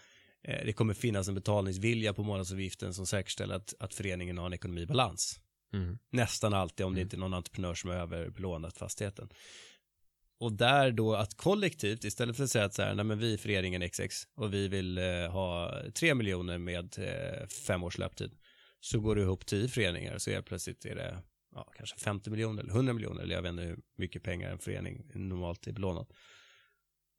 eh, 0.44 0.66
det 0.66 0.74
kommer 0.74 0.94
finnas 0.94 1.28
en 1.28 1.36
betalningsvilja 1.36 2.14
på 2.14 2.24
månadsavgiften 2.24 2.94
som 2.94 3.06
säkerställer 3.06 3.56
att, 3.56 3.74
att 3.80 3.94
föreningen 3.94 4.38
har 4.38 4.46
en 4.46 4.54
ekonomi 4.54 4.82
i 4.82 4.86
balans. 4.86 5.40
Mm. 5.74 5.98
Nästan 6.12 6.54
alltid 6.54 6.86
om 6.86 6.96
det 6.96 7.02
inte 7.02 7.16
är 7.16 7.20
någon 7.20 7.34
entreprenör 7.34 7.74
som 7.74 7.90
har 7.90 7.98
överbelånat 7.98 8.78
fastigheten. 8.78 9.30
Och 10.40 10.54
där 10.54 10.92
då 10.92 11.16
att 11.16 11.38
kollektivt, 11.38 12.04
istället 12.04 12.38
för 12.38 12.44
att 12.44 12.52
säga 12.52 12.66
att 12.66 12.74
så 12.74 12.82
här, 12.82 12.96
nej 12.96 13.06
men 13.06 13.20
vi 13.20 13.34
är 13.34 13.38
föreningen 13.38 13.90
XX 13.90 14.28
och 14.36 14.54
vi 14.54 14.68
vill 14.68 14.98
eh, 14.98 15.32
ha 15.32 15.82
3 15.94 16.14
miljoner 16.16 16.58
med 16.58 17.00
eh, 17.00 17.48
fem 17.48 17.84
års 17.84 17.98
löptid. 17.98 18.32
Så 18.80 19.00
går 19.00 19.16
det 19.16 19.22
ihop 19.22 19.46
10 19.46 19.68
föreningar 19.68 20.18
så 20.18 20.32
är 20.32 20.42
plötsligt 20.42 20.86
är 20.86 20.96
det 20.96 21.24
ja, 21.56 21.72
kanske 21.78 21.98
50 21.98 22.30
miljoner 22.30 22.64
eller 22.64 22.74
100 22.74 22.94
miljoner 22.94 23.22
eller 23.22 23.36
jag 23.36 23.42
vet 23.42 23.50
inte 23.50 23.64
hur 23.64 23.80
mycket 23.98 24.24
pengar 24.24 24.52
en 24.52 24.60
förening 24.60 25.12
normalt 25.14 25.68
är 25.68 25.72
belånad. 25.72 26.08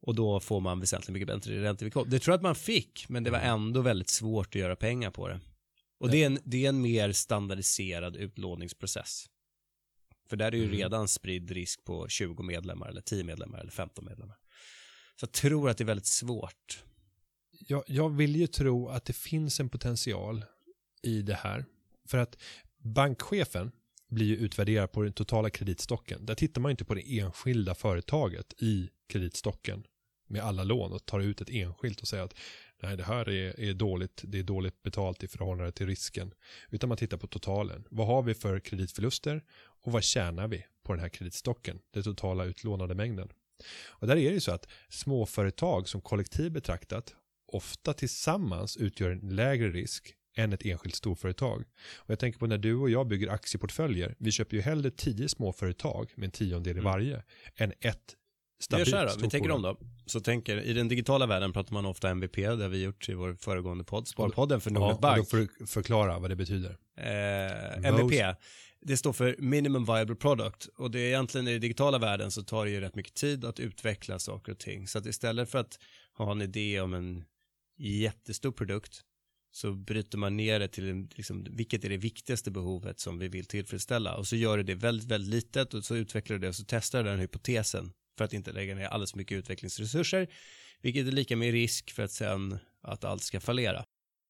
Och 0.01 0.15
då 0.15 0.39
får 0.39 0.59
man 0.59 0.79
väsentligt 0.79 1.13
mycket 1.13 1.27
bättre 1.27 1.63
räntevillkor. 1.63 2.05
Det 2.05 2.19
tror 2.19 2.33
jag 2.33 2.37
att 2.37 2.43
man 2.43 2.55
fick, 2.55 3.09
men 3.09 3.23
det 3.23 3.31
var 3.31 3.39
ändå 3.39 3.81
väldigt 3.81 4.09
svårt 4.09 4.47
att 4.47 4.61
göra 4.61 4.75
pengar 4.75 5.11
på 5.11 5.27
det. 5.27 5.39
Och 5.99 6.09
det 6.09 6.23
är 6.23 6.25
en, 6.25 6.39
det 6.43 6.65
är 6.65 6.69
en 6.69 6.81
mer 6.81 7.11
standardiserad 7.11 8.15
utlåningsprocess. 8.15 9.25
För 10.31 10.37
där 10.37 10.51
är 10.51 10.57
ju 10.57 10.63
Mm. 10.63 10.75
redan 10.75 11.07
spridd 11.07 11.51
risk 11.51 11.83
på 11.83 12.07
20 12.07 12.43
medlemmar 12.43 12.89
eller 12.89 13.01
10 13.01 13.23
medlemmar 13.23 13.59
eller 13.59 13.71
15 13.71 14.05
medlemmar. 14.05 14.35
Så 15.15 15.23
jag 15.23 15.31
tror 15.31 15.69
att 15.69 15.77
det 15.77 15.83
är 15.83 15.85
väldigt 15.85 16.05
svårt. 16.05 16.83
jag, 17.51 17.83
jag 17.87 18.09
vill 18.09 18.35
ju 18.35 18.47
tro 18.47 18.87
att 18.87 19.05
det 19.05 19.13
finns 19.13 19.59
en 19.59 19.69
potential 19.69 20.45
i 21.03 21.21
det 21.21 21.33
här. 21.35 21.65
För 22.07 22.17
att 22.17 22.37
bankchefen 22.77 23.71
blir 24.09 24.25
ju 24.25 24.35
utvärderad 24.37 24.91
på 24.91 25.01
den 25.01 25.13
totala 25.13 25.49
kreditstocken. 25.49 26.25
Där 26.25 26.35
tittar 26.35 26.61
man 26.61 26.71
inte 26.71 26.85
på 26.85 26.93
det 26.93 27.19
enskilda 27.19 27.75
företaget 27.75 28.53
i 28.57 28.89
kreditstocken 29.09 29.83
med 30.27 30.41
alla 30.41 30.63
lån 30.63 30.93
och 30.93 31.05
tar 31.05 31.19
ut 31.19 31.41
ett 31.41 31.49
enskilt 31.49 32.01
och 32.01 32.07
säger 32.07 32.23
att 32.23 32.35
nej 32.81 32.97
det 32.97 33.03
här 33.03 33.29
är, 33.29 33.59
är 33.59 33.73
dåligt, 33.73 34.21
det 34.23 34.39
är 34.39 34.43
dåligt 34.43 34.83
betalt 34.83 35.23
i 35.23 35.27
förhållande 35.27 35.71
till 35.71 35.87
risken. 35.87 36.33
Utan 36.69 36.87
man 36.87 36.97
tittar 36.97 37.17
på 37.17 37.27
totalen. 37.27 37.85
Vad 37.89 38.07
har 38.07 38.21
vi 38.21 38.33
för 38.33 38.59
kreditförluster 38.59 39.43
och 39.83 39.91
vad 39.91 40.03
tjänar 40.03 40.47
vi 40.47 40.65
på 40.83 40.93
den 40.93 41.01
här 41.01 41.09
kreditstocken, 41.09 41.79
den 41.93 42.03
totala 42.03 42.45
utlånade 42.45 42.95
mängden. 42.95 43.29
Och 43.87 44.07
där 44.07 44.15
är 44.17 44.29
det 44.29 44.33
ju 44.33 44.39
så 44.39 44.51
att 44.51 44.67
småföretag 44.89 45.89
som 45.89 46.01
kollektiv 46.01 46.51
betraktat 46.51 47.15
ofta 47.47 47.93
tillsammans 47.93 48.77
utgör 48.77 49.11
en 49.11 49.19
lägre 49.19 49.69
risk 49.69 50.15
än 50.35 50.53
ett 50.53 50.65
enskilt 50.65 50.95
storföretag. 50.95 51.63
Och 51.95 52.09
jag 52.09 52.19
tänker 52.19 52.39
på 52.39 52.47
när 52.47 52.57
du 52.57 52.75
och 52.75 52.89
jag 52.89 53.07
bygger 53.07 53.29
aktieportföljer, 53.29 54.15
vi 54.19 54.31
köper 54.31 54.55
ju 54.55 54.61
hellre 54.61 54.91
tio 54.91 55.29
småföretag 55.29 56.13
med 56.15 56.25
en 56.25 56.31
tiondel 56.31 56.77
i 56.77 56.79
Mm. 56.79 56.83
varje 56.83 57.23
än 57.55 57.73
ett 57.79 58.15
Vi 58.69 58.77
gör 58.77 58.85
stabilt 58.85 58.89
så 58.89 58.95
här 58.95 59.07
då, 59.17 59.23
vi 59.23 59.29
tänker 59.29 59.51
om 59.51 59.61
då. 59.61 59.77
Så 60.05 60.19
tänker, 60.19 60.61
i 60.61 60.73
den 60.73 60.87
digitala 60.87 61.25
världen 61.25 61.53
pratar 61.53 61.73
man 61.73 61.85
ofta 61.85 62.09
MVP, 62.09 62.35
det 62.35 62.47
har 62.47 62.67
vi 62.67 62.83
gjort 62.83 63.09
i 63.09 63.13
vår 63.13 63.33
föregående 63.33 63.83
podd, 63.83 64.07
Sparpodden 64.07 64.61
för 64.61 64.71
Nordnet 64.71 64.97
Ja, 65.01 65.01
Bank. 65.01 65.17
då 65.17 65.23
får 65.23 65.37
du 65.37 65.67
förklara 65.67 66.19
vad 66.19 66.29
det 66.29 66.35
betyder. 66.35 66.77
Eh, 66.97 67.85
MVP, 67.85 68.35
det 68.81 68.97
står 68.97 69.13
för 69.13 69.35
Minimum 69.39 69.85
Viable 69.85 70.15
Product 70.15 70.65
och 70.77 70.91
det 70.91 70.99
är 70.99 71.07
egentligen 71.07 71.47
i 71.47 71.51
den 71.51 71.61
digitala 71.61 71.97
världen 71.97 72.31
så 72.31 72.43
tar 72.43 72.65
det 72.65 72.71
ju 72.71 72.81
rätt 72.81 72.95
mycket 72.95 73.13
tid 73.13 73.45
att 73.45 73.59
utveckla 73.59 74.19
saker 74.19 74.51
och 74.51 74.59
ting. 74.59 74.87
Så 74.87 74.97
att 74.97 75.05
istället 75.05 75.49
för 75.49 75.59
att 75.59 75.79
ha 76.17 76.31
en 76.31 76.41
idé 76.41 76.81
om 76.81 76.93
en 76.93 77.23
jättestor 77.77 78.51
produkt 78.51 79.01
så 79.51 79.71
bryter 79.73 80.17
man 80.17 80.37
ner 80.37 80.59
det 80.59 80.67
till 80.67 81.07
liksom, 81.15 81.47
vilket 81.49 81.85
är 81.85 81.89
det 81.89 81.97
viktigaste 81.97 82.51
behovet 82.51 82.99
som 82.99 83.19
vi 83.19 83.27
vill 83.27 83.45
tillfredsställa 83.45 84.15
och 84.15 84.27
så 84.27 84.35
gör 84.35 84.57
du 84.57 84.63
det 84.63 84.75
väldigt, 84.75 85.07
väldigt 85.07 85.29
litet 85.29 85.73
och 85.73 85.85
så 85.85 85.95
utvecklar 85.95 86.37
du 86.37 86.41
det 86.41 86.47
och 86.47 86.55
så 86.55 86.63
testar 86.67 87.03
du 87.03 87.09
den 87.09 87.19
hypotesen 87.19 87.91
för 88.21 88.25
att 88.25 88.33
inte 88.33 88.51
lägga 88.51 88.75
ner 88.75 88.85
alldeles 88.85 89.11
för 89.11 89.17
mycket 89.17 89.37
utvecklingsresurser 89.37 90.27
vilket 90.81 91.07
är 91.07 91.11
lika 91.11 91.35
med 91.35 91.51
risk 91.51 91.91
för 91.91 92.03
att 92.03 92.11
sen 92.11 92.59
att 92.81 93.03
allt 93.03 93.23
ska 93.23 93.39
fallera. 93.39 93.83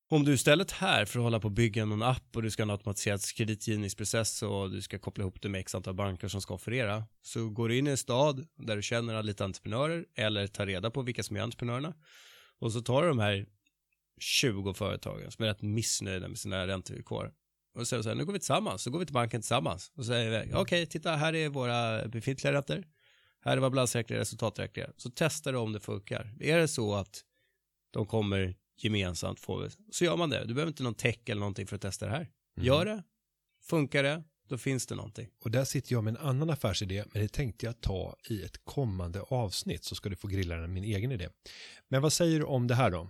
Om 0.10 0.26
du 0.26 0.34
istället 0.34 0.72
här 0.72 1.06
för 1.06 1.20
att 1.20 1.24
hålla 1.24 1.40
på 1.40 1.48
och 1.48 1.52
bygga 1.52 1.86
någon 1.86 2.04
app 2.04 2.36
och 2.36 2.42
du 2.44 2.52
ska 2.52 2.64
ha 2.64 2.66
en 2.66 2.70
automatiserad 2.70 3.22
kreditgivningsprocess 3.36 4.44
och 4.44 4.72
du 4.72 4.82
ska 4.82 5.00
koppla 5.00 5.22
ihop 5.22 5.42
det 5.42 5.50
med 5.50 5.62
x 5.62 5.76
antal 5.76 5.94
banker 5.94 6.28
som 6.28 6.42
ska 6.42 6.54
offerera 6.54 7.04
så 7.22 7.50
går 7.50 7.70
du 7.70 7.78
in 7.78 7.88
i 7.88 7.90
en 7.90 7.98
stad 7.98 8.48
där 8.56 8.76
du 8.76 8.82
känner 8.82 9.24
lite 9.24 9.46
entreprenörer 9.46 10.06
eller 10.16 10.48
tar 10.48 10.66
reda 10.66 10.92
på 10.92 11.02
vilka 11.02 11.24
som 11.24 11.36
är 11.36 11.42
entreprenörerna. 11.42 11.94
Och 12.60 12.72
så 12.72 12.82
tar 12.82 13.02
du 13.02 13.08
de 13.08 13.20
här 13.20 13.46
20 14.20 14.74
företagen 14.74 15.32
som 15.32 15.46
är 15.46 15.50
rätt 15.50 15.62
missnöjda 15.62 16.28
med 16.28 16.40
sina 16.40 16.68
räntevillkor. 16.68 17.32
Och 17.76 17.88
säger 17.88 18.04
så 18.04 18.10
här, 18.10 18.16
nu 18.16 18.26
går 18.26 18.34
vi 18.34 18.40
tillsammans, 18.40 18.82
så 18.82 18.92
går 18.92 19.00
vi 19.00 19.06
till 19.06 19.14
banken 19.14 19.42
tillsammans. 19.42 19.92
Och 19.96 20.06
säger 20.06 20.42
okej 20.42 20.56
okej, 20.56 20.86
titta, 20.86 21.16
här 21.16 21.36
är 21.36 21.50
våra 21.50 22.08
befintliga 22.08 22.54
räntor, 22.54 22.84
här 23.42 23.58
är 23.58 23.58
våra 23.58 23.70
balansräkningar, 23.70 24.20
resultaträkningar, 24.20 24.94
så 24.98 25.10
testar 25.16 25.52
du 25.52 25.58
om 25.58 25.74
det 25.74 25.80
funkar. 25.80 26.34
Är 26.40 26.58
det 26.58 26.68
så 26.68 26.96
att 26.96 27.24
de 27.92 28.06
kommer 28.06 28.56
gemensamt 28.78 29.40
vi, 29.50 29.70
så 29.92 30.06
gör 30.06 30.18
man 30.18 30.30
det. 30.30 30.46
Du 30.46 30.54
behöver 30.54 30.72
inte 30.72 30.84
någon 30.84 30.94
tech 30.94 31.20
eller 31.26 31.40
någonting 31.40 31.68
för 31.68 31.76
att 31.76 31.82
testa 31.82 32.06
det 32.06 32.12
här. 32.12 32.30
Mm. 32.58 32.68
Gör 32.68 32.86
det, 32.86 33.04
funkar 33.64 34.04
det, 34.04 34.24
då 34.48 34.58
finns 34.58 34.88
det 34.88 34.96
någonting. 34.96 35.28
Och 35.44 35.52
där 35.52 35.66
sitter 35.66 35.94
jag 35.94 36.04
med 36.04 36.18
en 36.18 36.28
annan 36.28 36.50
affärsidé, 36.50 37.04
men 37.14 37.22
det 37.22 37.28
tänkte 37.28 37.66
jag 37.66 37.82
ta 37.82 38.16
i 38.30 38.44
ett 38.44 38.66
kommande 38.66 39.22
avsnitt 39.22 39.84
så 39.84 39.96
ska 39.96 40.10
du 40.10 40.16
få 40.16 40.28
grilla 40.28 40.56
den 40.56 40.74
min 40.74 40.84
egen 40.84 41.12
idé. 41.12 41.30
Men 41.88 42.02
vad 42.02 42.14
säger 42.14 42.40
du 42.40 42.46
om 42.46 42.68
det 42.68 42.76
här 42.76 42.92
då? 42.92 43.10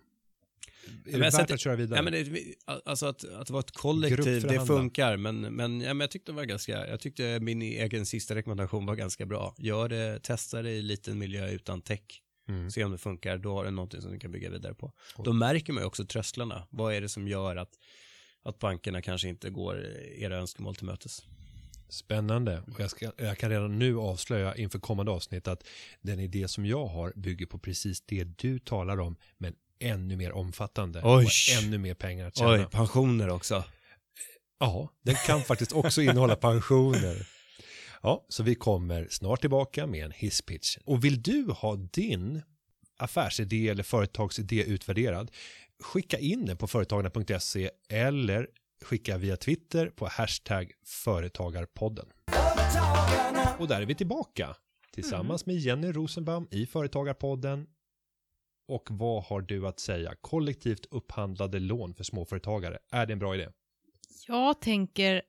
Är 1.07 1.11
det 1.11 1.17
värt 1.17 1.33
sätter- 1.33 1.53
att 1.53 1.59
köra 1.59 1.75
vidare? 1.75 1.97
Ja, 1.99 2.01
men 2.03 2.13
det, 2.13 2.55
alltså 2.85 3.05
att, 3.05 3.23
att 3.33 3.49
vara 3.49 3.59
ett 3.59 3.71
kollektiv, 3.71 4.41
det 4.47 4.65
funkar, 4.65 5.17
men, 5.17 5.41
men, 5.41 5.81
ja, 5.81 5.93
men 5.93 5.99
jag 5.99 6.11
tyckte 6.11 6.31
det 6.31 6.35
var 6.35 6.43
ganska, 6.43 6.87
jag 6.87 6.99
tyckte 6.99 7.39
min 7.39 7.61
egen 7.61 8.05
sista 8.05 8.35
rekommendation 8.35 8.85
var 8.85 8.95
ganska 8.95 9.25
bra. 9.25 9.55
Gör 9.57 9.89
det, 9.89 10.19
testa 10.23 10.61
det 10.61 10.71
i 10.71 10.81
liten 10.81 11.19
miljö 11.19 11.49
utan 11.51 11.81
tech. 11.81 12.01
Mm. 12.49 12.71
Se 12.71 12.83
om 12.83 12.91
det 12.91 12.97
funkar, 12.97 13.37
då 13.37 13.53
har 13.53 13.65
du 13.65 13.71
någonting 13.71 14.01
som 14.01 14.11
du 14.11 14.19
kan 14.19 14.31
bygga 14.31 14.49
vidare 14.49 14.73
på. 14.73 14.91
Och- 15.15 15.23
Då 15.25 15.33
märker 15.33 15.73
man 15.73 15.83
ju 15.83 15.87
också 15.87 16.05
trösklarna. 16.05 16.67
Vad 16.69 16.93
är 16.93 17.01
det 17.01 17.09
som 17.09 17.27
gör 17.27 17.55
att, 17.55 17.69
att 18.43 18.59
bankerna 18.59 19.01
kanske 19.01 19.27
inte 19.29 19.49
går 19.49 19.85
era 20.17 20.37
önskemål 20.37 20.75
till 20.75 20.85
mötes? 20.85 21.23
Spännande. 21.89 22.63
Och 22.73 22.79
jag, 22.79 22.91
ska, 22.91 23.11
jag 23.17 23.37
kan 23.37 23.49
redan 23.49 23.79
nu 23.79 23.97
avslöja 23.97 24.55
inför 24.55 24.79
kommande 24.79 25.11
avsnitt 25.11 25.47
att 25.47 25.67
den 26.01 26.19
idé 26.19 26.47
som 26.47 26.65
jag 26.65 26.85
har 26.85 27.13
bygger 27.15 27.45
på 27.45 27.59
precis 27.59 28.01
det 28.01 28.23
du 28.23 28.59
talar 28.59 28.99
om, 28.99 29.15
men 29.37 29.55
ännu 29.81 30.15
mer 30.15 30.31
omfattande. 30.31 31.01
Oj. 31.03 31.25
Och 31.25 31.63
ännu 31.63 31.77
mer 31.77 31.93
pengar 31.93 32.27
att 32.27 32.37
tjäna. 32.37 32.51
Oj, 32.51 32.65
pensioner 32.71 33.29
också. 33.29 33.63
Ja, 34.59 34.89
den 35.01 35.15
kan 35.15 35.41
faktiskt 35.41 35.71
också 35.71 36.01
innehålla 36.01 36.35
pensioner. 36.35 37.27
Ja, 38.03 38.25
så 38.29 38.43
vi 38.43 38.55
kommer 38.55 39.07
snart 39.09 39.41
tillbaka 39.41 39.87
med 39.87 40.05
en 40.05 40.11
hisspitch. 40.11 40.77
Och 40.85 41.03
vill 41.03 41.21
du 41.21 41.45
ha 41.51 41.75
din 41.75 42.41
affärsidé 42.97 43.69
eller 43.69 43.83
företagsidé 43.83 44.63
utvärderad, 44.63 45.31
skicka 45.79 46.17
in 46.19 46.45
den 46.45 46.57
på 46.57 46.67
företagarna.se 46.67 47.69
eller 47.89 48.47
skicka 48.81 49.17
via 49.17 49.37
Twitter 49.37 49.87
på 49.87 50.07
hashtag 50.07 50.71
företagarpodden. 50.85 52.05
Och 53.59 53.67
där 53.67 53.81
är 53.81 53.85
vi 53.85 53.95
tillbaka 53.95 54.55
tillsammans 54.93 55.45
med 55.45 55.55
Jenny 55.55 55.91
Rosenbaum 55.91 56.47
i 56.51 56.65
Företagarpodden 56.65 57.67
och 58.71 58.87
vad 58.91 59.23
har 59.23 59.41
du 59.41 59.67
att 59.67 59.79
säga? 59.79 60.15
Kollektivt 60.21 60.85
upphandlade 60.91 61.59
lån 61.59 61.93
för 61.93 62.03
småföretagare, 62.03 62.77
är 62.91 63.05
det 63.05 63.13
en 63.13 63.19
bra 63.19 63.35
idé? 63.35 63.47
Jag 64.27 64.61
tänker, 64.61 65.21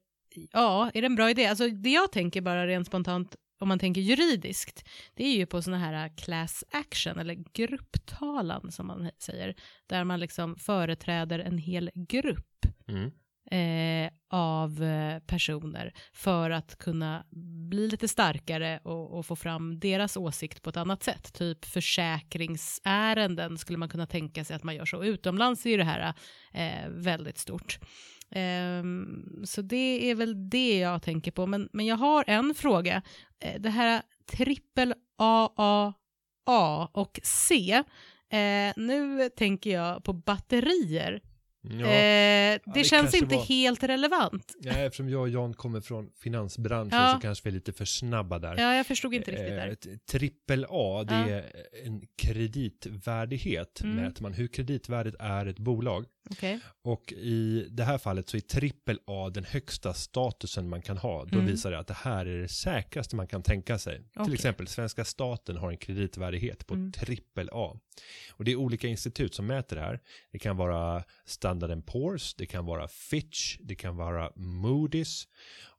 ja, 0.53 0.91
är 0.95 1.01
det 1.01 1.07
en 1.07 1.17
bra 1.17 1.31
idé? 1.31 1.47
Alltså 1.47 1.69
det 1.69 1.91
jag 1.91 2.13
tänker 2.13 2.41
bara 2.41 2.67
rent 2.67 2.87
spontant 2.87 3.37
om 3.61 3.69
man 3.69 3.79
tänker 3.79 4.01
juridiskt, 4.01 4.89
det 5.15 5.25
är 5.25 5.37
ju 5.37 5.47
på 5.47 5.63
sådana 5.63 5.85
här 5.85 6.17
class 6.17 6.65
action 6.71 7.19
eller 7.19 7.35
grupptalan 7.53 8.73
som 8.73 8.87
man 8.87 9.11
säger, 9.19 9.55
där 9.87 10.05
man 10.05 10.21
liksom 10.21 10.57
företräder 10.57 11.39
en 11.39 11.59
hel 11.59 11.91
grupp 11.95 12.47
Mm 12.89 13.11
eh, 13.53 14.11
av 14.31 14.83
eh, 14.83 15.19
personer 15.19 15.93
för 16.13 16.51
att 16.51 16.79
kunna 16.79 17.27
bli 17.71 17.89
lite 17.89 18.09
starkare 18.09 18.81
och, 18.83 19.19
och 19.19 19.27
få 19.27 19.37
fram 19.37 19.79
deras 19.79 20.17
åsikt 20.17 20.63
på 20.63 20.71
ett 20.71 20.77
annat 20.77 21.03
sätt. 21.03 21.33
Typ 21.33 21.65
försäkringsärenden 21.65 23.59
skulle 23.59 23.79
man 23.79 23.89
kunna 23.89 24.07
tänka 24.07 24.45
sig 24.45 24.57
att 24.57 24.63
man 24.63 24.75
gör 24.75 24.85
så. 24.85 25.05
Utomlands 25.05 25.67
är 25.67 25.71
ju 25.71 25.77
det 25.77 25.85
här 25.85 26.15
eh, 26.53 26.89
väldigt 26.89 27.39
stort. 27.39 27.79
Ehm, 28.31 29.43
så 29.45 29.63
det 29.63 30.11
är 30.11 30.15
väl 30.15 30.51
det 30.51 30.79
jag 30.79 31.03
tänker 31.03 31.31
på. 31.31 31.47
Men, 31.47 31.69
men 31.73 31.87
jag 31.87 31.97
har 31.97 32.25
en 32.27 32.55
fråga. 32.55 33.03
Eh, 33.41 33.61
det 33.61 33.71
här 33.71 34.03
trippel 34.27 34.95
A, 35.19 35.49
A, 35.57 35.93
A 36.47 36.89
och 36.93 37.21
C. 37.23 37.83
Eh, 38.31 38.73
nu 38.77 39.29
tänker 39.29 39.71
jag 39.71 40.05
på 40.05 40.13
batterier. 40.13 41.21
Ja, 41.65 41.87
Eh, 41.87 42.59
det, 42.65 42.73
det 42.75 42.85
känns 42.85 43.15
inte 43.15 43.35
var- 43.37 43.45
helt 43.45 43.83
relevant. 43.83 44.53
ja, 44.61 44.73
eftersom 44.73 45.09
jag 45.09 45.21
och 45.21 45.29
Jan 45.29 45.55
kommer 45.55 45.81
från 45.81 46.11
finansbranschen 46.23 46.99
Ja. 46.99 47.13
så 47.15 47.21
kanske 47.21 47.45
vi 47.45 47.51
är 47.51 47.55
lite 47.55 47.73
för 47.73 47.85
snabba 47.85 48.39
där. 48.39 48.57
Ja, 48.59 48.75
jag 48.77 48.87
förstod 48.87 49.15
inte 49.15 49.31
riktigt 49.31 49.49
Eh, 49.49 49.55
där. 49.55 49.69
ett 49.69 50.07
Trippel 50.07 50.67
A, 50.69 51.05
det 51.09 51.15
Ja. 51.15 51.29
är 51.29 51.45
en 51.87 52.03
kreditvärdighet. 52.17 53.81
Mm. 53.81 53.97
Mäter 53.97 54.23
man 54.23 54.33
hur 54.33 54.49
kreditvärdigt 54.49 55.17
är 55.19 55.47
ett 55.47 55.59
bolag. 55.59 56.05
Okej. 56.31 56.61
Och 56.83 57.13
i 57.13 57.67
det 57.71 57.85
här 57.85 57.99
fallet 57.99 58.29
så 58.29 58.37
är 58.37 58.41
trippel 58.41 58.99
A 59.07 59.31
den 59.35 59.45
högsta 59.45 59.95
statusen 59.95 60.69
man 60.69 60.83
kan 60.83 60.99
ha. 60.99 61.25
Då 61.25 61.39
Mm. 61.39 61.47
visar 61.51 61.71
det 61.71 61.79
att 61.79 61.87
det 61.87 61.95
här 61.95 62.27
är 62.27 62.39
det 62.43 62.49
säkraste 62.49 63.17
man 63.17 63.27
kan 63.27 63.43
tänka 63.43 63.79
sig. 63.79 63.97
Till 63.97 64.23
Okej. 64.23 64.35
exempel 64.35 64.67
svenska 64.67 65.05
staten 65.05 65.57
har 65.57 65.71
en 65.71 65.77
kreditvärdighet 65.77 66.67
på 66.67 66.75
Mm. 66.75 66.93
trippel 66.93 67.49
A. 67.53 67.77
Och 68.31 68.45
det 68.45 68.53
är 68.53 68.57
olika 68.57 68.89
institut 68.89 69.35
som 69.35 69.47
mäter 69.47 69.77
det 69.77 69.83
här. 69.83 70.01
Det 70.33 70.39
kan 70.39 70.57
vara 70.57 71.05
Standard 71.25 71.71
Poor's, 71.71 72.35
det 72.39 72.47
kan 72.47 72.67
vara 72.67 72.89
Fitch, 72.89 73.57
det 73.61 73.75
kan 73.75 73.97
vara 73.97 74.31
Moody's. 74.31 75.27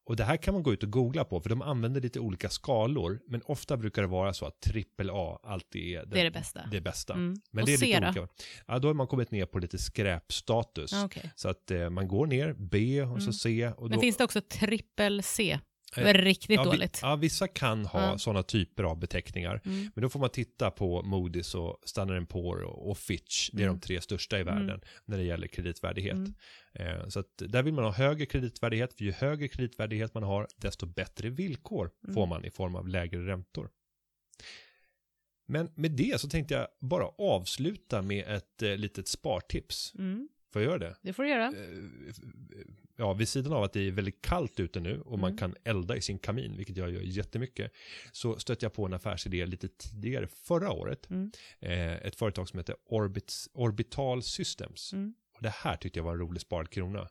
Och 0.06 0.16
det 0.16 0.24
här 0.24 0.38
kan 0.38 0.54
man 0.54 0.64
gå 0.64 0.74
ut 0.74 0.84
och 0.84 0.89
googla 0.91 1.24
på 1.26 1.41
för 1.41 1.49
de 1.49 1.62
använder 1.62 2.01
lite 2.01 2.20
olika 2.20 2.49
skalor. 2.49 3.20
Men 3.28 3.41
ofta 3.45 3.78
brukar 3.78 4.01
det 4.01 4.08
vara 4.08 4.34
så 4.34 4.45
att 4.45 4.62
trippel 4.62 5.10
A 5.14 5.39
alltid 5.43 5.95
är 5.95 5.99
den, 5.99 6.10
Det 6.10 6.20
är 6.20 6.24
det 6.24 6.32
bästa. 6.32 6.62
det 6.72 6.82
bästa. 6.82 7.14
Mm. 7.14 7.36
Men 7.51 7.62
Och 7.62 7.68
det 7.68 7.74
är 7.74 7.78
C 7.78 7.86
lite 7.86 7.99
då? 8.01 8.08
olika. 8.22 8.34
Ja, 8.68 8.80
då 8.80 8.88
har 8.88 8.93
man 8.93 9.08
kommit 9.08 9.32
ner 9.32 9.45
på 9.45 9.60
lite 9.60 9.78
skräpstatus. 9.78 10.91
Ja, 10.91 11.06
okej. 11.06 11.32
Så 11.36 11.49
att 11.49 11.72
eh, 11.72 11.89
man 11.89 12.08
går 12.08 12.28
ner, 12.28 12.54
B 12.54 13.01
och 13.01 13.18
så 13.22 13.24
Mm. 13.24 13.34
C. 13.34 13.72
Och 13.78 13.89
Men 13.89 13.91
då, 13.97 14.01
finns 14.01 14.18
det 14.18 14.24
också 14.24 14.41
trippel 14.41 15.24
C? 15.24 15.60
Det 15.96 16.02
Eh, 16.02 16.10
är 16.10 16.14
riktigt 16.14 16.56
ja, 16.56 16.64
vi- 16.64 16.70
dåligt. 16.70 17.00
Ja, 17.02 17.16
vissa 17.16 17.48
kan 17.48 17.86
ha 17.86 18.02
Ja. 18.12 18.18
sådana 18.18 18.44
typer 18.44 18.84
av 18.84 19.00
beteckningar. 19.00 19.62
Mm. 19.66 19.91
Men 19.96 20.02
då 20.02 20.10
får 20.10 20.20
man 20.20 20.30
titta 20.30 20.72
på 20.72 21.02
Moody's 21.02 21.56
och 21.56 21.78
Standard 21.89 22.30
Poor 22.30 22.62
och, 22.64 22.89
och 22.89 22.98
Fitch. 22.98 23.50
Det 23.54 23.64
är 23.64 23.68
Mm. 23.68 23.76
de 23.80 23.82
tre 23.82 24.02
största 24.02 24.38
i 24.38 24.41
Mm. 24.41 24.56
världen 24.56 24.82
när 25.06 25.18
det 25.18 25.24
gäller 25.24 25.48
kreditvärdighet. 25.48 26.14
Mm. 26.14 26.34
Eh, 26.74 27.08
så 27.08 27.20
att 27.20 27.38
där 27.38 27.64
vill 27.64 27.74
man 27.74 27.84
ha 27.84 27.91
högre 27.91 28.26
kreditvärdighet. 28.26 28.94
För 28.94 29.04
ju 29.06 29.12
högre 29.12 29.48
kreditvärdighet 29.48 30.14
man 30.14 30.24
har, 30.24 30.48
desto 30.58 30.86
bättre 30.86 31.30
villkor 31.30 31.91
Mm. 32.04 32.14
får 32.16 32.26
man 32.28 32.46
i 32.46 32.50
form 32.52 32.76
av 32.76 32.88
lägre 32.88 33.28
räntor. 33.28 33.70
Men 35.46 35.72
med 35.76 35.91
det 35.91 36.22
så 36.22 36.30
tänkte 36.30 36.54
jag 36.54 36.68
bara 36.82 37.06
avsluta 37.08 38.02
med 38.02 38.36
ett 38.36 38.62
eh, 38.62 38.78
litet 38.78 39.08
spartips. 39.08 39.94
Mm. 40.00 40.30
Får 40.54 40.62
jag 40.62 40.70
göra 40.70 40.80
det? 40.80 40.95
Det 41.01 41.14
får 41.14 41.24
du 41.24 41.30
göra. 41.30 41.45
Eh, 41.47 42.14
ja, 42.97 43.14
vid 43.14 43.28
sidan 43.28 43.54
av 43.54 43.64
att 43.64 43.74
det 43.74 43.88
är 43.88 43.91
väldigt 43.91 44.22
kallt 44.22 44.60
ute 44.60 44.80
nu 44.80 45.01
och 45.01 45.20
man 45.20 45.30
Mm. 45.32 45.38
kan 45.38 45.56
elda 45.64 45.95
i 45.97 46.01
sin 46.01 46.20
kamin, 46.20 46.58
vilket 46.58 46.78
jag 46.78 46.91
gör 46.91 47.01
jättemycket, 47.01 47.72
så 48.12 48.39
stötte 48.39 48.66
jag 48.66 48.74
på 48.74 48.86
en 48.86 48.93
affärsidé 48.93 49.45
lite 49.45 49.68
tidigare 49.68 50.28
förra 50.28 50.72
året. 50.72 51.10
Mm. 51.10 51.32
Eh, 51.60 51.93
ett 51.93 52.16
företag 52.16 52.49
som 52.49 52.60
heter 52.60 52.76
Orbit, 52.86 53.34
Orbital 53.54 54.24
Systems. 54.24 54.93
Mm. 54.93 55.14
Och 55.36 55.43
det 55.43 55.49
här 55.56 55.76
tyckte 55.78 55.99
jag 55.99 56.04
var 56.04 56.14
en 56.14 56.20
rolig 56.20 56.41
sparad 56.41 56.70
krona. 56.70 57.08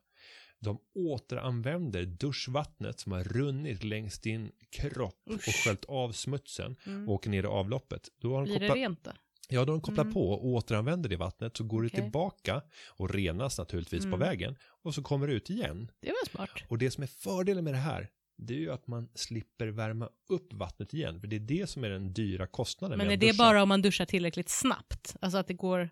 De 0.59 0.79
återanvänder 0.95 2.03
duschvattnet 2.05 3.01
som 3.01 3.13
har 3.13 3.25
runnit 3.25 3.85
längs 3.85 4.19
din 4.19 4.53
kropp 4.71 5.23
och 5.27 5.35
Usch. 5.35 5.65
sköljt 5.65 5.85
av 5.85 6.13
smutsen 6.13 6.77
Mm. 6.87 7.09
och 7.09 7.15
åker 7.15 7.31
ner 7.31 7.43
i 7.43 7.47
avloppet. 7.47 8.09
Då 8.21 8.35
har 8.35 8.41
de 8.41 8.45
Blir 8.45 8.55
det 8.61 8.67
kopplat, 8.69 8.77
rent 8.77 9.05
då? 9.05 9.11
Ja, 9.53 9.65
de 9.65 9.81
kopplat 9.81 10.05
Mm. 10.05 10.15
på 10.15 10.31
och 10.31 10.47
återanvänder 10.47 11.09
det 11.09 11.17
vattnet 11.17 11.57
så 11.57 11.65
går 11.65 11.83
det 11.83 11.89
Okej. 11.89 12.01
tillbaka 12.03 12.63
och 12.89 13.15
renas 13.15 13.59
naturligtvis 13.59 14.03
på 14.03 14.07
Mm. 14.07 14.19
vägen 14.21 14.57
och 14.83 14.95
så 14.95 15.03
kommer 15.03 15.27
det 15.27 15.33
ut 15.33 15.51
igen. 15.51 15.91
Det 16.01 16.09
var 16.09 16.29
smart. 16.31 16.51
Och 16.69 16.79
det 16.79 16.91
som 16.91 17.03
är 17.03 17.07
fördelen 17.07 17.65
med 17.65 17.75
det 17.75 17.79
här 17.79 18.09
det 18.39 18.55
är 18.55 18.59
ju 18.59 18.73
att 18.73 18.87
man 18.87 19.09
slipper 19.15 19.67
värma 19.67 20.09
upp 20.29 20.53
vattnet 20.53 20.95
igen 20.95 21.21
för 21.21 21.27
det 21.27 21.37
är 21.37 21.41
det 21.41 21.71
som 21.71 21.85
är 21.85 21.89
den 21.91 22.13
dyra 22.13 22.47
kostnaden 22.47 22.99
Men 22.99 23.11
är 23.11 23.17
det 23.17 23.37
bara 23.39 23.63
om 23.63 23.69
man 23.69 23.83
duschar 23.83 24.05
tillräckligt 24.05 24.49
snabbt? 24.49 25.17
Alltså 25.21 25.39
att 25.39 25.47
det 25.47 25.55
går... 25.55 25.91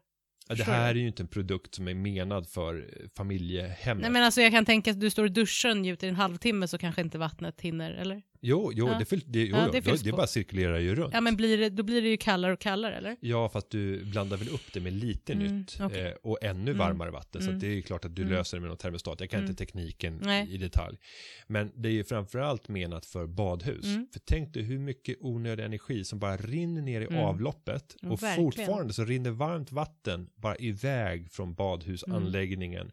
Det 0.49 0.63
här 0.63 0.91
är 0.91 0.95
ju 0.99 1.07
inte 1.07 1.23
en 1.23 1.29
produkt 1.29 1.75
som 1.75 1.89
är 1.89 1.95
menad 1.95 2.49
för 2.49 2.75
eh, 3.03 3.09
familjehemmet. 3.17 4.03
Nej 4.03 4.11
men 4.11 4.23
alltså 4.23 4.41
jag 4.41 4.53
kan 4.53 4.65
tänka 4.65 4.91
att 4.91 5.01
du 5.01 5.11
står 5.11 5.25
och 5.71 5.77
njuter 5.77 6.07
i 6.07 6.11
en 6.11 6.17
halvtimme 6.17 6.69
så 6.69 6.79
kanske 6.79 7.01
inte 7.01 7.19
vattnet 7.19 7.61
hinner, 7.61 7.93
eller? 7.93 8.23
Jo, 8.43 8.73
jo, 8.75 8.89
Ja. 8.89 8.99
det, 8.99 9.05
fyll, 9.05 9.23
det, 9.27 9.45
jo, 9.45 9.57
Ja, 9.57 9.69
det 9.73 9.81
det, 9.81 10.05
det 10.05 10.13
bara 10.13 10.27
cirkulerar 10.27 10.79
ju 10.79 10.95
runt. 10.95 11.15
Ja 11.15 11.21
men 11.21 11.37
blir 11.37 11.59
det, 11.59 11.69
då 11.69 11.83
blir 11.83 12.03
det 12.03 12.09
ju 12.09 12.17
kallare 12.17 12.53
och 12.53 12.59
kallare, 12.61 12.95
eller? 12.97 13.17
Ja, 13.21 13.49
fast 13.49 13.71
du 13.71 14.05
blandar 14.05 14.37
väl 14.37 14.49
upp 14.49 14.73
det 14.73 14.81
med 14.81 14.93
lite 14.93 15.33
Mm, 15.33 15.57
nytt 15.59 15.79
okej. 15.81 16.07
eh, 16.07 16.13
och 16.23 16.39
ännu 16.43 16.71
Mm, 16.71 16.79
varmare 16.79 17.11
vatten. 17.11 17.43
Så 17.43 17.49
mm, 17.49 17.61
det 17.61 17.67
är 17.67 17.71
ju 17.75 17.83
klart 17.83 18.05
att 18.05 18.17
du 18.17 18.23
mm. 18.23 18.35
löser 18.35 18.57
det 18.57 18.61
med 18.61 18.69
någon 18.69 18.77
termostat. 18.79 19.21
Jag 19.21 19.31
kan 19.31 19.39
Mm. 19.41 19.51
inte 19.51 19.59
tekniken 19.65 20.21
Nej. 20.25 20.55
i 20.55 20.57
detalj. 20.59 20.99
Men 21.47 21.73
det 21.75 21.89
är 21.89 21.93
ju 21.93 22.05
framförallt 22.05 22.69
menat 22.69 23.07
för 23.07 23.27
badhus. 23.27 23.85
Mm. 23.85 24.07
För 24.13 24.21
tänk 24.21 24.55
dig 24.55 24.63
hur 24.63 24.79
mycket 24.79 25.17
onödig 25.21 25.65
energi 25.65 26.05
som 26.05 26.19
bara 26.19 26.37
rinner 26.37 26.83
ner 26.83 27.01
i 27.01 27.07
Mm. 27.07 27.19
avloppet. 27.25 27.97
Och 28.03 28.23
verkligen. 28.23 28.37
fortfarande 28.37 28.93
så 28.93 29.05
rinner 29.05 29.31
varmt 29.31 29.73
vatten 29.73 30.29
bara 30.35 30.57
iväg 30.57 31.31
från 31.31 31.55
badhusanläggningen 31.55 32.91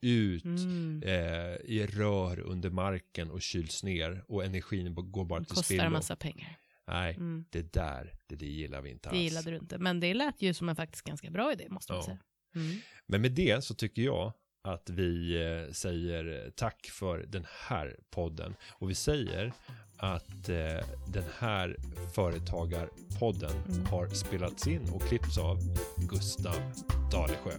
ut 0.00 0.44
Mm. 0.44 1.02
eh, 1.06 1.56
i 1.64 1.86
rör 1.90 2.40
under 2.40 2.70
marken 2.70 3.30
och 3.30 3.42
kyls 3.42 3.82
ner 3.84 4.24
och 4.28 4.44
energin 4.44 4.89
b- 4.94 5.02
går 5.04 5.24
bara 5.24 5.38
Det 5.40 5.44
till 5.46 5.54
kostar 5.54 5.62
spillo. 5.64 5.82
en 5.84 5.92
massa 5.92 6.16
pengar. 6.16 6.56
Nej, 6.86 7.14
Mm. 7.14 7.44
det 7.50 7.72
där, 7.72 8.14
det, 8.26 8.36
det 8.36 8.46
gillar 8.46 8.80
vi 8.80 8.90
inte 8.90 9.08
Det 9.08 9.10
alls. 9.10 9.18
gillade 9.22 9.50
du 9.50 9.56
inte. 9.56 9.78
Men 9.78 10.00
det 10.00 10.14
lät 10.14 10.42
ju 10.42 10.54
som 10.54 10.68
en 10.68 10.76
faktiskt 10.76 11.04
ganska 11.04 11.30
bra 11.30 11.52
idé, 11.52 11.66
måste 11.70 11.92
man 11.92 11.98
Ja. 11.98 12.04
säga. 12.04 12.18
Mm. 12.54 12.76
Men 13.06 13.22
med 13.22 13.32
det 13.32 13.64
så 13.64 13.74
tycker 13.74 14.02
jag 14.02 14.32
att 14.62 14.90
vi 14.90 15.34
eh, 15.66 15.72
säger 15.72 16.50
tack 16.56 16.86
för 16.92 17.18
den 17.28 17.46
här 17.68 17.96
podden. 18.10 18.54
Och 18.72 18.90
vi 18.90 18.94
säger 18.94 19.52
att 19.96 20.48
eh, 20.48 20.86
den 21.08 21.24
här 21.38 21.76
företagarpodden 22.14 23.50
Mm. 23.68 23.86
har 23.86 24.08
spelats 24.08 24.66
in 24.66 24.88
och 24.92 25.02
klippts 25.02 25.38
av 25.38 25.58
Gustav 25.96 26.72
Dalesjö. 27.12 27.52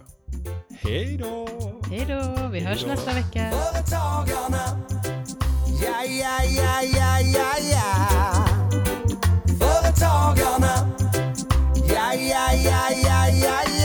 Hej 0.70 1.16
då! 1.16 1.48
Hej 1.90 2.04
då, 2.08 2.48
vi 2.52 2.60
hörs 2.60 2.82
då. 2.82 2.86
nästa 2.88 3.12
vecka. 3.14 3.52
Ja, 5.80 6.02
ja, 6.04 6.42
ja, 6.44 6.82
ja, 6.82 7.18
ja, 7.20 7.58
ja. 7.72 8.44
Företagarna. 9.58 10.86
Ja, 11.88 12.12
ja, 12.12 12.52
ja, 12.52 12.90
ja, 12.90 13.26
ja, 13.28 13.62
ja. 13.64 13.81